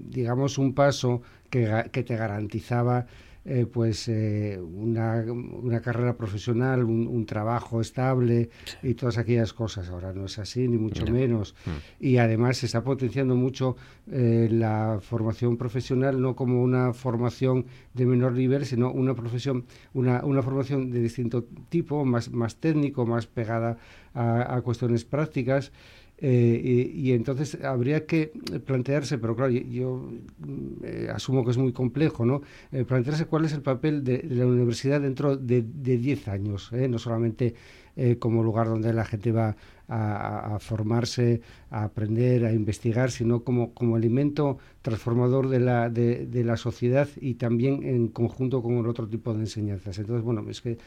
[0.01, 3.07] digamos, un paso que, que te garantizaba
[3.47, 8.51] eh, pues eh, una, una carrera profesional, un, un trabajo estable
[8.83, 9.89] y todas aquellas cosas.
[9.89, 11.55] Ahora no es así, ni mucho menos.
[11.65, 12.05] Mm.
[12.05, 13.77] Y además se está potenciando mucho
[14.11, 19.65] eh, la formación profesional, no como una formación de menor nivel, sino una profesión,
[19.95, 23.79] una, una formación de distinto tipo, más, más técnico, más pegada
[24.13, 25.73] a, a cuestiones prácticas.
[26.19, 28.33] Eh, y, entonces habría que
[28.65, 32.43] plantearse, pero claro, yo, yo, mm, eh, asumo que es muy complejo, ¿no?
[32.73, 36.71] Eh, plantearse cuál es el papel de, de la universidad dentro de de 10 años,
[36.73, 36.89] ¿eh?
[36.89, 37.55] no solamente
[37.97, 39.57] eh, como lugar donde la gente va
[39.89, 41.41] a, a- formarse,
[41.71, 47.09] a aprender, a investigar, sino como, como elemento transformador de la, de, de la sociedad
[47.21, 49.99] y también en conjunto con el otro tipo de enseñanzas.
[49.99, 50.79] Entonces, bueno, es que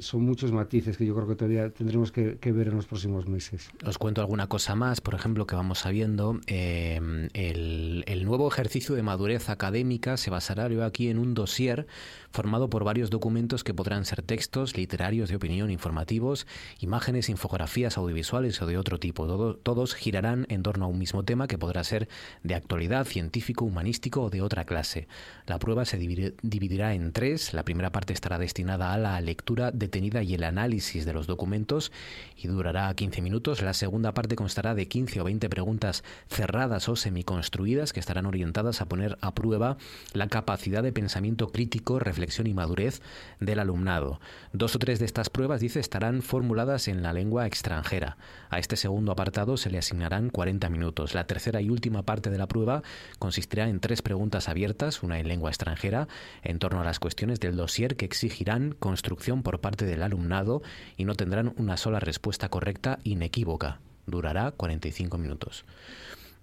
[0.00, 3.70] son muchos matices que yo creo que todavía tendremos que, ver en los próximos meses.
[3.84, 6.40] Os cuento alguna cosa más, por ejemplo, que vamos sabiendo.
[6.46, 11.86] eh, el, el nuevo ejercicio de madurez académica se basará yo aquí en un dossier
[12.30, 16.46] formado por varios documentos que podrán ser textos, literarios de opinión, informativos,
[16.80, 19.26] imágenes, infografías audiovisuales o de otro tipo.
[19.26, 22.08] Todo- todos girarán en torno a un mismo tema que podrá ser
[22.42, 25.08] de actualidad, científico, humanístico o de otra clase.
[25.46, 27.54] La prueba se dividirá en tres.
[27.54, 31.92] La primera parte estará destinada a la lectura detenida y el análisis de los documentos
[32.36, 33.62] y durará 15 minutos.
[33.62, 38.80] La segunda parte constará de 15 o 20 preguntas cerradas o semiconstruidas que estarán orientadas
[38.80, 39.76] a poner a prueba
[40.12, 43.02] la capacidad de pensamiento crítico, reflexión y madurez
[43.40, 44.20] del alumnado.
[44.52, 48.16] Dos o tres de estas pruebas, dice, estarán formuladas en la lengua extranjera.
[48.50, 51.14] A este segundo apartado se le asignarán 40 minutos.
[51.14, 52.82] La tercera y última parte de la prueba
[53.18, 56.08] consistirá en tres preguntas abiertas, una en lengua extranjera,
[56.42, 60.60] en torno a las cuestiones del dossier que exigirán construcción por parte del alumnado
[60.98, 63.80] y no tendrán una sola respuesta correcta inequívoca.
[64.04, 65.64] Durará 45 minutos.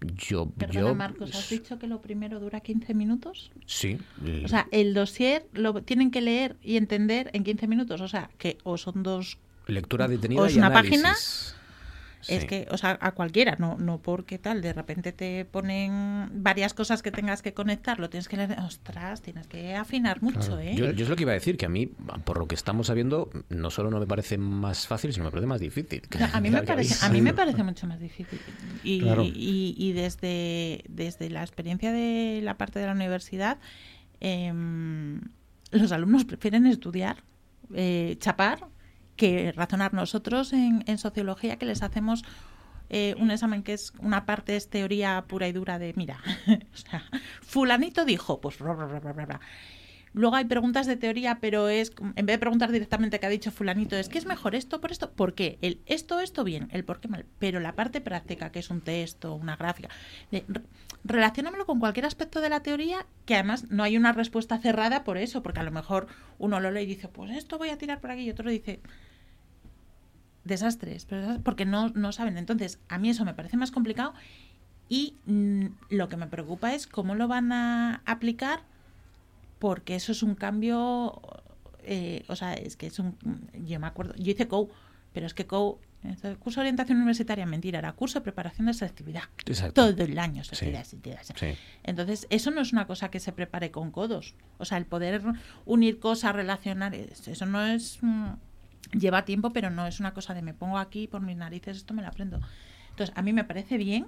[0.02, 3.52] Yo, Perdona, yo Marcos, ¿has dicho que lo primero dura 15 minutos?
[3.68, 4.00] sí.
[4.44, 8.02] O sea, el dossier lo tienen que leer y entender en 15 minutos.
[8.02, 9.38] O sea, que o son dos...
[9.68, 11.04] lectura detenida o es y una análisis.
[11.04, 11.16] página,
[12.28, 16.74] Es que, o sea, a cualquiera, no, no porque tal, de repente te ponen varias
[16.74, 20.76] cosas que tengas que conectar, lo tienes que leer, ostras, tienes que afinar mucho, ¿eh?
[20.76, 21.88] Yo, yo es lo que iba a decir, que a mí,
[22.24, 25.48] por lo que estamos sabiendo, no solo no me parece más fácil, sino me parece
[25.48, 26.02] más difícil.
[26.34, 28.40] A mí me parece, a mí me parece mucho más difícil.
[28.84, 29.24] Y, Claro.
[29.24, 33.58] y, y desde, desde la experiencia de la parte de la universidad,
[34.20, 35.22] em,
[35.72, 37.18] los alumnos prefieren estudiar,
[37.74, 38.68] eh, chapar,
[39.16, 42.24] que razonar nosotros en, en sociología, que les hacemos
[42.90, 46.78] eh, un examen que es una parte es teoría pura y dura de, mira, o
[46.78, 47.04] sea,
[47.42, 48.58] fulanito dijo, pues.
[50.14, 53.52] Luego hay preguntas de teoría, pero es, en vez de preguntar directamente qué ha dicho
[53.52, 55.58] fulanito, es que es mejor esto por esto, ¿por qué?
[55.62, 57.26] El esto, esto bien, el por qué mal.
[57.38, 59.90] Pero la parte práctica, que es un texto, una gráfica,
[60.32, 60.62] de, re-
[61.04, 65.18] relaciónamelo con cualquier aspecto de la teoría, que además no hay una respuesta cerrada por
[65.18, 66.08] eso, porque a lo mejor
[66.40, 68.80] uno lo lee y dice, pues esto voy a tirar por aquí, y otro dice,
[70.46, 72.38] desastres, pero porque no, no saben.
[72.38, 74.14] Entonces, a mí eso me parece más complicado
[74.88, 78.62] y mm, lo que me preocupa es cómo lo van a aplicar,
[79.60, 81.20] porque eso es un cambio,
[81.84, 83.18] eh, o sea, es que es un,
[83.54, 84.70] yo me acuerdo, yo hice COU,
[85.14, 85.80] pero es que COU,
[86.40, 89.24] curso de orientación universitaria, mentira, era curso de preparación de selectividad.
[89.48, 89.74] Exacto.
[89.92, 90.56] Todo el año, Sí.
[90.56, 91.24] selectividad, selectividad,
[91.56, 91.60] Sí.
[91.84, 94.36] entonces, eso no es una cosa que se prepare con codos.
[94.60, 95.24] O sea, el poder
[95.66, 97.98] unir cosas, relacionar, es- eso no es...
[98.04, 98.34] mm,
[98.92, 101.94] Lleva tiempo, pero no es una cosa de me pongo aquí por mis narices, esto
[101.94, 102.40] me lo aprendo.
[102.92, 104.08] Entonces, a mí me parece bien.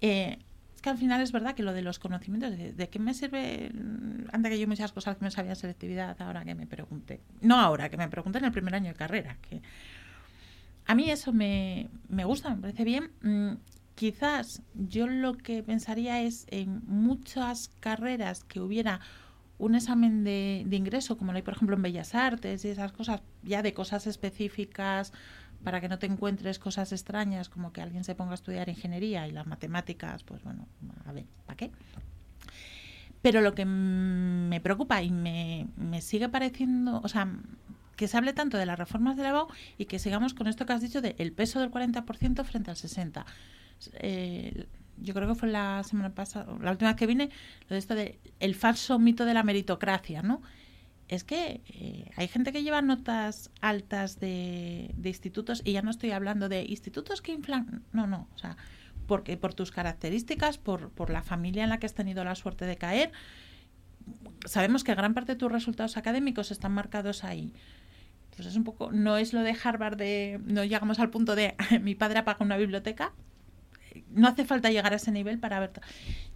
[0.00, 0.38] Eh,
[0.74, 3.72] es que al final es verdad que lo de los conocimientos, de, qué me sirve
[4.32, 7.20] antes que yo muchas cosas que me sabía selectividad, ahora que me pregunte.
[7.40, 9.38] No ahora, que me pregunte en el primer año de carrera.
[9.40, 9.62] Que
[10.86, 13.10] a mí eso me, me gusta, me parece bien.
[13.22, 13.54] Mm,
[13.94, 19.00] quizás yo lo que pensaría es en muchas carreras que hubiera
[19.58, 22.92] un examen de, de ingreso, como lo hay, por ejemplo, en Bellas Artes y esas
[22.92, 25.12] cosas, ya de cosas específicas
[25.62, 29.26] para que no te encuentres cosas extrañas, como que alguien se ponga a estudiar ingeniería
[29.26, 30.66] y las matemáticas, pues bueno,
[31.06, 31.70] a ver, ¿para qué?
[33.22, 37.26] Pero lo que me preocupa y me, me sigue pareciendo, o sea,
[37.96, 39.48] que se hable tanto de las reformas de la EBAU
[39.78, 42.76] y que sigamos con esto que has dicho de el peso del 40% frente al
[42.76, 43.24] 60%.
[43.94, 44.66] Eh,
[44.98, 47.30] yo creo que fue la semana pasada, la última vez que vine,
[47.68, 50.42] lo de esto de el falso mito de la meritocracia, ¿no?
[51.08, 55.90] Es que eh, hay gente que lleva notas altas de, de institutos y ya no
[55.90, 58.56] estoy hablando de institutos que inflan, no, no, o sea,
[59.06, 62.64] porque por tus características, por, por la familia en la que has tenido la suerte
[62.64, 63.12] de caer,
[64.46, 67.52] sabemos que gran parte de tus resultados académicos están marcados ahí.
[68.24, 70.00] Entonces es un poco, no es lo de Harvard
[70.44, 73.12] no llegamos al punto de mi padre apaga una biblioteca,
[74.10, 75.72] no hace falta llegar a ese nivel para ver.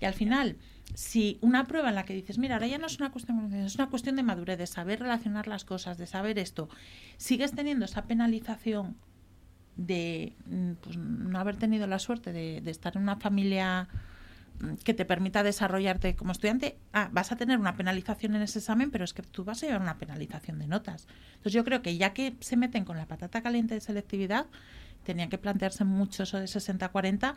[0.00, 0.56] Y al final,
[0.94, 3.74] si una prueba en la que dices, mira, ahora ya no es una cuestión, es
[3.74, 6.68] una cuestión de madurez, de saber relacionar las cosas, de saber esto,
[7.16, 8.96] sigues teniendo esa penalización
[9.78, 13.88] de mm, pues, no haber tenido la suerte de, estar en una familia
[14.60, 18.58] mm, que te permita desarrollarte como estudiante, ah, vas a tener una penalización en ese
[18.58, 21.06] examen, pero es que tú vas a llevar una penalización de notas.
[21.30, 24.46] Entonces yo creo que ya que se meten con la patata caliente de selectividad,
[25.04, 27.34] tenían que plantearse mucho eso de 60-40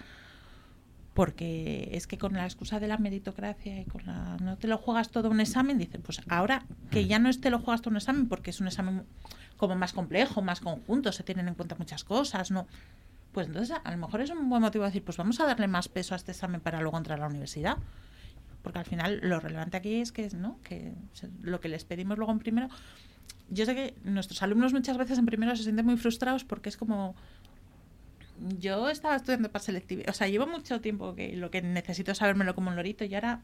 [1.13, 4.77] porque es que con la excusa de la meritocracia y con la no te lo
[4.77, 7.91] juegas todo un examen, dicen, pues ahora que ya no es te lo juegas todo
[7.91, 9.03] un examen porque es un examen
[9.57, 12.65] como más complejo, más conjunto, se tienen en cuenta muchas cosas, ¿no?
[13.31, 15.87] Pues entonces a lo mejor es un buen motivo decir, pues vamos a darle más
[15.87, 17.77] peso a este examen para luego entrar a la universidad.
[18.61, 20.59] Porque al final lo relevante aquí es que, ¿no?
[20.63, 20.93] que
[21.41, 22.69] lo que les pedimos luego en primero,
[23.49, 26.77] yo sé que nuestros alumnos muchas veces en primero se sienten muy frustrados porque es
[26.77, 27.15] como,
[28.57, 32.55] yo estaba estudiando para selectividad, o sea, llevo mucho tiempo que lo que necesito sabérmelo
[32.55, 33.41] como un lorito y ahora...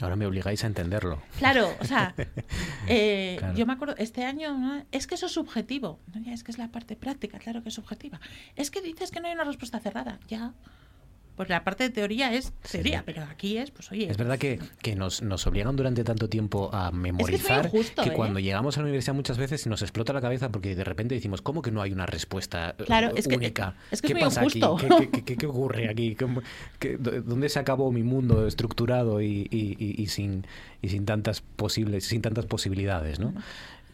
[0.00, 1.22] Ahora me obligáis a entenderlo.
[1.38, 2.14] Claro, o sea,
[2.88, 3.54] eh, claro.
[3.54, 4.84] yo me acuerdo, este año, ¿no?
[4.90, 7.68] es que eso es subjetivo, no, ya, es que es la parte práctica, claro que
[7.68, 8.20] es subjetiva.
[8.56, 10.52] Es que dices que no hay una respuesta cerrada, ya,
[11.36, 13.04] pues la parte de teoría es teoría, sí.
[13.06, 14.08] pero aquí es, pues oye.
[14.10, 18.02] Es verdad que, que nos, nos, obligan durante tanto tiempo a memorizar es que, injusto,
[18.02, 18.12] que ¿eh?
[18.12, 21.42] cuando llegamos a la universidad muchas veces nos explota la cabeza porque de repente decimos,
[21.42, 23.74] ¿cómo que no hay una respuesta claro, es única?
[23.90, 24.76] Que, es que ¿Qué es pasa injusto.
[24.76, 25.08] aquí?
[25.08, 26.16] ¿Qué, qué, qué, ocurre aquí?
[27.24, 30.46] ¿Dónde se acabó mi mundo estructurado y, y, y, y, sin,
[30.82, 33.34] y sin tantas posibles, sin tantas posibilidades, ¿no?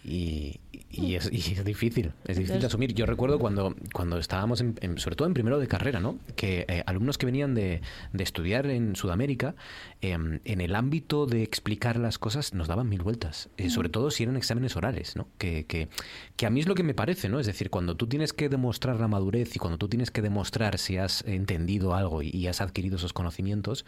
[0.02, 0.60] Y,
[0.90, 2.94] y, es, y, es, difícil, es difícil de asumir.
[2.94, 6.18] Yo recuerdo cuando, cuando estábamos, en, en, sobre todo en primero de carrera, ¿no?
[6.36, 7.82] que eh, alumnos que venían de,
[8.12, 9.54] de, estudiar en Sudamérica,
[10.00, 14.10] eh, en el ámbito de explicar las cosas, nos daban mil vueltas, eh, sobre todo
[14.10, 15.28] si eran exámenes orales, ¿no?
[15.38, 15.88] que, que,
[16.36, 17.38] que, a mí es lo que me parece, ¿no?
[17.40, 20.78] es decir, cuando tú tienes que demostrar la madurez y cuando tú tienes que demostrar
[20.78, 23.84] si has entendido algo y, y has adquirido esos conocimientos,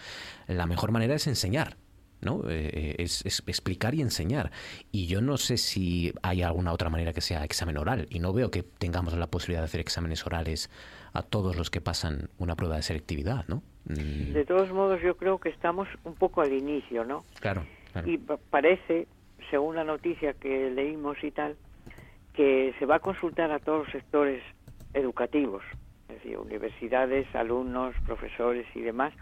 [0.47, 1.77] la mejor manera es enseñar.
[2.23, 2.43] ¿No?
[2.49, 4.51] Eh, es, es, explicar y enseñar.
[4.91, 8.07] Y yo no sé si hay alguna otra manera que sea examen oral.
[8.11, 10.71] Y no veo que tengamos la posibilidad de hacer exámenes orales
[11.13, 13.63] a todos los que pasan una prueba de selectividad, ¿no?
[13.85, 14.33] Mm.
[14.33, 17.25] De todos modos, yo creo que estamos un poco al inicio, ¿no?
[17.41, 17.65] Claro.
[17.93, 18.09] claro.
[18.09, 19.07] Y parece,
[19.51, 21.57] según la noticia que leímos y tal,
[22.33, 24.43] que se va a consultar a todos los sectores
[24.95, 25.63] educativos,
[26.09, 29.13] es decir, universidades, alumnos, profesores y demás,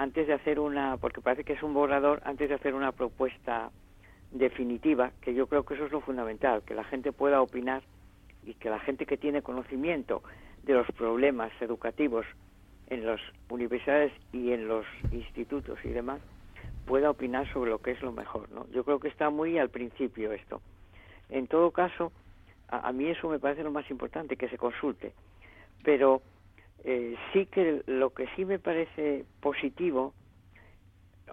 [0.00, 3.70] antes de hacer una, porque parece que es un borrador, antes de hacer una propuesta
[4.30, 7.82] definitiva, que yo creo que eso es lo fundamental, que la gente pueda opinar
[8.42, 10.22] y que la gente que tiene conocimiento
[10.62, 12.24] de los problemas educativos
[12.86, 13.20] en las
[13.50, 16.22] universidades y en los institutos y demás
[16.86, 18.66] pueda opinar sobre lo que es lo mejor, ¿no?
[18.70, 20.62] Yo creo que está muy al principio esto.
[21.28, 22.10] En todo caso,
[22.68, 25.12] a, a mí eso me parece lo más importante, que se consulte.
[25.84, 26.22] Pero
[26.84, 30.14] eh, sí que lo que sí me parece positivo,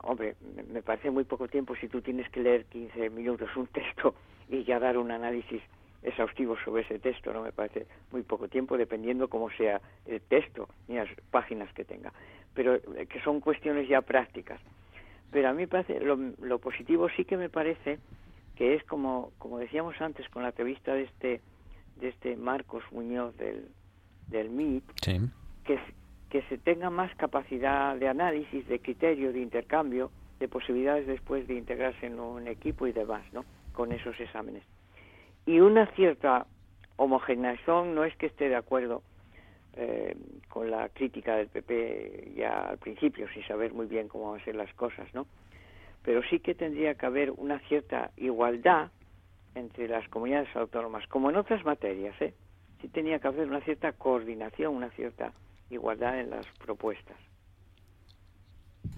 [0.03, 0.35] hombre,
[0.71, 4.15] me parece muy poco tiempo si tú tienes que leer 15 minutos un texto
[4.49, 5.61] y ya dar un análisis
[6.03, 10.67] exhaustivo sobre ese texto, no me parece muy poco tiempo, dependiendo cómo sea el texto
[10.87, 12.13] y las páginas que tenga,
[12.53, 14.59] pero eh, que son cuestiones ya prácticas.
[15.31, 17.99] Pero a mí parece, lo, lo positivo sí que me parece
[18.55, 21.41] que es como, como decíamos antes con la entrevista de este,
[21.97, 23.67] de este Marcos Muñoz del,
[24.27, 25.19] del MIT, sí.
[25.63, 25.79] que,
[26.29, 31.55] que se tenga más capacidad de análisis, de criterio, de intercambio, de posibilidades después de
[31.55, 33.45] integrarse en un equipo y demás, ¿no?
[33.73, 34.63] Con esos exámenes.
[35.45, 36.45] Y una cierta
[36.97, 39.01] homogeneización, no es que esté de acuerdo
[39.75, 40.15] eh,
[40.49, 44.43] con la crítica del PP ya al principio, sin saber muy bien cómo van a
[44.43, 45.27] ser las cosas, ¿no?
[46.03, 48.89] Pero sí que tendría que haber una cierta igualdad
[49.55, 52.33] entre las comunidades autónomas, como en otras materias, ¿eh?
[52.81, 55.33] Sí tenía que haber una cierta coordinación, una cierta
[55.69, 57.17] igualdad en las propuestas.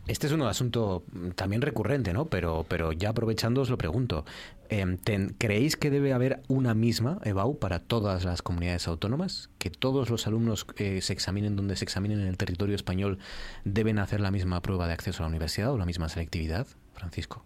[0.07, 1.03] Este es un asunto
[1.35, 2.25] también recurrente, ¿no?
[2.25, 4.25] Pero, pero ya aprovechando os lo pregunto.
[4.69, 9.51] Eh, ten, ¿Creéis que debe haber una misma EBAU para todas las comunidades autónomas?
[9.59, 13.19] ¿Que todos los alumnos eh, se examinen donde se examinen en el territorio español
[13.65, 16.65] deben hacer la misma prueba de acceso a la universidad o la misma selectividad?
[16.93, 17.43] Francisco.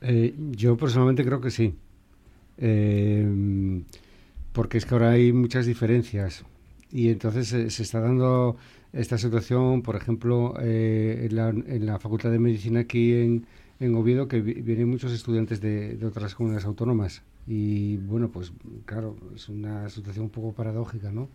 [0.00, 1.74] Eh, yo personalmente creo que sí.
[2.56, 3.82] Eh,
[4.52, 6.44] porque es que ahora hay muchas diferencias
[6.90, 8.56] y entonces se, se está dando
[8.92, 13.46] esta situación, por ejemplo, eh, en, la, en, la, Facultad de Medicina aquí en,
[13.78, 18.52] en Oviedo, que vi, vienen muchos estudiantes de, de, otras comunidades autónomas y bueno, pues
[18.84, 21.28] claro, es una situación un poco paradójica, ¿no?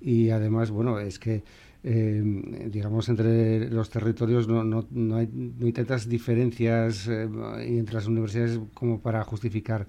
[0.00, 1.42] Y además, bueno, es que
[1.82, 7.28] eh, digamos entre los territorios no, no, no, hay, no hay tantas diferencias eh,
[7.58, 9.86] entre las universidades como para justificar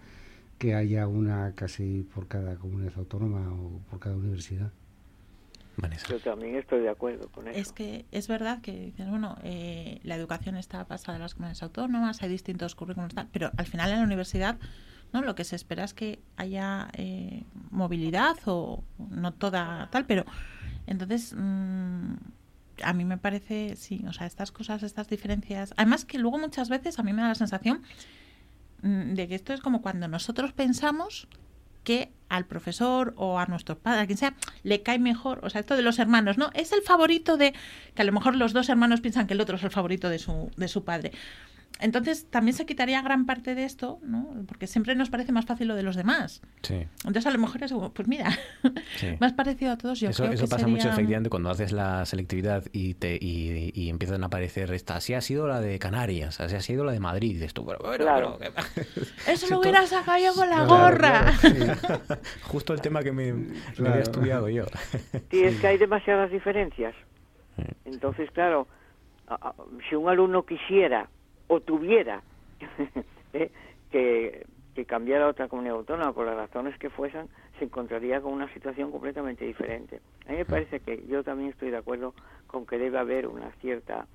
[0.61, 4.71] que haya una casi por cada comunidad autónoma o por cada universidad.
[6.07, 7.57] Yo también estoy de acuerdo con eso.
[7.57, 11.63] Es que es verdad que dices, bueno, eh, la educación está pasada de las comunidades
[11.63, 14.59] autónomas, hay distintos currículos, tal, pero al final en la universidad
[15.11, 20.25] no lo que se espera es que haya eh, movilidad o no toda tal, pero
[20.85, 22.13] entonces mm,
[22.83, 26.69] a mí me parece, sí, o sea, estas cosas, estas diferencias, además que luego muchas
[26.69, 27.81] veces a mí me da la sensación
[28.81, 31.27] de que esto es como cuando nosotros pensamos
[31.83, 35.61] que al profesor o a nuestros padres, a quien sea, le cae mejor, o sea,
[35.61, 36.49] esto de los hermanos, ¿no?
[36.53, 37.53] Es el favorito de,
[37.93, 40.19] que a lo mejor los dos hermanos piensan que el otro es el favorito de
[40.19, 41.11] su, de su padre.
[41.79, 44.29] Entonces también se quitaría gran parte de esto, ¿no?
[44.47, 46.41] Porque siempre nos parece más fácil lo de los demás.
[46.61, 46.85] Sí.
[46.97, 48.29] Entonces a lo mejor es, pues mira,
[48.97, 49.17] Sí.
[49.19, 49.99] más parecido a todos.
[49.99, 53.71] Yo eso creo eso que pasa mucho efectivamente cuando haces la selectividad y te y,
[53.73, 56.91] y empiezan a aparecer esta así ha sido la de Canarias así ha sido la
[56.91, 58.37] de Madrid tú pero Claro.
[58.37, 58.53] pero-
[59.27, 61.33] Eso lo hubiera sacado yo con la Claro, gorra.
[62.43, 64.65] justo el tema que me, me había estudiado yo
[65.31, 66.93] Sí, es que hay demasiadas diferencias.
[67.85, 68.67] Entonces, claro,
[69.89, 71.09] si un alumno quisiera
[71.51, 72.23] o tuviera
[73.33, 73.51] eh,
[73.91, 77.27] que, que cambiar a otra comunidad autónoma por las razones que fuesen,
[77.59, 79.99] se encontraría con una situación completamente diferente.
[80.27, 82.13] A mí me parece que yo también estoy de acuerdo
[82.47, 84.07] con que debe haber una cierta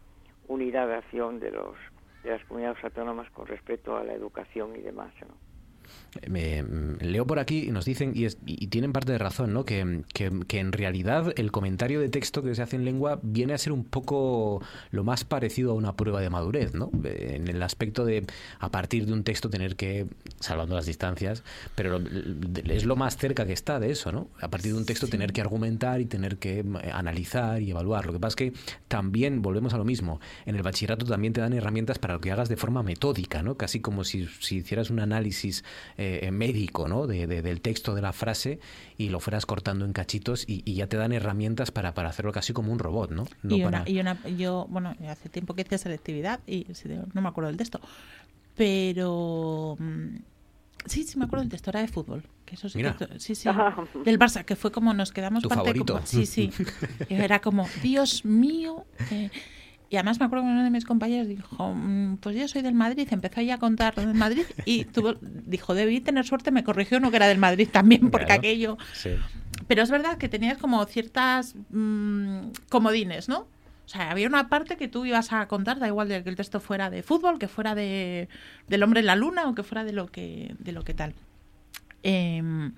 [0.48, 1.74] unidad de acción de los
[2.22, 5.12] de las comunidades autónomas con respecto a la educación y demás.
[5.20, 5.45] ¿no?
[6.28, 9.52] Me- mm, leo por aquí y nos dicen, y, es- y tienen parte de razón,
[9.52, 9.64] ¿no?
[9.64, 13.52] Que, que- que en realidad el comentario de texto que se hace en lengua viene
[13.52, 16.90] a ser un poco lo más parecido a una prueba de madurez, ¿no?
[17.04, 18.24] Eh, En el aspecto de,
[18.60, 20.06] a partir de un texto, tener que,
[20.40, 21.42] salvando las distancias,
[21.74, 22.08] pero lo-
[22.72, 24.28] es lo más cerca que está de eso, ¿no?
[24.40, 28.06] A partir de un texto, tener que argumentar y tener que mm, analizar y evaluar.
[28.06, 28.52] Lo que pasa es que
[28.88, 32.48] también, volvemos a lo mismo, en el bachillerato también te dan herramientas para que hagas
[32.48, 33.56] de forma metódica, ¿no?
[33.56, 35.64] Casi como si, si hicieras un análisis
[35.98, 37.06] eh, médico, ¿no?
[37.06, 38.58] De, de- del texto de la frase
[38.98, 42.32] y lo fueras cortando en cachitos y, y ya te dan herramientas para, para hacerlo
[42.32, 43.26] casi como un robot, ¿no?
[43.42, 46.66] No y, para- una, y una, yo, bueno, hace tiempo que hice selectividad y
[47.14, 47.80] no me acuerdo del texto,
[48.56, 50.16] pero mm,
[50.86, 52.24] sí, sí me acuerdo del texto, era de fútbol.
[52.44, 52.96] Que eso sí, Mira.
[52.96, 53.48] que- sí, sí,
[54.04, 55.94] del Barça, que fue como nos quedamos Tu parte favorito.
[55.94, 56.50] como- sí, sí.
[57.08, 58.84] Era como, Dios mío.
[59.10, 59.30] eh,
[59.90, 62.74] y además me acuerdo que uno de mis compañeros dijo, "Mm, pues yo soy del
[62.74, 66.98] Madrid, empezó ya a contar del Madrid y tuvo, dijo, debí tener suerte, me corrigió
[66.98, 68.40] uno que era del Madrid también, porque Claro.
[68.40, 68.78] aquello...
[68.94, 69.10] Sí.
[69.68, 73.38] Pero es verdad que tenías como ciertas mm, comodines, ¿no?
[73.84, 76.36] O sea, había una parte que tú ibas a contar, da igual de que el
[76.36, 78.28] texto fuera de fútbol, que fuera de
[78.68, 81.14] del hombre en la luna o que fuera de lo que de lo que tal.
[82.02, 82.72] Em,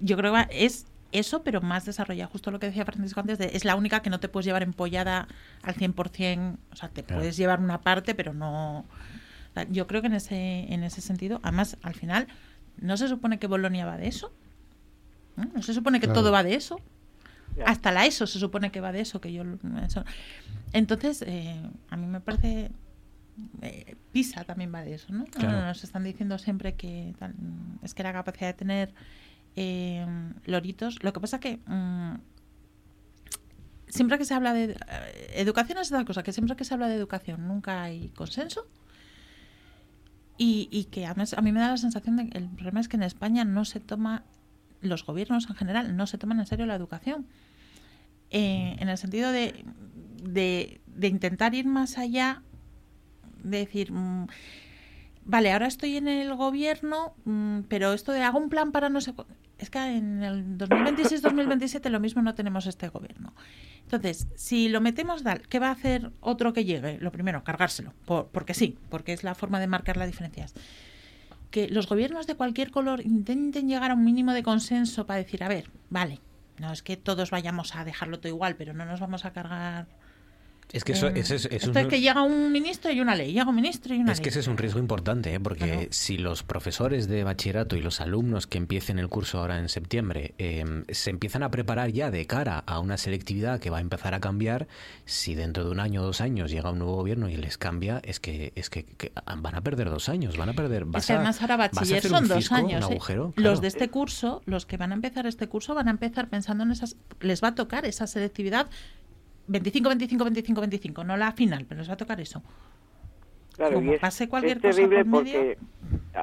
[0.00, 2.30] yo creo que es eso, pero más desarrollado.
[2.30, 4.62] Justo lo que decía Francisco antes, de, es la única que no te puedes llevar
[4.62, 5.28] empollada
[5.62, 6.56] al 100%.
[6.72, 7.20] O sea, te Claro.
[7.20, 8.84] puedes llevar una parte, pero no...
[9.70, 12.26] Yo creo que en ese, en ese sentido, además, al final,
[12.76, 14.30] ¿no se supone que Bolonia va de eso?
[15.36, 15.44] ¿No?
[15.54, 16.20] ¿No se supone que Claro.
[16.20, 16.78] todo va de eso?
[17.64, 19.44] Hasta la ESO se supone que va de eso, que yo...
[19.84, 20.04] eso.
[20.74, 21.58] Entonces, eh,
[21.88, 22.70] a mí me parece...
[23.62, 25.24] eh, PISA también va de eso, ¿no?
[25.24, 25.66] Claro.
[25.66, 27.34] Nos están diciendo siempre que tal,
[27.82, 28.94] es que la capacidad de tener
[29.56, 30.06] eh,
[30.44, 31.02] loritos...
[31.02, 31.58] Lo que pasa que...
[31.66, 32.14] mm,
[33.88, 34.72] siempre que se habla de...
[34.72, 38.68] eh, educación es otra cosa, que siempre que se habla de educación nunca hay consenso.
[40.38, 42.96] Y, y que a mí me da la sensación de que el problema es que
[42.96, 44.22] en España no se toma,
[44.82, 47.26] los gobiernos en general no se toman en serio la educación.
[48.30, 49.64] Eh, en el sentido de,
[50.22, 52.42] de, de intentar ir más allá,
[53.42, 54.26] de decir, mm,
[55.26, 59.00] vale, ahora estoy en el gobierno, mm, pero esto de hago un plan para no
[59.00, 59.12] sé...
[59.58, 63.34] Es que en el 2026-2027 lo mismo no tenemos este gobierno.
[63.82, 66.98] Entonces, si lo metemos ¿qué va a hacer otro que llegue?
[67.00, 70.52] Lo primero, cargárselo, por- porque sí, porque es la forma de marcar las diferencias.
[71.50, 75.42] Que los gobiernos de cualquier color intenten llegar a un mínimo de consenso para decir,
[75.42, 76.20] a ver, vale,
[76.58, 79.86] no es que todos vayamos a dejarlo todo igual, pero no nos vamos a cargar.
[80.72, 83.14] Es que eso, eh, es, es esto un- es que llega un ministro y una
[83.14, 84.24] ley, llega un ministro y una Es ley.
[84.24, 85.40] que ese es un riesgo importante, ¿eh?
[85.40, 85.86] porque Claro.
[85.90, 90.34] si los profesores de bachillerato y los alumnos que empiecen el curso ahora en septiembre
[90.38, 94.12] eh, se empiezan a preparar ya de cara a una selectividad que va a empezar
[94.14, 94.66] a cambiar,
[95.04, 98.00] si dentro de un año o dos años llega un nuevo gobierno y les cambia,
[98.04, 100.82] es que es que, que van a perder dos años, van a perder.
[100.82, 102.84] Es vas que a- además ahora bachiller son dos años.
[102.90, 102.98] ¿eh?
[103.36, 106.64] Los de este curso, los que van a empezar este curso, van a empezar pensando
[106.64, 106.96] en esas.
[107.20, 108.66] Les va a tocar esa selectividad
[109.48, 112.42] 25, 25, 25, 25, no la final, pero les va a tocar eso.
[113.56, 115.58] Claro, Como y es, pase cualquier es cosa terrible por porque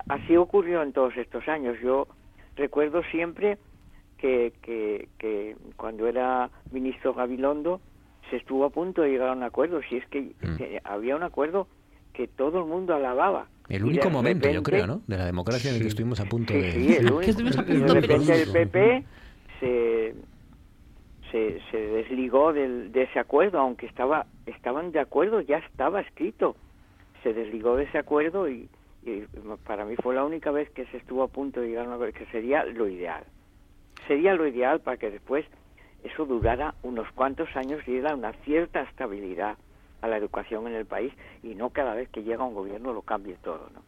[0.08, 1.78] así ocurrió en todos estos años.
[1.82, 2.08] Yo
[2.56, 3.58] recuerdo siempre
[4.18, 7.82] que, que, que cuando era ministro Gabilondo
[8.30, 9.82] se estuvo a punto de llegar a un acuerdo.
[9.90, 10.56] Si es que, Mm.
[10.58, 11.68] que había un acuerdo
[12.14, 13.48] que todo el mundo alababa.
[13.70, 15.02] El único momento, yo creo, ¿no?
[15.08, 16.72] De la democracia en el que estuvimos a punto Sí, de...
[16.74, 17.20] sí, el único.
[17.22, 19.04] Que estuvimos a Y de repente el PP
[19.60, 20.16] se,
[21.34, 26.56] se, se desligó del, de ese acuerdo, aunque estaba estaban de acuerdo, ya estaba escrito.
[27.24, 28.70] Se desligó de ese acuerdo y,
[29.04, 29.24] y
[29.66, 31.94] para mí fue la única vez que se estuvo a punto de llegar a un
[31.96, 33.24] acuerdo, que sería lo ideal.
[34.08, 35.44] Sería lo ideal para que después
[36.04, 39.58] eso durara unos cuantos años y diera una cierta estabilidad
[40.02, 43.02] a la educación en el país y no cada vez que llega un gobierno lo
[43.02, 43.82] cambie todo, ¿no?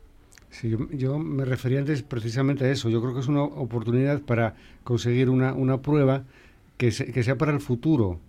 [0.49, 2.89] Sí, yo, yo me refería antes precisamente a eso.
[2.89, 6.23] Yo creo que es una oportunidad para conseguir una, una prueba
[6.77, 8.19] que, se- que sea para el futuro.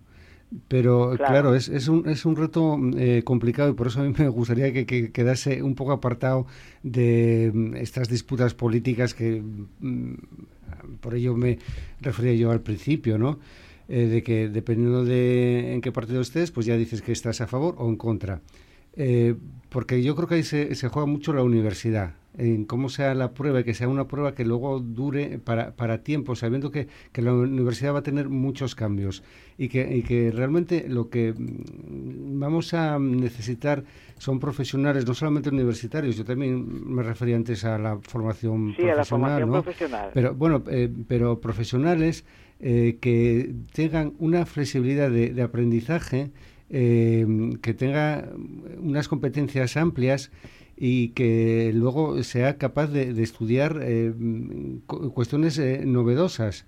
[0.69, 1.25] Pero Claro.
[1.25, 4.29] claro, es, es, un, es un reto eh, complicado y por eso a mí me
[4.29, 6.45] gustaría que, que quedase un poco apartado
[6.83, 10.13] de mm, estas disputas políticas que mm,
[11.01, 11.59] por ello me
[11.99, 13.39] refería yo al principio, ¿no?
[13.89, 17.47] Eh, de que dependiendo de en qué partido estés, pues ya dices que estás a
[17.47, 18.39] favor o en contra.
[18.97, 19.35] Eh,
[19.69, 23.33] porque yo creo que ahí se, se juega mucho la universidad, en cómo sea la
[23.33, 27.21] prueba y que sea una prueba que luego dure para, para tiempo, sabiendo que, que
[27.21, 29.23] la universidad va a tener muchos cambios
[29.57, 33.83] y que, y que realmente lo que mm, vamos a necesitar
[34.19, 38.87] son profesionales, no solamente universitarios, yo también me refería antes a la formación Sí, a
[38.87, 39.63] la profesional, formación ¿no?
[39.63, 40.09] profesional.
[40.13, 42.23] Pero bueno, eh, pero profesionales
[42.59, 46.31] eh, que tengan una flexibilidad de, de aprendizaje,
[46.69, 47.25] eh,
[47.61, 48.29] que tenga
[48.79, 50.31] unas competencias amplias
[50.75, 53.79] y que luego sea capaz de, estudiar
[54.85, 56.65] cu- cuestiones eh, novedosas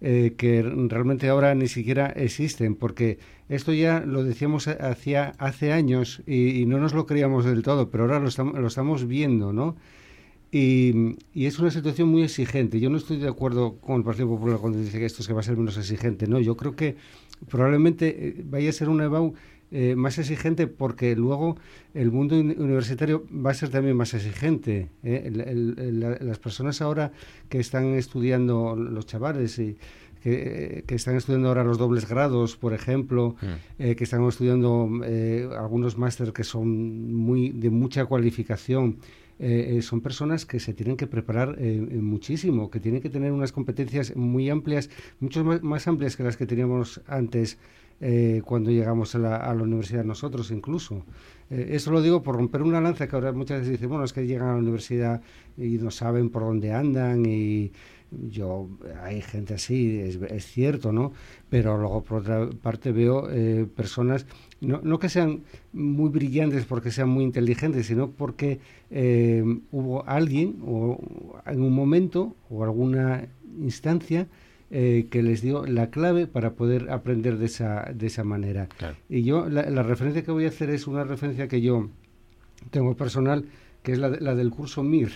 [0.00, 3.18] eh, que realmente ahora ni siquiera existen, porque
[3.48, 7.62] esto ya lo decíamos ha- hacía, hace años y, y no nos lo creíamos del
[7.62, 9.76] todo, pero ahora lo, estamos lo estamos viendo, ¿no?
[10.50, 12.78] Y, y es una situación muy exigente.
[12.78, 15.32] Yo no estoy de acuerdo con el Partido Popular cuando dice que esto es que
[15.32, 16.26] va a ser menos exigente.
[16.26, 16.96] No, yo creo que
[17.48, 19.34] probablemente eh, vaya a ser una EBAU
[19.74, 21.56] eh, más exigente porque luego
[21.94, 24.90] el mundo uni- universitario va a ser también más exigente.
[25.02, 25.22] ¿eh?
[25.26, 27.12] El- el- el- la- las personas ahora
[27.48, 29.78] que están estudiando, los chavales y
[30.22, 33.34] que, eh, que están estudiando ahora los dobles grados, por ejemplo,
[33.78, 38.98] eh, que están estudiando eh, algunos máster que son muy de mucha cualificación.
[39.42, 43.10] Eh, eh, son personas que se tienen que preparar eh, eh, muchísimo, que tienen que
[43.10, 44.88] tener unas competencias muy amplias,
[45.18, 47.58] mucho más, amplias que las que teníamos antes
[48.44, 51.04] cuando llegamos a la, a la universidad nosotros incluso.
[51.50, 54.26] Eso lo digo por romper una lanza que ahora muchas veces dicen, bueno, es que
[54.26, 55.22] llegan a la universidad
[55.56, 57.70] y no saben por dónde andan y
[58.28, 58.68] yo,
[59.04, 61.12] hay gente así, es, es cierto, ¿no?
[61.48, 63.28] Pero luego por otra parte veo
[63.76, 64.26] personas,
[64.62, 68.60] no, no que sean muy brillantes porque sean muy inteligentes, sino porque
[68.90, 70.98] eh, hubo alguien o
[71.46, 73.28] en un momento o alguna
[73.58, 74.28] instancia
[74.70, 78.68] eh, que les dio la clave para poder aprender de esa, de esa manera.
[79.08, 81.90] Y yo, la, la referencia que voy a hacer es una referencia que yo
[82.70, 83.46] tengo personal,
[83.82, 85.10] que es la, la del curso MIR,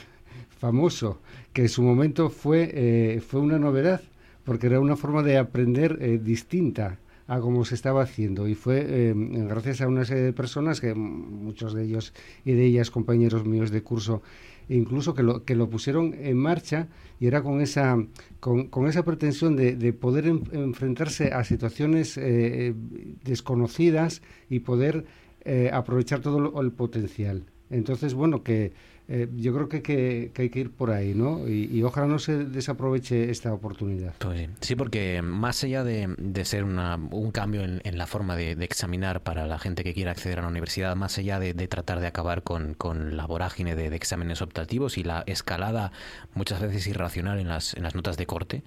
[0.59, 1.21] famoso,
[1.53, 4.03] que en su momento fue, eh, fue una novedad,
[4.45, 8.47] porque era una forma de aprender eh, distinta a cómo se estaba haciendo.
[8.49, 12.13] Y fue eh, gracias a una serie de personas que muchos de ellos
[12.45, 14.23] y de ellas compañeros míos de curso
[14.69, 16.89] incluso que lo, que lo pusieron en marcha
[17.21, 17.97] y era con esa
[18.41, 22.75] con, con esa pretensión de, de poder en- enfrentarse a situaciones eh,
[23.25, 25.05] desconocidas y poder
[25.45, 27.45] eh, aprovechar todo lo- el potencial.
[27.71, 28.73] Entonces bueno que
[29.09, 32.19] eh, yo creo que, que, hay que ir por ahí no y, y ojalá no
[32.19, 34.15] se desaproveche esta oportunidad.
[34.19, 39.47] Pues sí, porque más allá de, ser un cambio en, la forma de, examinar para
[39.47, 42.75] la gente que quiera acceder a la universidad, más allá de, tratar de acabar con,
[42.75, 45.93] con la vorágine de, exámenes optativos y la escalada
[46.35, 48.63] muchas veces irracional en las, notas de corte,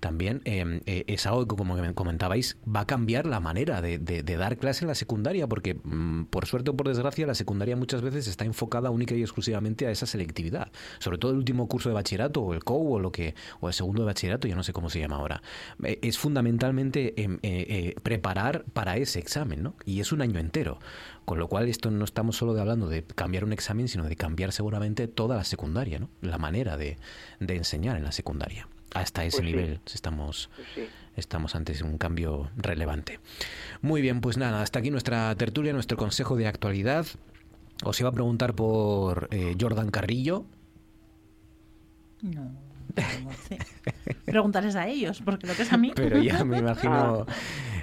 [0.00, 4.22] también eh, eh, es algo que, como me comentabais, va a cambiar la manera de
[4.38, 8.00] dar clase en la secundaria, porque mm, por suerte o por desgracia la secundaria muchas
[8.00, 11.94] veces está enfocada única y exclusivamente a esa selectividad, sobre todo el último curso de
[11.94, 14.72] bachillerato o el COU o lo que o el segundo de bachillerato, ya no sé
[14.72, 15.42] cómo se llama ahora.
[15.84, 19.74] Eh, es fundamentalmente em, eh, eh, preparar para ese examen, ¿no?
[19.84, 20.78] Y es un año entero.
[21.24, 24.16] Con lo cual, esto no estamos solo de hablando de cambiar un examen, sino de
[24.16, 26.08] cambiar seguramente toda la secundaria, ¿no?
[26.20, 26.98] La manera de,
[27.38, 28.66] de enseñar en la secundaria.
[28.92, 29.56] Hasta ese Pues sí.
[29.56, 30.82] nivel estamos, Pues sí.
[31.16, 33.20] estamos ante un cambio relevante.
[33.80, 37.06] Muy bien, pues nada, hasta aquí nuestra tertulia, nuestro consejo de actualidad.
[37.84, 40.46] Os iba a preguntar por eh, Jordan Carrillo.
[42.22, 43.58] No, no sé.
[44.24, 45.92] Preguntarles a ellos, porque lo que es a mí.
[45.96, 47.26] Pero ya me Ah.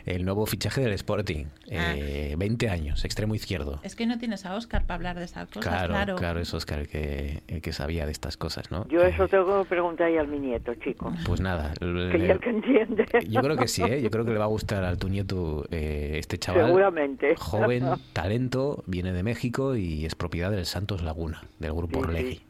[0.10, 1.46] El nuevo fichaje del Sporting.
[1.68, 3.80] Eh, 20 años, extremo izquierdo.
[3.84, 6.16] Es que no tienes a Oscar para hablar de esas cosas, Claro, claro.
[6.16, 8.88] claro, es Oscar el que, el que sabía de estas cosas, ¿no?
[8.88, 11.14] Yo eso tengo que preguntar ahí a mi nieto, chico.
[11.26, 13.06] Pues nada, Que ya que entiende.
[13.28, 14.02] yo creo que sí, ¿eh?
[14.02, 16.66] yo creo que le va a gustar a tu nieto eh, este chaval.
[16.66, 17.36] Seguramente.
[17.38, 22.42] Joven, talento, viene de México y es propiedad del Santos Laguna, del grupo Sí.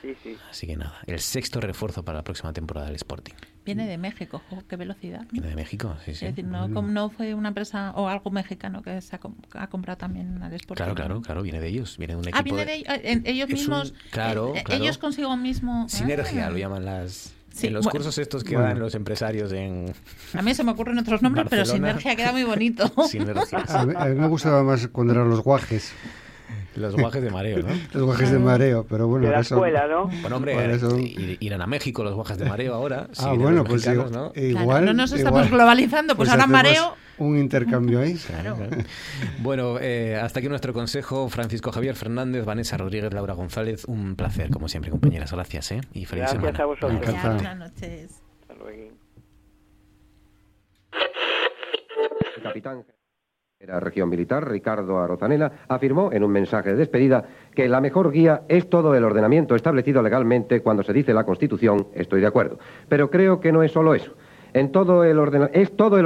[0.00, 0.36] Sí, sí.
[0.48, 3.34] Así que nada, el sexto refuerzo para la próxima temporada del Sporting.
[3.74, 5.26] Viene de México, jo, qué velocidad.
[5.30, 6.24] Viene de México, sí, sí.
[6.26, 9.34] Es decir, no, com- no fue una empresa o algo mexicano que se ha, com-
[9.54, 10.76] ha comprado también al export.
[10.78, 13.22] Claro, claro, claro, viene de ellos, viene de un equipo Ah, viene de, ellos, eh,
[13.24, 13.94] ellos es un- mismos.
[14.10, 14.82] claro, eh, claro.
[14.82, 15.88] Ellos consigo mismo.
[15.88, 16.50] Sinergia, Ah.
[16.50, 17.34] lo llaman las...
[17.52, 17.92] Sí, en los bueno.
[17.98, 18.68] cursos estos que Bueno.
[18.68, 19.92] dan los empresarios en...
[20.34, 21.88] A mí se me ocurren otros nombres, pero Barcelona.
[21.88, 22.86] Sinergia queda muy bonito.
[23.08, 23.58] Sinergia.
[23.68, 25.92] A mí, a mí me gustaba más cuando eran los guajes.
[26.78, 27.68] Los guajes de mareo, ¿no?
[27.92, 30.08] Los guajes de mareo, pero bueno, De la ahora son- escuela, ¿no?
[30.20, 33.08] Bueno, hombre, ahora son- ir- irán a México los guajes de mareo ahora.
[33.18, 34.32] Ah, bueno, pues digo, ¿no?
[34.32, 34.84] Claro, igual.
[34.84, 35.58] no nos estamos igual.
[35.58, 36.94] globalizando, pues, ahora hacemos mareo.
[37.18, 38.14] Un intercambio ahí.
[38.14, 38.76] Claro, claro.
[39.40, 41.28] Bueno, eh, hasta aquí nuestro consejo.
[41.28, 43.84] Francisco Javier Fernández, Vanessa Rodríguez, Laura González.
[43.86, 45.32] Un placer, como siempre, compañeras.
[45.32, 45.80] Gracias, ¿eh?
[45.92, 46.62] Y feliz Gracias semana.
[46.62, 46.92] a vosotros.
[46.92, 47.34] Encantado.
[47.34, 48.22] Buenas noches.
[48.42, 48.92] Hasta luego.
[52.36, 52.84] El capitán
[53.66, 58.42] la región militar, Ricardo Arozanela, afirmó en un mensaje de despedida que la mejor guía
[58.46, 62.60] es todo el ordenamiento establecido legalmente cuando se dice la Constitución, estoy de acuerdo.
[62.88, 64.14] Pero creo que no es solo eso.
[64.52, 65.18] Es todo el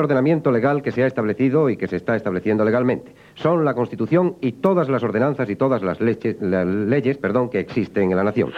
[0.00, 3.12] ordenamiento legal que se ha establecido y que se está estableciendo legalmente.
[3.34, 8.10] Son la Constitución y todas las ordenanzas y todas las, las leyes perdón, que existen
[8.10, 8.50] en la nación.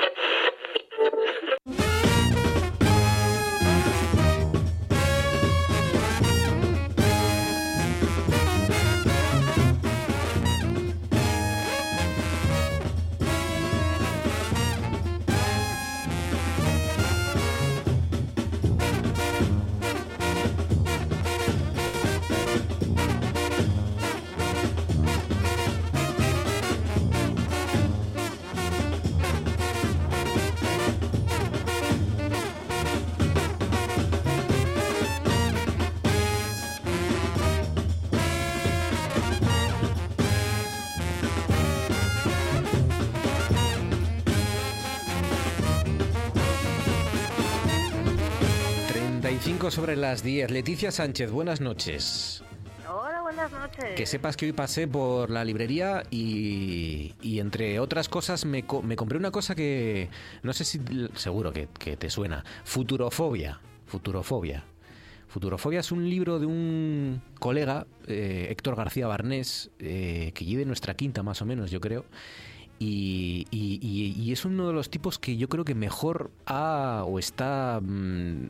[50.15, 50.53] Las 10.
[50.53, 52.45] Leticia Sánchez, buenas noches.
[52.89, 53.97] Hola, buenas noches.
[53.97, 58.81] Que sepas que hoy pasé por la librería y, y entre otras cosas me, co-
[58.81, 60.09] me compré una cosa que
[60.45, 60.81] no sé si
[61.17, 62.45] seguro que, que te suena.
[62.63, 63.59] Futurofobia.
[63.87, 64.63] Futurofobia.
[65.27, 70.95] Futurofobia es un libro de un colega, eh, Héctor García Barnés, eh, que lleve nuestra
[70.95, 72.05] quinta más o menos, yo creo.
[72.79, 77.03] Y, y- y- y es uno de los tipos que yo creo que mejor ha
[77.05, 78.47] o está, mm,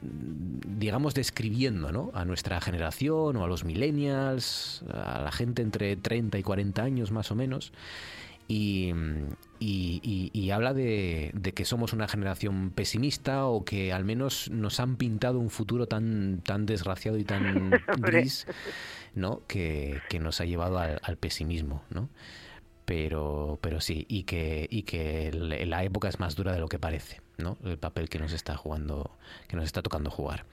[0.00, 2.10] digamos, describiendo ¿no?
[2.14, 7.10] a nuestra generación o a los millennials, a la gente entre 30 y 40 años
[7.10, 7.72] más o menos.
[8.50, 8.94] Y,
[9.60, 14.50] y- y- y habla de, de que somos una generación pesimista o que al menos
[14.50, 18.46] nos han pintado un futuro tan, tan desgraciado y tan gris,
[19.14, 19.42] ¿no?
[19.46, 22.08] Que, que nos ha llevado al, al pesimismo, ¿no?
[22.86, 26.78] Pero, pero sí, y que, y que la época es más dura de lo que
[26.78, 27.56] parece, ¿no?
[27.64, 29.10] El papel que nos está jugando,
[29.48, 30.44] que nos está tocando jugar.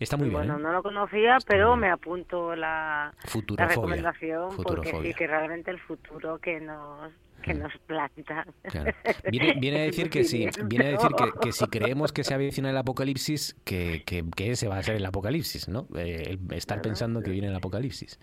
[0.00, 0.62] Está muy bien, bueno, ¿eh?
[0.62, 3.14] no lo conocía, pero me apunto la,
[3.56, 7.12] la recomendación porque sí que realmente el futuro que nos
[7.44, 8.46] que nos planta.
[8.62, 8.92] Claro.
[9.30, 12.34] Viene, viene a decir que si, viene a decir que, que si creemos que se
[12.34, 15.86] avecina el apocalipsis, que, que, que ese va a ser el apocalipsis, ¿no?
[15.96, 18.18] Eh, estar pensando que viene el apocalipsis.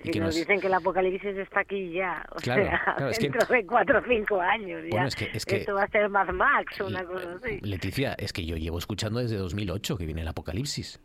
[0.00, 3.08] Y Si que nos dicen que el apocalipsis está aquí ya, o Claro, sea, claro,
[3.10, 4.90] es dentro de cuatro o cinco años ya.
[4.90, 7.58] Bueno, es que- es que- Esto va a ser Mad Max o una cosa así.
[7.62, 11.00] Leticia, es que yo llevo escuchando desde 2008 que viene el apocalipsis.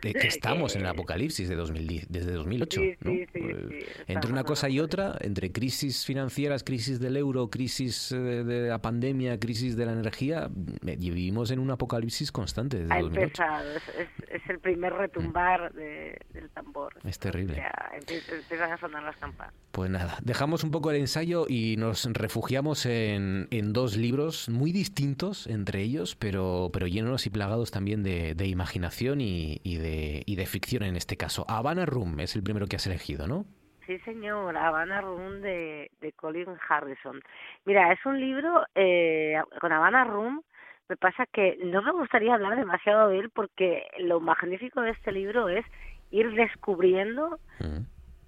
[0.00, 2.80] Que estamos en el apocalipsis de 2010, desde 2008.
[2.80, 3.10] Sí, ¿no?
[3.10, 8.12] sí, sí, sí, entre una cosa y otra, entre crisis financieras, crisis del euro, crisis
[8.12, 10.48] eh, de la pandemia, crisis de la energía,
[10.86, 13.22] eh, vivimos en un apocalipsis constante desde Ha 2008.
[13.24, 16.94] empezado, es, es, es el primer retumbar de- del tambor.
[17.04, 17.52] Es terrible.
[17.54, 19.54] O sea, empiezan a sonar las campanas.
[19.72, 24.72] Pues nada, dejamos un poco el ensayo y nos refugiamos en, en dos libros muy
[24.72, 30.22] distintos entre ellos, pero, pero llenos y plagados también de, de imaginación y, y de,
[30.26, 31.44] y de ficción en este caso.
[31.48, 33.44] Havana Room es el primero que has elegido, ¿no?
[33.86, 37.20] Sí, señor, Havana Room de, de Colin Harrison.
[37.64, 40.42] Mira, es un libro eh, con Havana Room.
[40.88, 45.12] Me pasa que no me gustaría hablar demasiado de él porque lo magnífico de este
[45.12, 45.64] libro es
[46.10, 47.38] ir descubriendo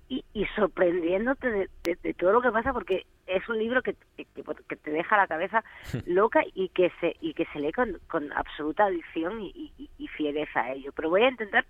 [0.09, 3.95] y, y sorprendiéndote de, de- de todo lo que pasa porque es un libro que,
[4.17, 4.25] que,
[4.69, 5.63] que te deja la cabeza
[6.07, 10.08] loca y que se y que se lee con, con absoluta adicción y, y, y
[10.19, 10.91] fiereza a ello.
[10.95, 11.65] Pero voy a intentar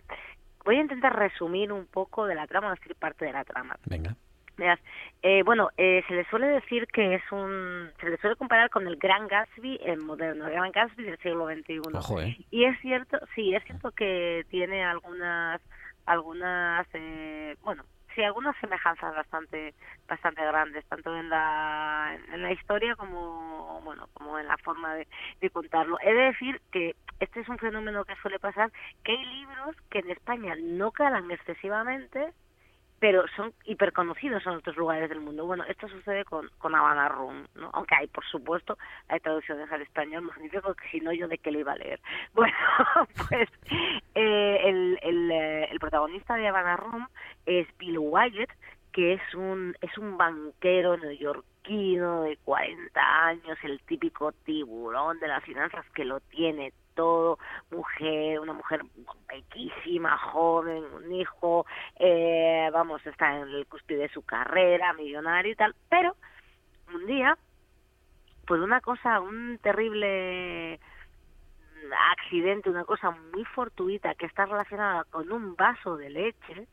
[0.65, 3.77] voy a intentar resumir un poco de la trama, decir parte de la trama.
[3.87, 4.17] Venga.
[4.57, 4.81] Verás,
[5.23, 8.89] eh, bueno, eh, se le suele decir que es un, se le suele comparar con
[8.89, 11.81] el Gran Gatsby en moderno, el Gran Gatsby del siglo XXI.
[11.95, 12.37] Ojo, ¿eh?
[12.51, 15.61] Y es cierto, sí, es cierto que tiene algunas,
[16.07, 17.85] algunas, eh, bueno,
[18.19, 19.75] sí, algunas semejanzas bastante
[20.09, 25.07] bastante grandes, tanto en la, en la historia como bueno como en la forma de,
[25.41, 25.99] de contarlo.
[26.03, 28.73] He de decir que este es un fenómeno que suele pasar,
[29.05, 32.33] que hay libros que en España no calan excesivamente,
[33.01, 35.47] pero son hiperconocidos en otros lugares del mundo.
[35.47, 37.71] Bueno, esto sucede con, con Havana Room, ¿no?
[37.73, 38.77] Aunque hay, por supuesto,
[39.09, 42.01] hay traducciones al español magnífico, que si no, yo de qué lo iba a leer.
[42.35, 42.55] Bueno,
[43.29, 43.49] pues
[44.15, 47.09] eh, el, el, eh, el protagonista de Havana Room
[47.47, 48.51] es Bill Wyatt,
[48.99, 55.45] que es un, es un banquero neoyorquino de 40 años, el típico tiburón de las
[55.45, 57.39] finanzas que lo tiene todo,
[57.71, 58.81] mujer, una mujer
[59.29, 61.65] bellísima, joven, un hijo,
[61.95, 66.17] eh, vamos, está en el cúspide de su carrera, millonario y tal, pero
[66.93, 67.39] un día,
[68.49, 70.81] pues una cosa, un terrible
[72.17, 76.67] accidente, una cosa muy fortuita que está relacionada con un vaso de leche,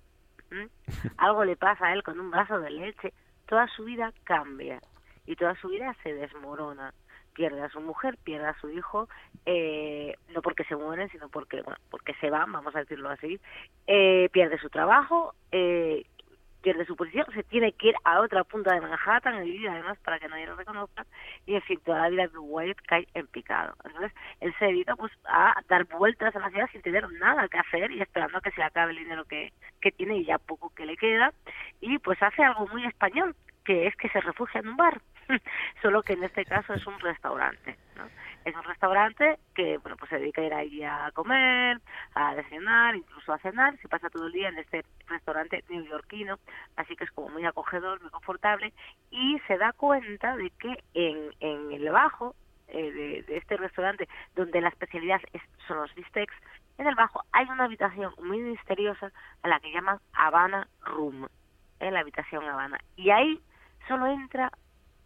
[0.51, 0.69] ¿m?
[1.17, 3.13] algo le pasa a él con un vaso de leche,
[3.47, 4.79] toda su vida cambia
[5.25, 6.93] y toda su vida se desmorona
[7.35, 9.07] pierde a su mujer, pierde a su hijo,
[9.45, 13.39] eh, no porque se mueren, sino porque, bueno, porque se van, vamos a decirlo así,
[13.85, 16.05] eh, pierde su trabajo, eh,
[16.65, 19.99] pierde su posición, se tiene que ir a otra punta de Manhattan a vivir además
[19.99, 21.05] para que nadie lo reconozca
[21.45, 23.75] y en fin, toda la vida de Wyatt cae en picado.
[23.83, 24.11] Entonces,
[24.41, 27.91] él se dedica pues a dar vueltas a la ciudad sin tener nada que hacer
[27.91, 30.73] y esperando a que se le acabe el dinero que, que tiene y ya poco
[30.73, 31.31] que le queda
[31.81, 34.99] y pues hace algo muy español, que es que se refugia en un bar.
[35.81, 37.77] solo que en este caso es un restaurante.
[37.95, 38.03] ¿no?
[38.45, 41.81] Es un restaurante que bueno pues se dedica a ir ahí a comer,
[42.13, 46.37] a desayunar, incluso a cenar, se pasa todo el día en este restaurante neoyorquino,
[46.75, 48.73] así que es como muy acogedor, muy confortable,
[49.09, 51.31] y se da cuenta de que en,
[51.71, 52.35] el bajo
[52.67, 56.33] eh, de, de este restaurante, donde la especialidad es, son los bistecs,
[56.77, 59.11] en el bajo hay una habitación muy misteriosa
[59.41, 61.27] a la que llaman Habana Room,
[61.79, 63.41] en la habitación Habana, y ahí
[63.87, 64.51] solo entra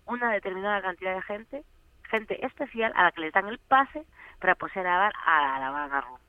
[0.09, 1.63] una determinada cantidad de gente,
[2.09, 4.03] gente especial a la que les dan el pase
[4.39, 6.19] para poseer a a la Habana Room.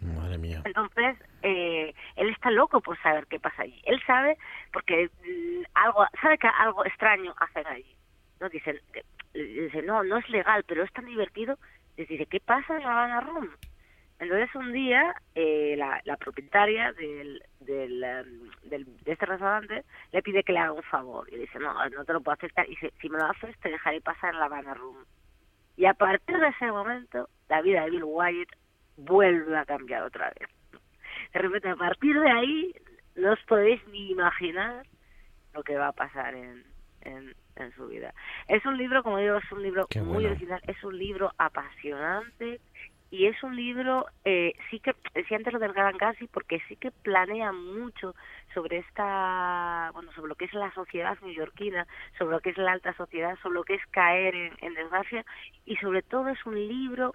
[0.00, 0.62] Madre mía.
[0.64, 3.80] Entonces, eh, él está loco por saber qué pasa allí.
[3.84, 4.38] Él sabe,
[4.72, 7.96] porque mm, algo, sabe que algo extraño hacen allí.
[8.40, 8.48] ¿no?
[8.48, 9.04] Dicen, eh,
[9.34, 11.58] dice, no, no es legal, pero es tan divertido.
[11.96, 13.50] Les dice, ¿qué pasa en la Habana Room?
[14.20, 20.22] Entonces un día eh, la, la propietaria del, del, em, del, de este restaurante le
[20.22, 22.68] pide que le haga un favor y dice, no, no te lo puedo aceptar.
[22.68, 25.04] Y si me lo haces te dejaré pasar en la Habana Room.
[25.76, 28.50] Y a partir de ese momento, la vida de Bill Wyatt
[28.98, 30.48] vuelve a cambiar otra vez.
[31.32, 32.74] De repente, a partir de ahí,
[33.16, 34.84] no os podéis ni imaginar
[35.54, 36.64] lo que va a pasar en,
[37.00, 38.12] en, en su vida.
[38.48, 40.30] Es un libro, como digo, es un libro Qué muy bueno.
[40.30, 42.60] original, es un libro apasionante
[43.10, 46.76] y es un libro, eh, sí que, decía antes lo del Gran Gassi, porque sí
[46.76, 48.14] que planea mucho
[48.54, 51.86] sobre esta, bueno, sobre lo que es la sociedad neoyorquina,
[52.18, 55.24] sobre lo que es la alta sociedad, sobre lo que es caer en, desgracia,
[55.66, 57.14] y sobre todo es un libro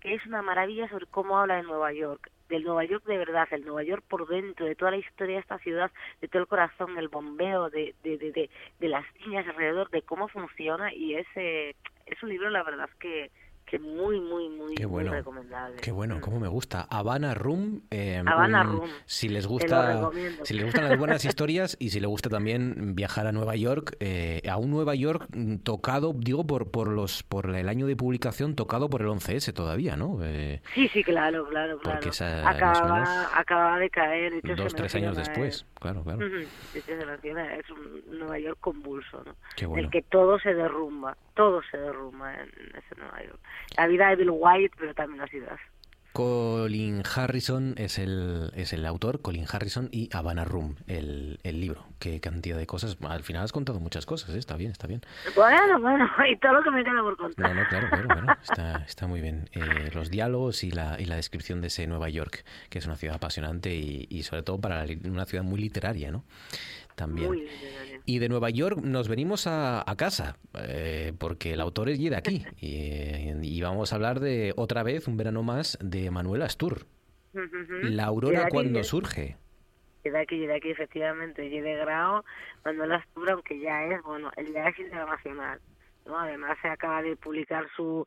[0.00, 3.46] que es una maravilla sobre cómo habla de Nueva York, del Nueva York de verdad,
[3.52, 6.48] el Nueva York por dentro, de toda la historia de esta ciudad, de todo el
[6.48, 8.50] corazón, el bombeo, de, de, de, de,
[8.80, 11.74] de las niñas alrededor, de cómo funciona, y es, eh,
[12.06, 13.30] es un libro, la verdad, que,
[13.66, 15.10] que muy, muy, muy, Qué bueno.
[15.10, 15.76] muy recomendable.
[15.82, 16.86] Qué bueno, cómo me gusta.
[16.88, 17.82] Habana Room.
[17.90, 18.88] eh, Habana Room.
[19.06, 20.08] Si les gusta,
[20.44, 23.96] si les gustan las buenas historias y si les gusta también viajar a Nueva York,
[24.00, 27.96] eh, a un Nueva York mm, tocado, digo por por los por el año de
[27.96, 30.18] publicación tocado por el 11S todavía, ¿no?
[30.22, 31.98] Eh, Sí, sí, claro, claro, claro.
[31.98, 34.32] Porque esa, menos, acababa de caer.
[34.34, 36.24] hecho, dos tres años después, claro, claro.
[36.74, 39.34] Es un Nueva York convulso, ¿no?
[39.56, 39.84] Qué bueno.
[39.84, 43.40] El que todo se derrumba, todo se derrumba en ese Nueva York.
[43.76, 45.58] La vida de Bill White, pero también la ciudad.
[46.16, 51.84] Colin Harrison es el, es el autor, Colin Harrison y Havana Room, el, el libro.
[51.98, 52.96] Qué cantidad de cosas.
[53.06, 54.38] Al final has contado muchas cosas, ¿eh?
[54.38, 55.02] está bien, está bien.
[55.34, 57.54] Bueno, bueno, y todo lo que me queda por contar.
[57.54, 58.40] No, no, claro, claro, claro.
[58.40, 59.50] Está, está muy bien.
[59.52, 62.96] Eh, los diálogos y la, y la descripción de ese Nueva York, que es una
[62.96, 66.24] ciudad apasionante y, y sobre todo para la una ciudad muy literaria, ¿no?
[66.96, 67.28] También.
[67.28, 67.48] Muy.
[68.06, 72.16] Y de Nueva York nos venimos a, a casa, eh, porque el autor es de
[72.16, 72.44] aquí.
[72.60, 76.86] Y, y vamos a hablar de otra vez, un verano más, de Manuel Astur.
[77.34, 77.46] Ujú.
[77.82, 79.36] La Y de aurora cuando surge.
[80.04, 82.24] Y de aquí, y de aquí, efectivamente, y de grado,
[82.64, 85.60] Manuel Astur, aunque ya es, bueno, él ya es internacional.
[86.06, 86.18] ¿No?
[86.18, 88.06] Además, se acaba de publicar su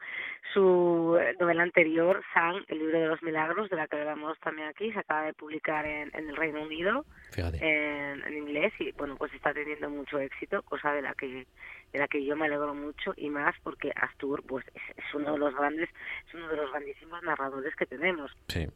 [0.54, 4.68] su eh, novela anterior, San, el libro de los milagros, de la que hablamos también
[4.68, 7.06] aquí, se acaba de publicar en, en el Reino Unido,
[7.36, 11.46] en inglés, y bueno, pues está teniendo mucho éxito, cosa de la que
[11.92, 15.34] de la que yo me alegro mucho y más porque Astur pues es, es uno
[15.34, 15.90] de los grandes
[16.28, 18.68] es uno de los grandísimos narradores que tenemos Sí.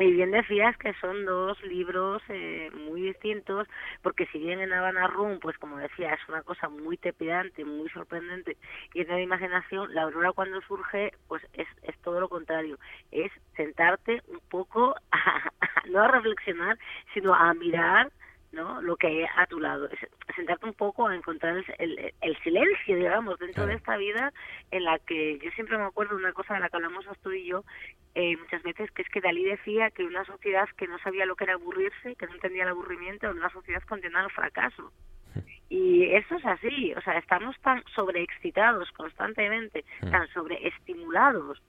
[0.00, 3.66] Y bien decías que son dos libros eh, muy distintos,
[4.02, 7.88] porque si bien en Havana Room, pues como decía, es una cosa muy tepidante, muy
[7.90, 8.56] sorprendente
[8.92, 12.78] y es de imaginación, la aurora cuando surge, pues es, es todo lo contrario,
[13.10, 15.50] es sentarte un poco, a-
[15.90, 16.78] no a reflexionar,
[17.12, 18.10] sino a mirar
[18.54, 18.80] ¿no?
[18.80, 19.98] lo que hay a tu lado, es
[20.34, 24.32] sentarte un poco a encontrar el, el, el silencio, digamos, dentro de esta vida
[24.70, 27.32] en la que yo siempre me acuerdo de una cosa de la que hablamos tú
[27.32, 27.64] y yo
[28.14, 31.34] eh, muchas veces, que es que Dalí decía que una sociedad que no sabía lo
[31.34, 34.92] que era aburrirse, que no entendía el aburrimiento, era una sociedad condenada al fracaso.
[35.70, 41.60] Y eso es así, o sea, estamos tan sobreexcitados constantemente, tan sobreestimulados,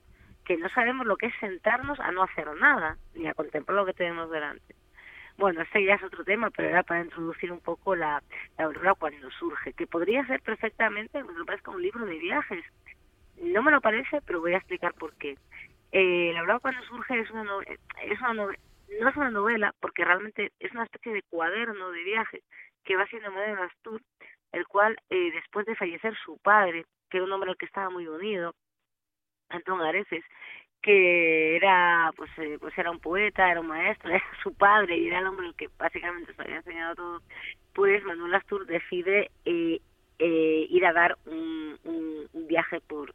[0.44, 3.86] que no sabemos lo que es sentarnos a no hacer nada, ni a contemplar lo
[3.86, 4.76] que tenemos delante.
[5.38, 8.24] Bueno, este ya es otro tema, pero era para introducir un poco la,
[8.58, 12.64] la aurora cuando surge, que podría ser perfectamente, me lo parezca un libro de viajes.
[13.38, 15.38] No me lo parece, pero voy a explicar por qué.
[15.92, 18.60] Eh, la aurora cuando surge es una, nove- es una nove-
[19.02, 22.44] no es una novela, porque realmente es una especie de cuaderno de viaje
[22.84, 24.02] que va haciendo Manuel Astur,
[24.54, 27.90] el cual, eh, después de fallecer su padre, que era un hombre al que estaba
[27.90, 28.54] muy unido,
[29.50, 30.24] Antón Areces,
[30.86, 35.08] que era pues eh, pues era un poeta, era un maestro, era su padre y
[35.08, 37.22] era el hombre el que básicamente se había enseñado todo,
[37.74, 39.82] pues Manuel Astur decide eh,
[40.20, 43.14] eh, ir a dar un, un, un viaje por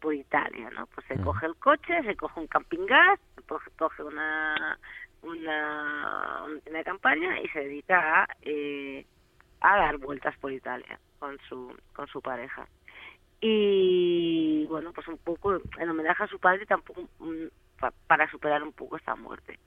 [0.00, 0.86] por Italia, ¿no?
[0.86, 3.42] Pues se coge el coche, se coge un camping gas, se
[3.76, 4.78] coge, una
[5.20, 9.04] una, una tienda de campaña y se dedica a, eh,
[9.60, 12.66] a dar vueltas por Italia con su con su pareja
[13.40, 17.46] y bueno pues un poco en homenaje a su padre tampoco mm,
[17.78, 19.58] pa- para superar un poco esta muerte.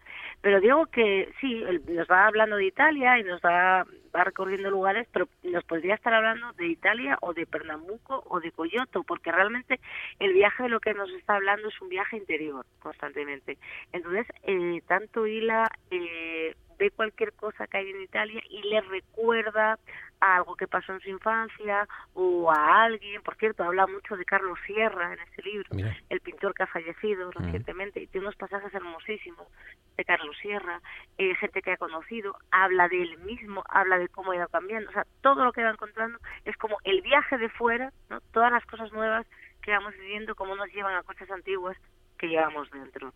[0.42, 3.86] Pero digo que sí nos va hablando de Italia y nos va
[4.16, 8.52] va recorriendo lugares pero nos podría estar hablando de Italia o de Pernambuco o de
[8.52, 9.80] Coyoto porque realmente
[10.20, 13.58] el viaje de lo que nos está hablando es un viaje interior constantemente.
[13.92, 19.80] Entonces eh, tanto Hila eh, ve cualquier cosa que hay en Italia y le recuerda
[20.20, 23.22] a algo que pasó en su infancia o a alguien.
[23.22, 25.70] Por cierto, habla mucho de Carlos Sierra en este libro,
[26.10, 29.48] el pintor que ha fallecido recientemente, y tiene unos pasajes hermosísimos
[29.96, 30.82] de Carlos Sierra,
[31.18, 34.90] eh, gente que ha conocido, habla de él mismo, habla de cómo ha ido cambiando.
[34.90, 38.20] O sea, todo lo que va encontrando es como el viaje de fuera, ¿no?
[38.34, 39.26] todas las cosas nuevas
[39.62, 41.78] que vamos viviendo, cómo nos llevan a cosas antiguas
[42.18, 43.14] que llevamos dentro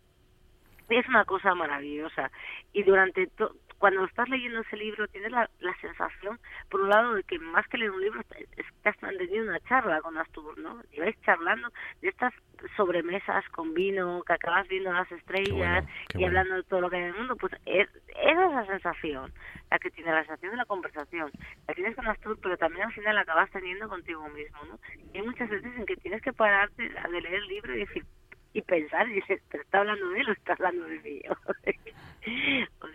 [0.88, 2.30] es una cosa maravillosa
[2.72, 7.14] y durante to- cuando estás leyendo ese libro tienes la, la sensación por un lado
[7.14, 10.82] de que más que leer un libro est- estás teniendo una charla con Astur ¿no?
[10.90, 11.68] y vais charlando
[12.00, 12.32] de estas
[12.76, 15.84] sobremesas con vino que acabas viendo las estrellas
[16.16, 18.66] y hablando de todo lo que hay en el mundo pues es, esa es la
[18.66, 19.32] sensación
[19.70, 21.30] la que tiene la sensación de la conversación
[21.68, 24.78] la tienes con Astur pero también al final la acabas teniendo contigo mismo ¿no?
[25.12, 28.04] y hay muchas veces en que tienes que pararte de leer el libro y decir
[28.52, 31.20] y pensar y dices, ¿pero está hablando de él o está hablando de mí?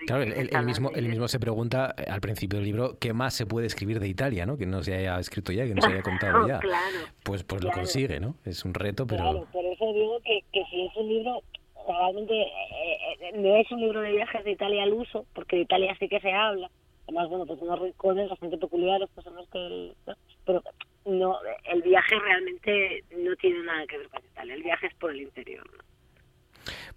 [0.06, 2.98] Claro, él, él- está él mismo, él mismo se pregunta eh, al principio del libro
[3.00, 4.58] qué más se puede escribir de Italia, ¿no?
[4.58, 6.60] Que no se haya escrito ya, que no se haya contado ya.
[6.60, 8.36] Claro, Pues, pues lo consigue, ¿no?
[8.46, 9.24] Es un reto, pero...
[9.24, 11.42] Claro, por eso digo que, que si es un libro,
[11.88, 15.62] realmente eh, eh, no es un libro de viajes de Italia al uso, porque de
[15.64, 16.70] Italia sí que se habla.
[17.08, 19.94] Además, bueno, pues unos rincones bastante peculiares, pues son los que...
[20.06, 20.14] ¿no?
[20.46, 20.62] Pero
[21.06, 25.12] no, el viaje realmente no tiene nada que ver con Italia, el viaje es por
[25.12, 25.66] el interior.
[25.72, 25.93] ¿no?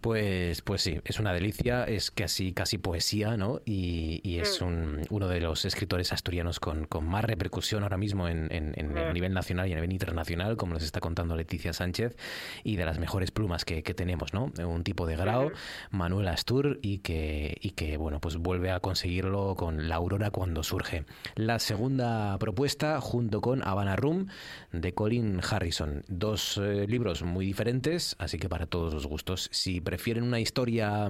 [0.07, 3.61] Pues, pues sí, es una delicia, es casi, casi poesía, ¿no?
[3.65, 8.29] Y, y es un, uno de los escritores asturianos con, con más repercusión ahora mismo
[8.29, 11.73] en, en- en el nivel nacional y a nivel internacional, como nos está contando Leticia
[11.73, 12.17] Sánchez,
[12.63, 14.53] y de las mejores plumas que, que tenemos, ¿no?
[14.65, 15.51] Un tipo de grau,
[15.91, 20.63] Manuel Astur, y que, y que, bueno, pues vuelve a conseguirlo con La Aurora cuando
[20.63, 21.05] surge.
[21.35, 24.29] La segunda propuesta, junto con Havana Room,
[24.71, 26.05] de Colin Harrison.
[26.07, 29.49] Dos eh, libros muy diferentes, así que para todos los gustos.
[29.51, 31.09] Si prefieren una historia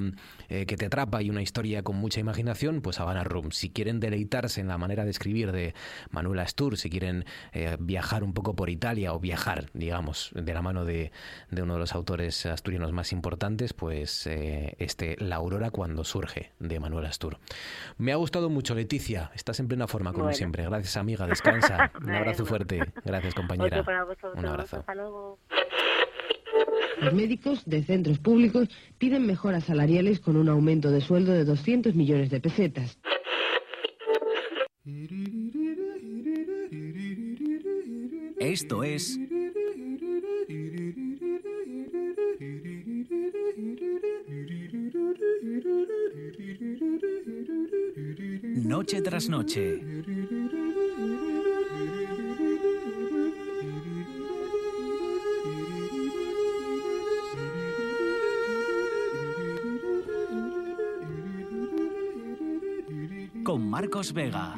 [0.48, 3.50] eh, que te atrapa y una historia con mucha imaginación, pues Havana Room.
[3.50, 5.74] Si quieren deleitarse en la manera de escribir de
[6.10, 10.62] Manuel Astur, si quieren eh, viajar un poco por Italia o viajar, digamos, de la
[10.62, 11.10] mano de,
[11.50, 16.52] de uno de los autores asturianos más importantes, pues eh, este La Aurora cuando surge,
[16.60, 17.38] de Manuel Astur.
[17.98, 19.32] Me ha gustado mucho, Leticia.
[19.34, 20.36] Estás en plena forma, como Bueno.
[20.36, 20.62] siempre.
[20.64, 21.26] Gracias, amiga.
[21.26, 21.90] Descansa.
[22.00, 22.78] Un abrazo fuerte.
[23.04, 23.66] Gracias, compañera.
[23.80, 24.76] Otro para vosotros, Un abrazo.
[24.76, 25.40] hasta luego.
[27.00, 28.68] Los médicos de centros públicos
[28.98, 32.98] piden mejoras salariales con un aumento de sueldo de 200 millones de pesetas.
[38.38, 39.18] Esto es
[48.66, 49.80] Noche tras noche.
[63.46, 64.56] Con Marcos Vega.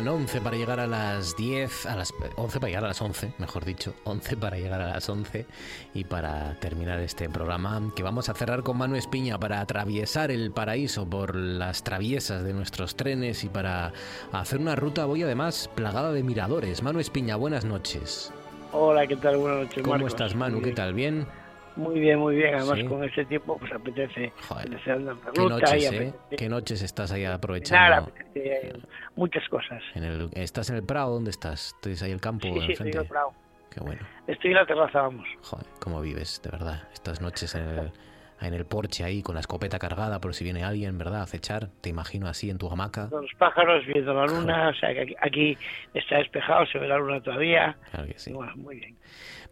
[0.00, 3.34] Quedan 11 para llegar a las 10, a las 11 para llegar a las 11,
[3.36, 5.44] mejor dicho, 11 para llegar a las 11
[5.92, 10.52] y para terminar este programa que vamos a cerrar con Manu Espiña para atravesar el
[10.52, 13.92] paraíso por las traviesas de nuestros trenes y para
[14.32, 16.82] hacer una ruta hoy además plagada de miradores.
[16.82, 18.32] Manu Espiña, buenas noches.
[18.72, 19.36] Hola, ¿qué tal?
[19.36, 20.12] Buenas noches, ¿Cómo Marcos.
[20.12, 20.62] estás, Manu?
[20.62, 20.94] ¿Qué tal?
[20.94, 21.26] ¿Bien?
[21.76, 22.54] Muy bien, muy bien.
[22.54, 22.84] Además, Sí.
[22.86, 25.88] con este tiempo, pues apetece apetece andar ¿Qué noches, y eh?
[25.88, 28.10] apetece ¿Qué noches estás ahí aprovechando?
[28.10, 28.72] apetece
[29.16, 29.82] muchas cosas.
[29.94, 31.12] En el, ¿Estás en el Prado?
[31.14, 31.74] ¿Dónde estás?
[31.80, 33.32] ¿Tienes ahí el campo Sí, sí, estoy en el Prado.
[33.70, 34.02] Qué bueno.
[34.26, 35.26] Estoy en la terraza, vamos.
[35.42, 36.88] Joder, cómo vives, de verdad.
[36.92, 37.92] Estas noches en el,
[38.40, 41.20] en el porche ahí con la escopeta cargada por si viene alguien, ¿verdad?
[41.20, 41.68] A acechar.
[41.80, 43.08] Te imagino así en tu hamaca.
[43.08, 44.70] Con los pájaros, viendo la luna.
[44.70, 45.58] O sea, que aquí, aquí
[45.94, 47.76] está despejado, se ve la luna todavía.
[47.92, 48.32] Claro que sí.
[48.32, 48.96] Bueno, muy bien.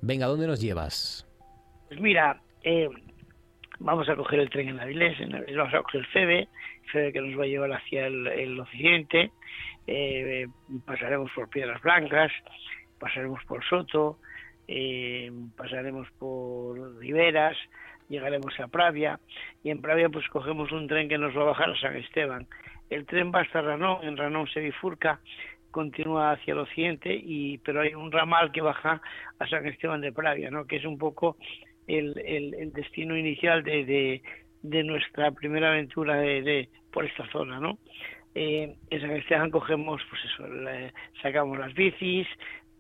[0.01, 1.25] Venga, ¿dónde nos llevas?
[1.89, 2.89] Pues mira, eh,
[3.79, 6.49] vamos a coger el tren en Avilés, en Avilés vamos a coger el FEBE,
[6.93, 9.31] FEBE que nos va a llevar hacia el, el occidente,
[9.87, 10.47] eh,
[10.85, 12.31] pasaremos por Piedras Blancas,
[13.01, 14.19] pasaremos por Soto,
[14.67, 17.57] eh, pasaremos por Riberas,
[18.11, 19.19] llegaremos a Pravia
[19.65, 22.47] y en Pravia pues cogemos un tren que nos va a bajar a San Esteban.
[22.91, 25.21] El tren va hasta Ranón, en Ranón se bifurca,
[25.71, 29.01] continúa hacia el occidente y pero hay un ramal que baja
[29.39, 30.67] a San Esteban de Pravia, ¿no?
[30.67, 31.37] que es un poco
[31.89, 34.23] el, el, el destino inicial de,
[34.63, 37.79] de, nuestra primera aventura de, de por esta zona, ¿no?
[38.35, 40.45] Eh, en San Esteban cogemos, pues eso,
[41.23, 42.27] sacamos las bicis,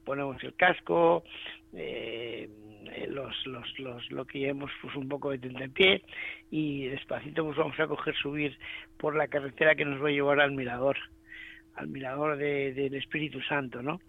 [0.04, 1.24] ponemos el casco,
[1.74, 2.48] eh,
[3.08, 6.02] los, los, los, lo que llevemos pues un poco de tentempié
[6.50, 8.56] y despacito pues vamos a coger subir
[8.98, 10.96] por la carretera que nos va a llevar al mirador
[11.78, 14.00] al mirador de- del Espíritu Santo, ¿no?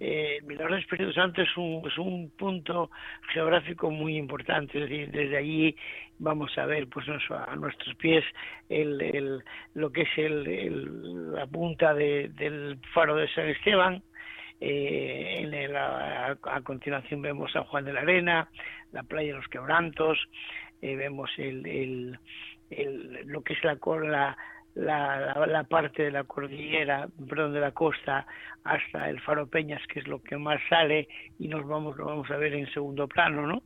[0.00, 2.90] Eh, el Mirador del Espíritu Santo es un, es un punto
[3.32, 5.76] geográfico muy importante, es decir, desde allí
[6.18, 8.24] vamos a ver pues a nuestros pies
[8.68, 9.42] el, el-
[9.74, 14.02] lo que es el, el- la punta de- del faro de San Esteban,
[14.60, 18.48] eh, en el- a, a continuación vemos San Juan de la Arena,
[18.92, 20.18] la playa de los Quebrantos,
[20.82, 22.18] eh, vemos el, el-
[22.70, 24.36] el- lo que es la, cor- la,
[24.74, 28.26] la, la, la parte de la cordillera, perdón, de la costa
[28.64, 32.30] hasta el Faro Peñas, que es lo que más sale y nos vamos lo vamos
[32.30, 33.62] a ver en segundo plano, ¿no?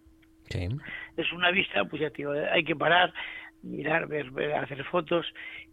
[0.51, 0.69] Sí.
[1.17, 3.13] Es una vista, pues ya te digo, hay que parar,
[3.63, 5.27] mirar, ver, ver, hacer fotos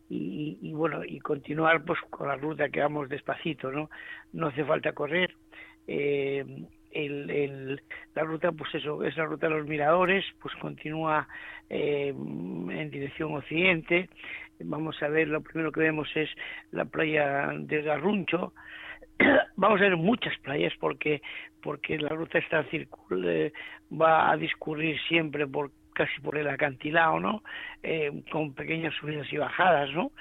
[0.09, 3.89] y, y, y, bueno y continuar pues con la ruta que vamos despacito, ¿no?
[4.33, 5.33] No hace falta correr.
[5.87, 6.45] Eh,
[6.95, 7.81] el, el,
[8.15, 11.27] la ruta, pues eso, es la ruta de los miradores, pues continúa
[11.69, 14.09] eh, en dirección occidente.
[14.59, 16.29] Vamos a ver, lo primero que vemos es
[16.71, 18.53] la playa de Garruncho.
[19.57, 21.21] Vamos a ver muchas playas porque
[21.61, 23.51] porque la ruta está circul eh,
[23.91, 27.43] va a discurrir siempre por casi por el acantilado, ¿no?
[27.81, 30.11] Eh, con pequeñas subidas y bajadas, ¿no?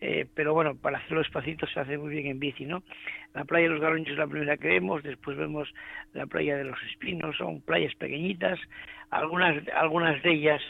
[0.00, 2.82] Eh, pero bueno, para hacerlo despacito se hace muy bien en bici, ¿no?
[3.34, 5.72] La playa de los Garronchos es la primera que vemos, después vemos
[6.12, 8.58] la playa de los Espinos, son playas pequeñitas,
[9.10, 10.62] algunas, algunas de ellas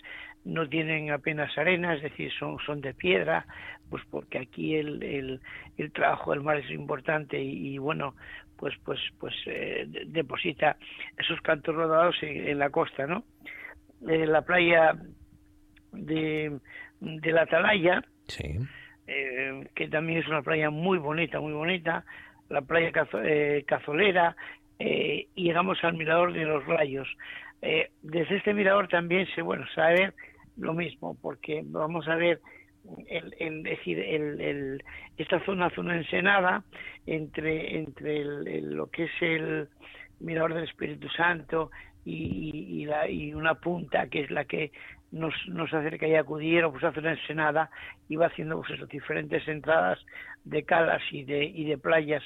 [0.44, 3.46] no tienen apenas arena, es decir, son, son de piedra,
[3.90, 5.40] pues porque aquí el, el,
[5.78, 8.14] el trabajo del mar es importante y, y bueno,
[8.56, 10.76] pues pues pues eh, de- deposita
[11.18, 13.24] esos cantos rodados en, en la costa, ¿no?
[14.08, 14.94] Eh, la playa
[15.92, 16.58] de,
[17.00, 18.58] de la Atalaya, Sí.
[19.06, 22.04] eh, que también es una playa muy bonita, muy bonita,
[22.48, 24.36] la playa Cazo- eh, Cazolera,
[24.78, 27.08] eh, y llegamos al mirador de los rayos.
[27.60, 30.14] Eh, desde este mirador también se, bueno, ver
[30.56, 32.40] lo mismo, porque vamos a ver
[33.38, 34.84] el, decir, el, el-
[35.16, 36.64] esta zona, zona ensenada,
[37.06, 39.68] entre, entre el- el- lo que es el
[40.20, 41.70] mirador del Espíritu Santo
[42.04, 44.72] y, y la, y una punta que es la que
[45.12, 47.70] nos, nos acerca y acudir, pues hace una ensenada
[48.08, 49.98] y va haciendo pues eso, diferentes entradas
[50.44, 52.22] de calas y de, y de playas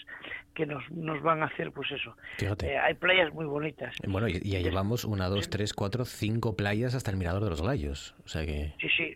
[0.55, 2.17] que nos, nos van a hacer pues eso.
[2.39, 2.73] Fíjate.
[2.73, 3.95] Eh, hay playas muy bonitas.
[4.07, 7.61] Bueno, y ya llevamos una, dos, tres, cuatro, cinco playas hasta el Mirador de los
[7.63, 8.15] Gallos.
[8.25, 8.73] O sea que...
[8.81, 9.15] Sí.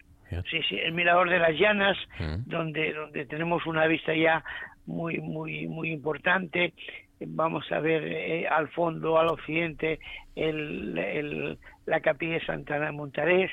[0.49, 2.49] Sí, sí, el Mirador de las Llanas, Mm.
[2.49, 4.45] donde, donde tenemos una vista ya
[4.87, 6.73] muy, muy, muy importante.
[7.27, 9.99] Vamos a ver eh, al fondo, al occidente,
[10.35, 13.51] el, el- la capilla de Santana de Montarés,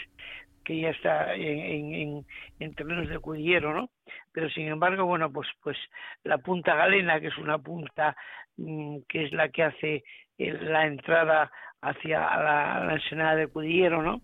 [0.63, 2.25] que ya está en, en, en-
[2.59, 3.89] en terrenos de Cudillero, ¿no?
[4.31, 5.77] Pero sin embargo, bueno, pues, pues
[6.23, 8.15] la Punta Galena, que es una punta
[8.57, 10.03] mm, que es la que hace
[10.37, 14.21] el- la entrada hacia la, la ensenada de Cudillero, ¿no?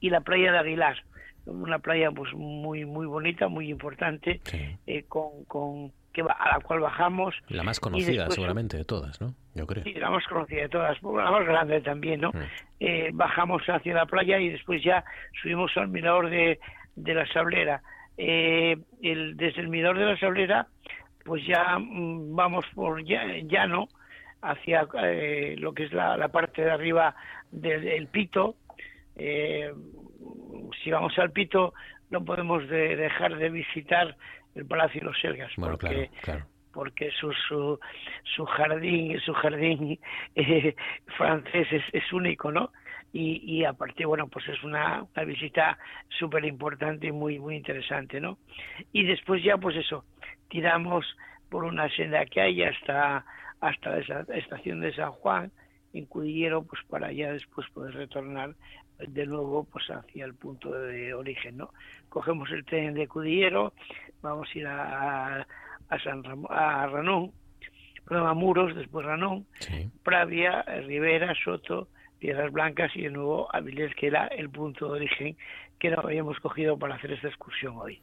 [0.00, 0.96] Y la playa de Aguilar,
[1.46, 4.40] una playa pues muy muy bonita, muy importante,
[4.86, 5.92] eh, con, con
[6.26, 7.34] que a la cual bajamos.
[7.48, 9.34] La más conocida después- seguramente de todas, ¿no?
[9.54, 9.84] Yo creo.
[9.84, 12.30] Sí, la más conocida de todas, la más grande también, ¿no?
[12.80, 15.04] Eh, bajamos hacia la playa y después ya
[15.42, 16.58] subimos al mirador de,
[16.96, 17.82] de la Sablera.
[18.16, 20.66] Eh, el, desde el mirador de la Sablera,
[21.24, 23.88] pues ya mm, vamos por lla- llano
[24.42, 27.14] hacia eh, lo que es la, la parte de arriba
[27.50, 28.54] del, del Pito.
[29.16, 29.72] Eh,
[30.82, 31.74] si vamos al Pito,
[32.10, 34.16] no podemos de- dejar de visitar
[34.58, 36.46] el Palacio de los Selgas, Bueno, porque claro, claro.
[36.72, 37.78] porque su su,
[38.36, 39.98] su jardín su jardín
[40.34, 40.74] eh,
[41.16, 42.70] francés es, es único no
[43.12, 45.78] y, y aparte bueno pues es una, una visita
[46.18, 48.38] súper importante y muy muy interesante no
[48.92, 50.04] y después ya pues eso
[50.50, 51.06] tiramos
[51.48, 53.24] por una senda que hay hasta
[53.60, 55.50] hasta esa estación de San Juan
[55.94, 58.54] en Cudillero pues para ya después poder retornar
[58.98, 61.70] de nuevo pues hacia el punto de origen no
[62.10, 63.72] cogemos el tren de Cudillero
[64.22, 65.46] vamos a ir a,
[65.88, 67.32] a San Ram- a Ranón
[68.06, 69.46] perdón, a Muros después Ranón
[70.02, 71.88] Pravia Rivera Soto
[72.18, 75.36] Piedras Blancas y de nuevo Avilés que era el punto de origen
[75.78, 78.00] que nos habíamos cogido para hacer esta excursión hoy.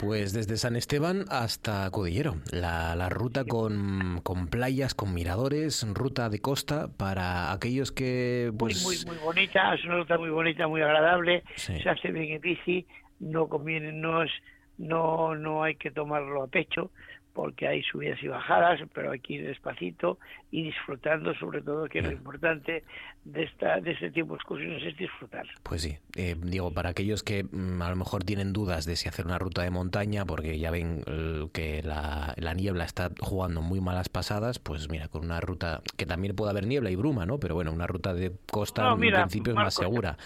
[0.00, 6.28] Pues desde San Esteban hasta Cudillero, la, la ruta con, con playas, con miradores, ruta
[6.28, 10.82] de costa para aquellos que pues muy muy bonita, es una ruta muy bonita, muy
[10.82, 11.78] agradable, Sí.
[11.80, 12.84] se hace bien en bici,
[13.20, 14.32] no conviene, no es,
[14.78, 16.90] no, no hay que tomarlo a pecho
[17.36, 20.18] porque hay subidas y bajadas, pero hay que ir despacito
[20.50, 22.82] y disfrutando, sobre todo que lo importante
[23.26, 25.46] de esta, de este tipo de excursiones es disfrutar.
[25.62, 29.06] Pues sí, eh, digo, para aquellos que mm, a lo mejor tienen dudas de si
[29.06, 33.60] hacer una ruta de montaña, porque ya ven eh, que la, la niebla está jugando
[33.60, 37.26] muy malas pasadas, pues mira, con una ruta que también puede haber niebla y bruma,
[37.26, 37.38] ¿no?
[37.38, 40.16] Pero bueno, una ruta de costa No, en principio es más segura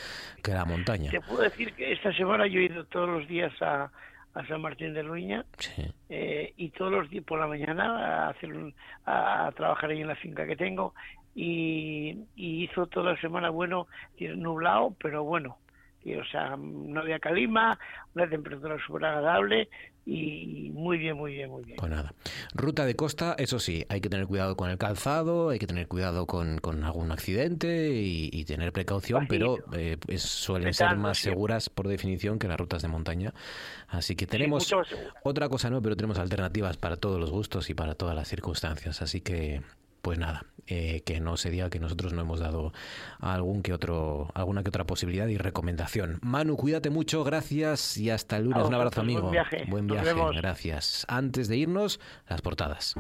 [0.45, 1.11] que la montaña.
[1.11, 3.91] Te puedo decir que esta semana yo he ido todos los días a,
[4.35, 5.45] a San Martín de Luña
[6.09, 8.75] eh, y todos los días por la mañana a, hacer un-
[9.05, 10.95] a, a trabajar ahí en la finca que tengo
[11.35, 13.87] y, y hizo toda la semana bueno,
[14.37, 15.59] nublado, pero bueno.
[16.03, 17.79] Y, o sea, no había calima,
[18.15, 19.69] una temperatura súper agradable
[20.07, 21.77] y muy bien, muy bien, muy bien.
[21.77, 22.15] Pues nada.
[22.55, 25.89] Ruta de costa, eso sí, hay que tener cuidado con el calzado, hay que tener
[25.89, 31.69] cuidado con, con algún accidente y, y tener precaución, pero eh, suelen ser más seguras
[31.69, 33.35] por definición que las rutas de montaña.
[33.89, 34.73] Así que tenemos
[35.23, 39.03] otra cosa no, pero tenemos alternativas para todos los gustos y para todas las circunstancias.
[39.03, 39.63] Así que,
[40.03, 42.73] pues nada, eh, que no se diga que nosotros no hemos dado
[43.19, 46.19] algún que otro, alguna que otra posibilidad y recomendación.
[46.23, 48.67] Manu, cuídate mucho, gracias y hasta el lunes.
[48.67, 49.23] Un abrazo, amigo.
[49.23, 49.65] buen viaje.
[49.69, 51.05] Buen viaje, gracias.
[51.09, 52.95] Antes de irnos, las portadas.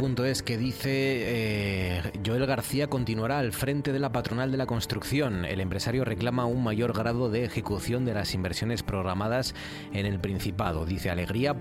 [0.00, 5.44] rtpa.es que dice eh, Joel García continuará al frente de la patronal de la construcción.
[5.44, 9.54] El empresario reclama un mayor grado de ejecución de las inversiones programadas
[9.92, 10.86] en el Principado.
[10.86, 11.54] Dice Alegría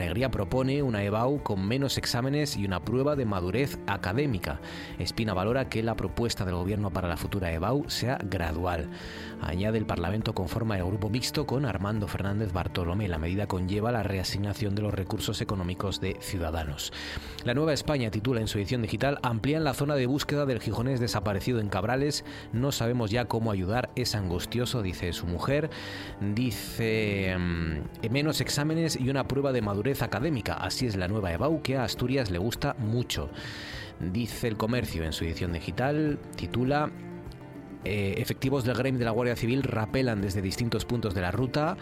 [0.00, 4.60] Alegría propone una EBAU con menos exámenes y una prueba de madurez académica.
[4.98, 8.88] Espina valora que la propuesta del gobierno para la futura EBAU sea gradual.
[9.42, 13.08] Añade el Parlamento conforma el grupo mixto con Armando Fernández Bartolomé.
[13.08, 16.92] La medida conlleva la reasignación de los recursos económicos de Ciudadanos.
[17.44, 21.00] La Nueva España titula en su edición digital Amplían la zona de búsqueda del gijonés
[21.00, 22.24] desaparecido en Cabrales.
[22.52, 23.90] No sabemos ya cómo ayudar.
[23.96, 25.70] Es angustioso, dice su mujer.
[26.20, 30.54] Dice mm, menos exámenes y una prueba de madurez académica.
[30.54, 33.30] Así es la nueva EBAU que a Asturias le gusta mucho.
[33.98, 36.90] Dice el comercio en su edición digital, titula
[37.84, 41.76] eh, efectivos del gremio de la Guardia Civil rapelan desde distintos puntos de la ruta.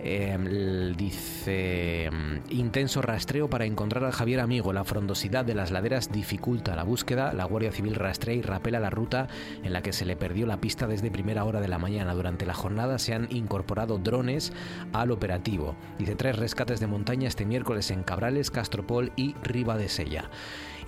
[0.00, 4.72] Eh, dice mm, intenso rastreo para encontrar a Javier Amigo.
[4.72, 7.32] La frondosidad de las laderas dificulta la búsqueda.
[7.32, 9.28] La Guardia Civil rastrea y rapela la ruta
[9.62, 12.14] en la que se le perdió la pista desde primera hora de la mañana.
[12.14, 14.52] Durante la jornada se han incorporado drones
[14.92, 15.76] al operativo.
[15.98, 20.30] Dice tres rescates de montaña este miércoles en Cabrales, Castropol y Riva de Sella.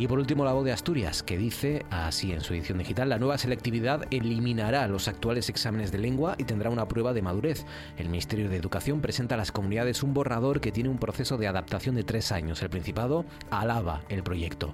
[0.00, 3.18] Y por último, la voz de Asturias, que dice, así en su edición digital, la
[3.18, 7.66] nueva selectividad eliminará los actuales exámenes de lengua y tendrá una prueba de madurez.
[7.98, 11.48] El Ministerio de Educación presenta a las comunidades un borrador que tiene un proceso de
[11.48, 12.62] adaptación de tres años.
[12.62, 14.72] El Principado alaba el proyecto.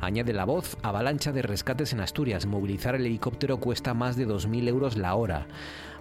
[0.00, 2.46] Añade la voz, avalancha de rescates en Asturias.
[2.46, 5.48] Movilizar el helicóptero cuesta más de 2.000 euros la hora.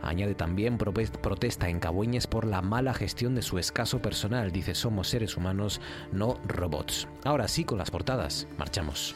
[0.01, 4.51] Añade también protesta en Cabueñes por la mala gestión de su escaso personal.
[4.51, 7.07] Dice, somos seres humanos, no robots.
[7.23, 8.47] Ahora sí, con las portadas.
[8.57, 9.15] Marchamos.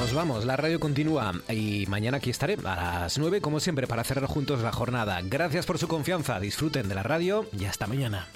[0.00, 4.02] Nos vamos, la radio continúa y mañana aquí estaré a las 9 como siempre para
[4.02, 5.20] cerrar juntos la jornada.
[5.22, 8.26] Gracias por su confianza, disfruten de la radio y hasta mañana.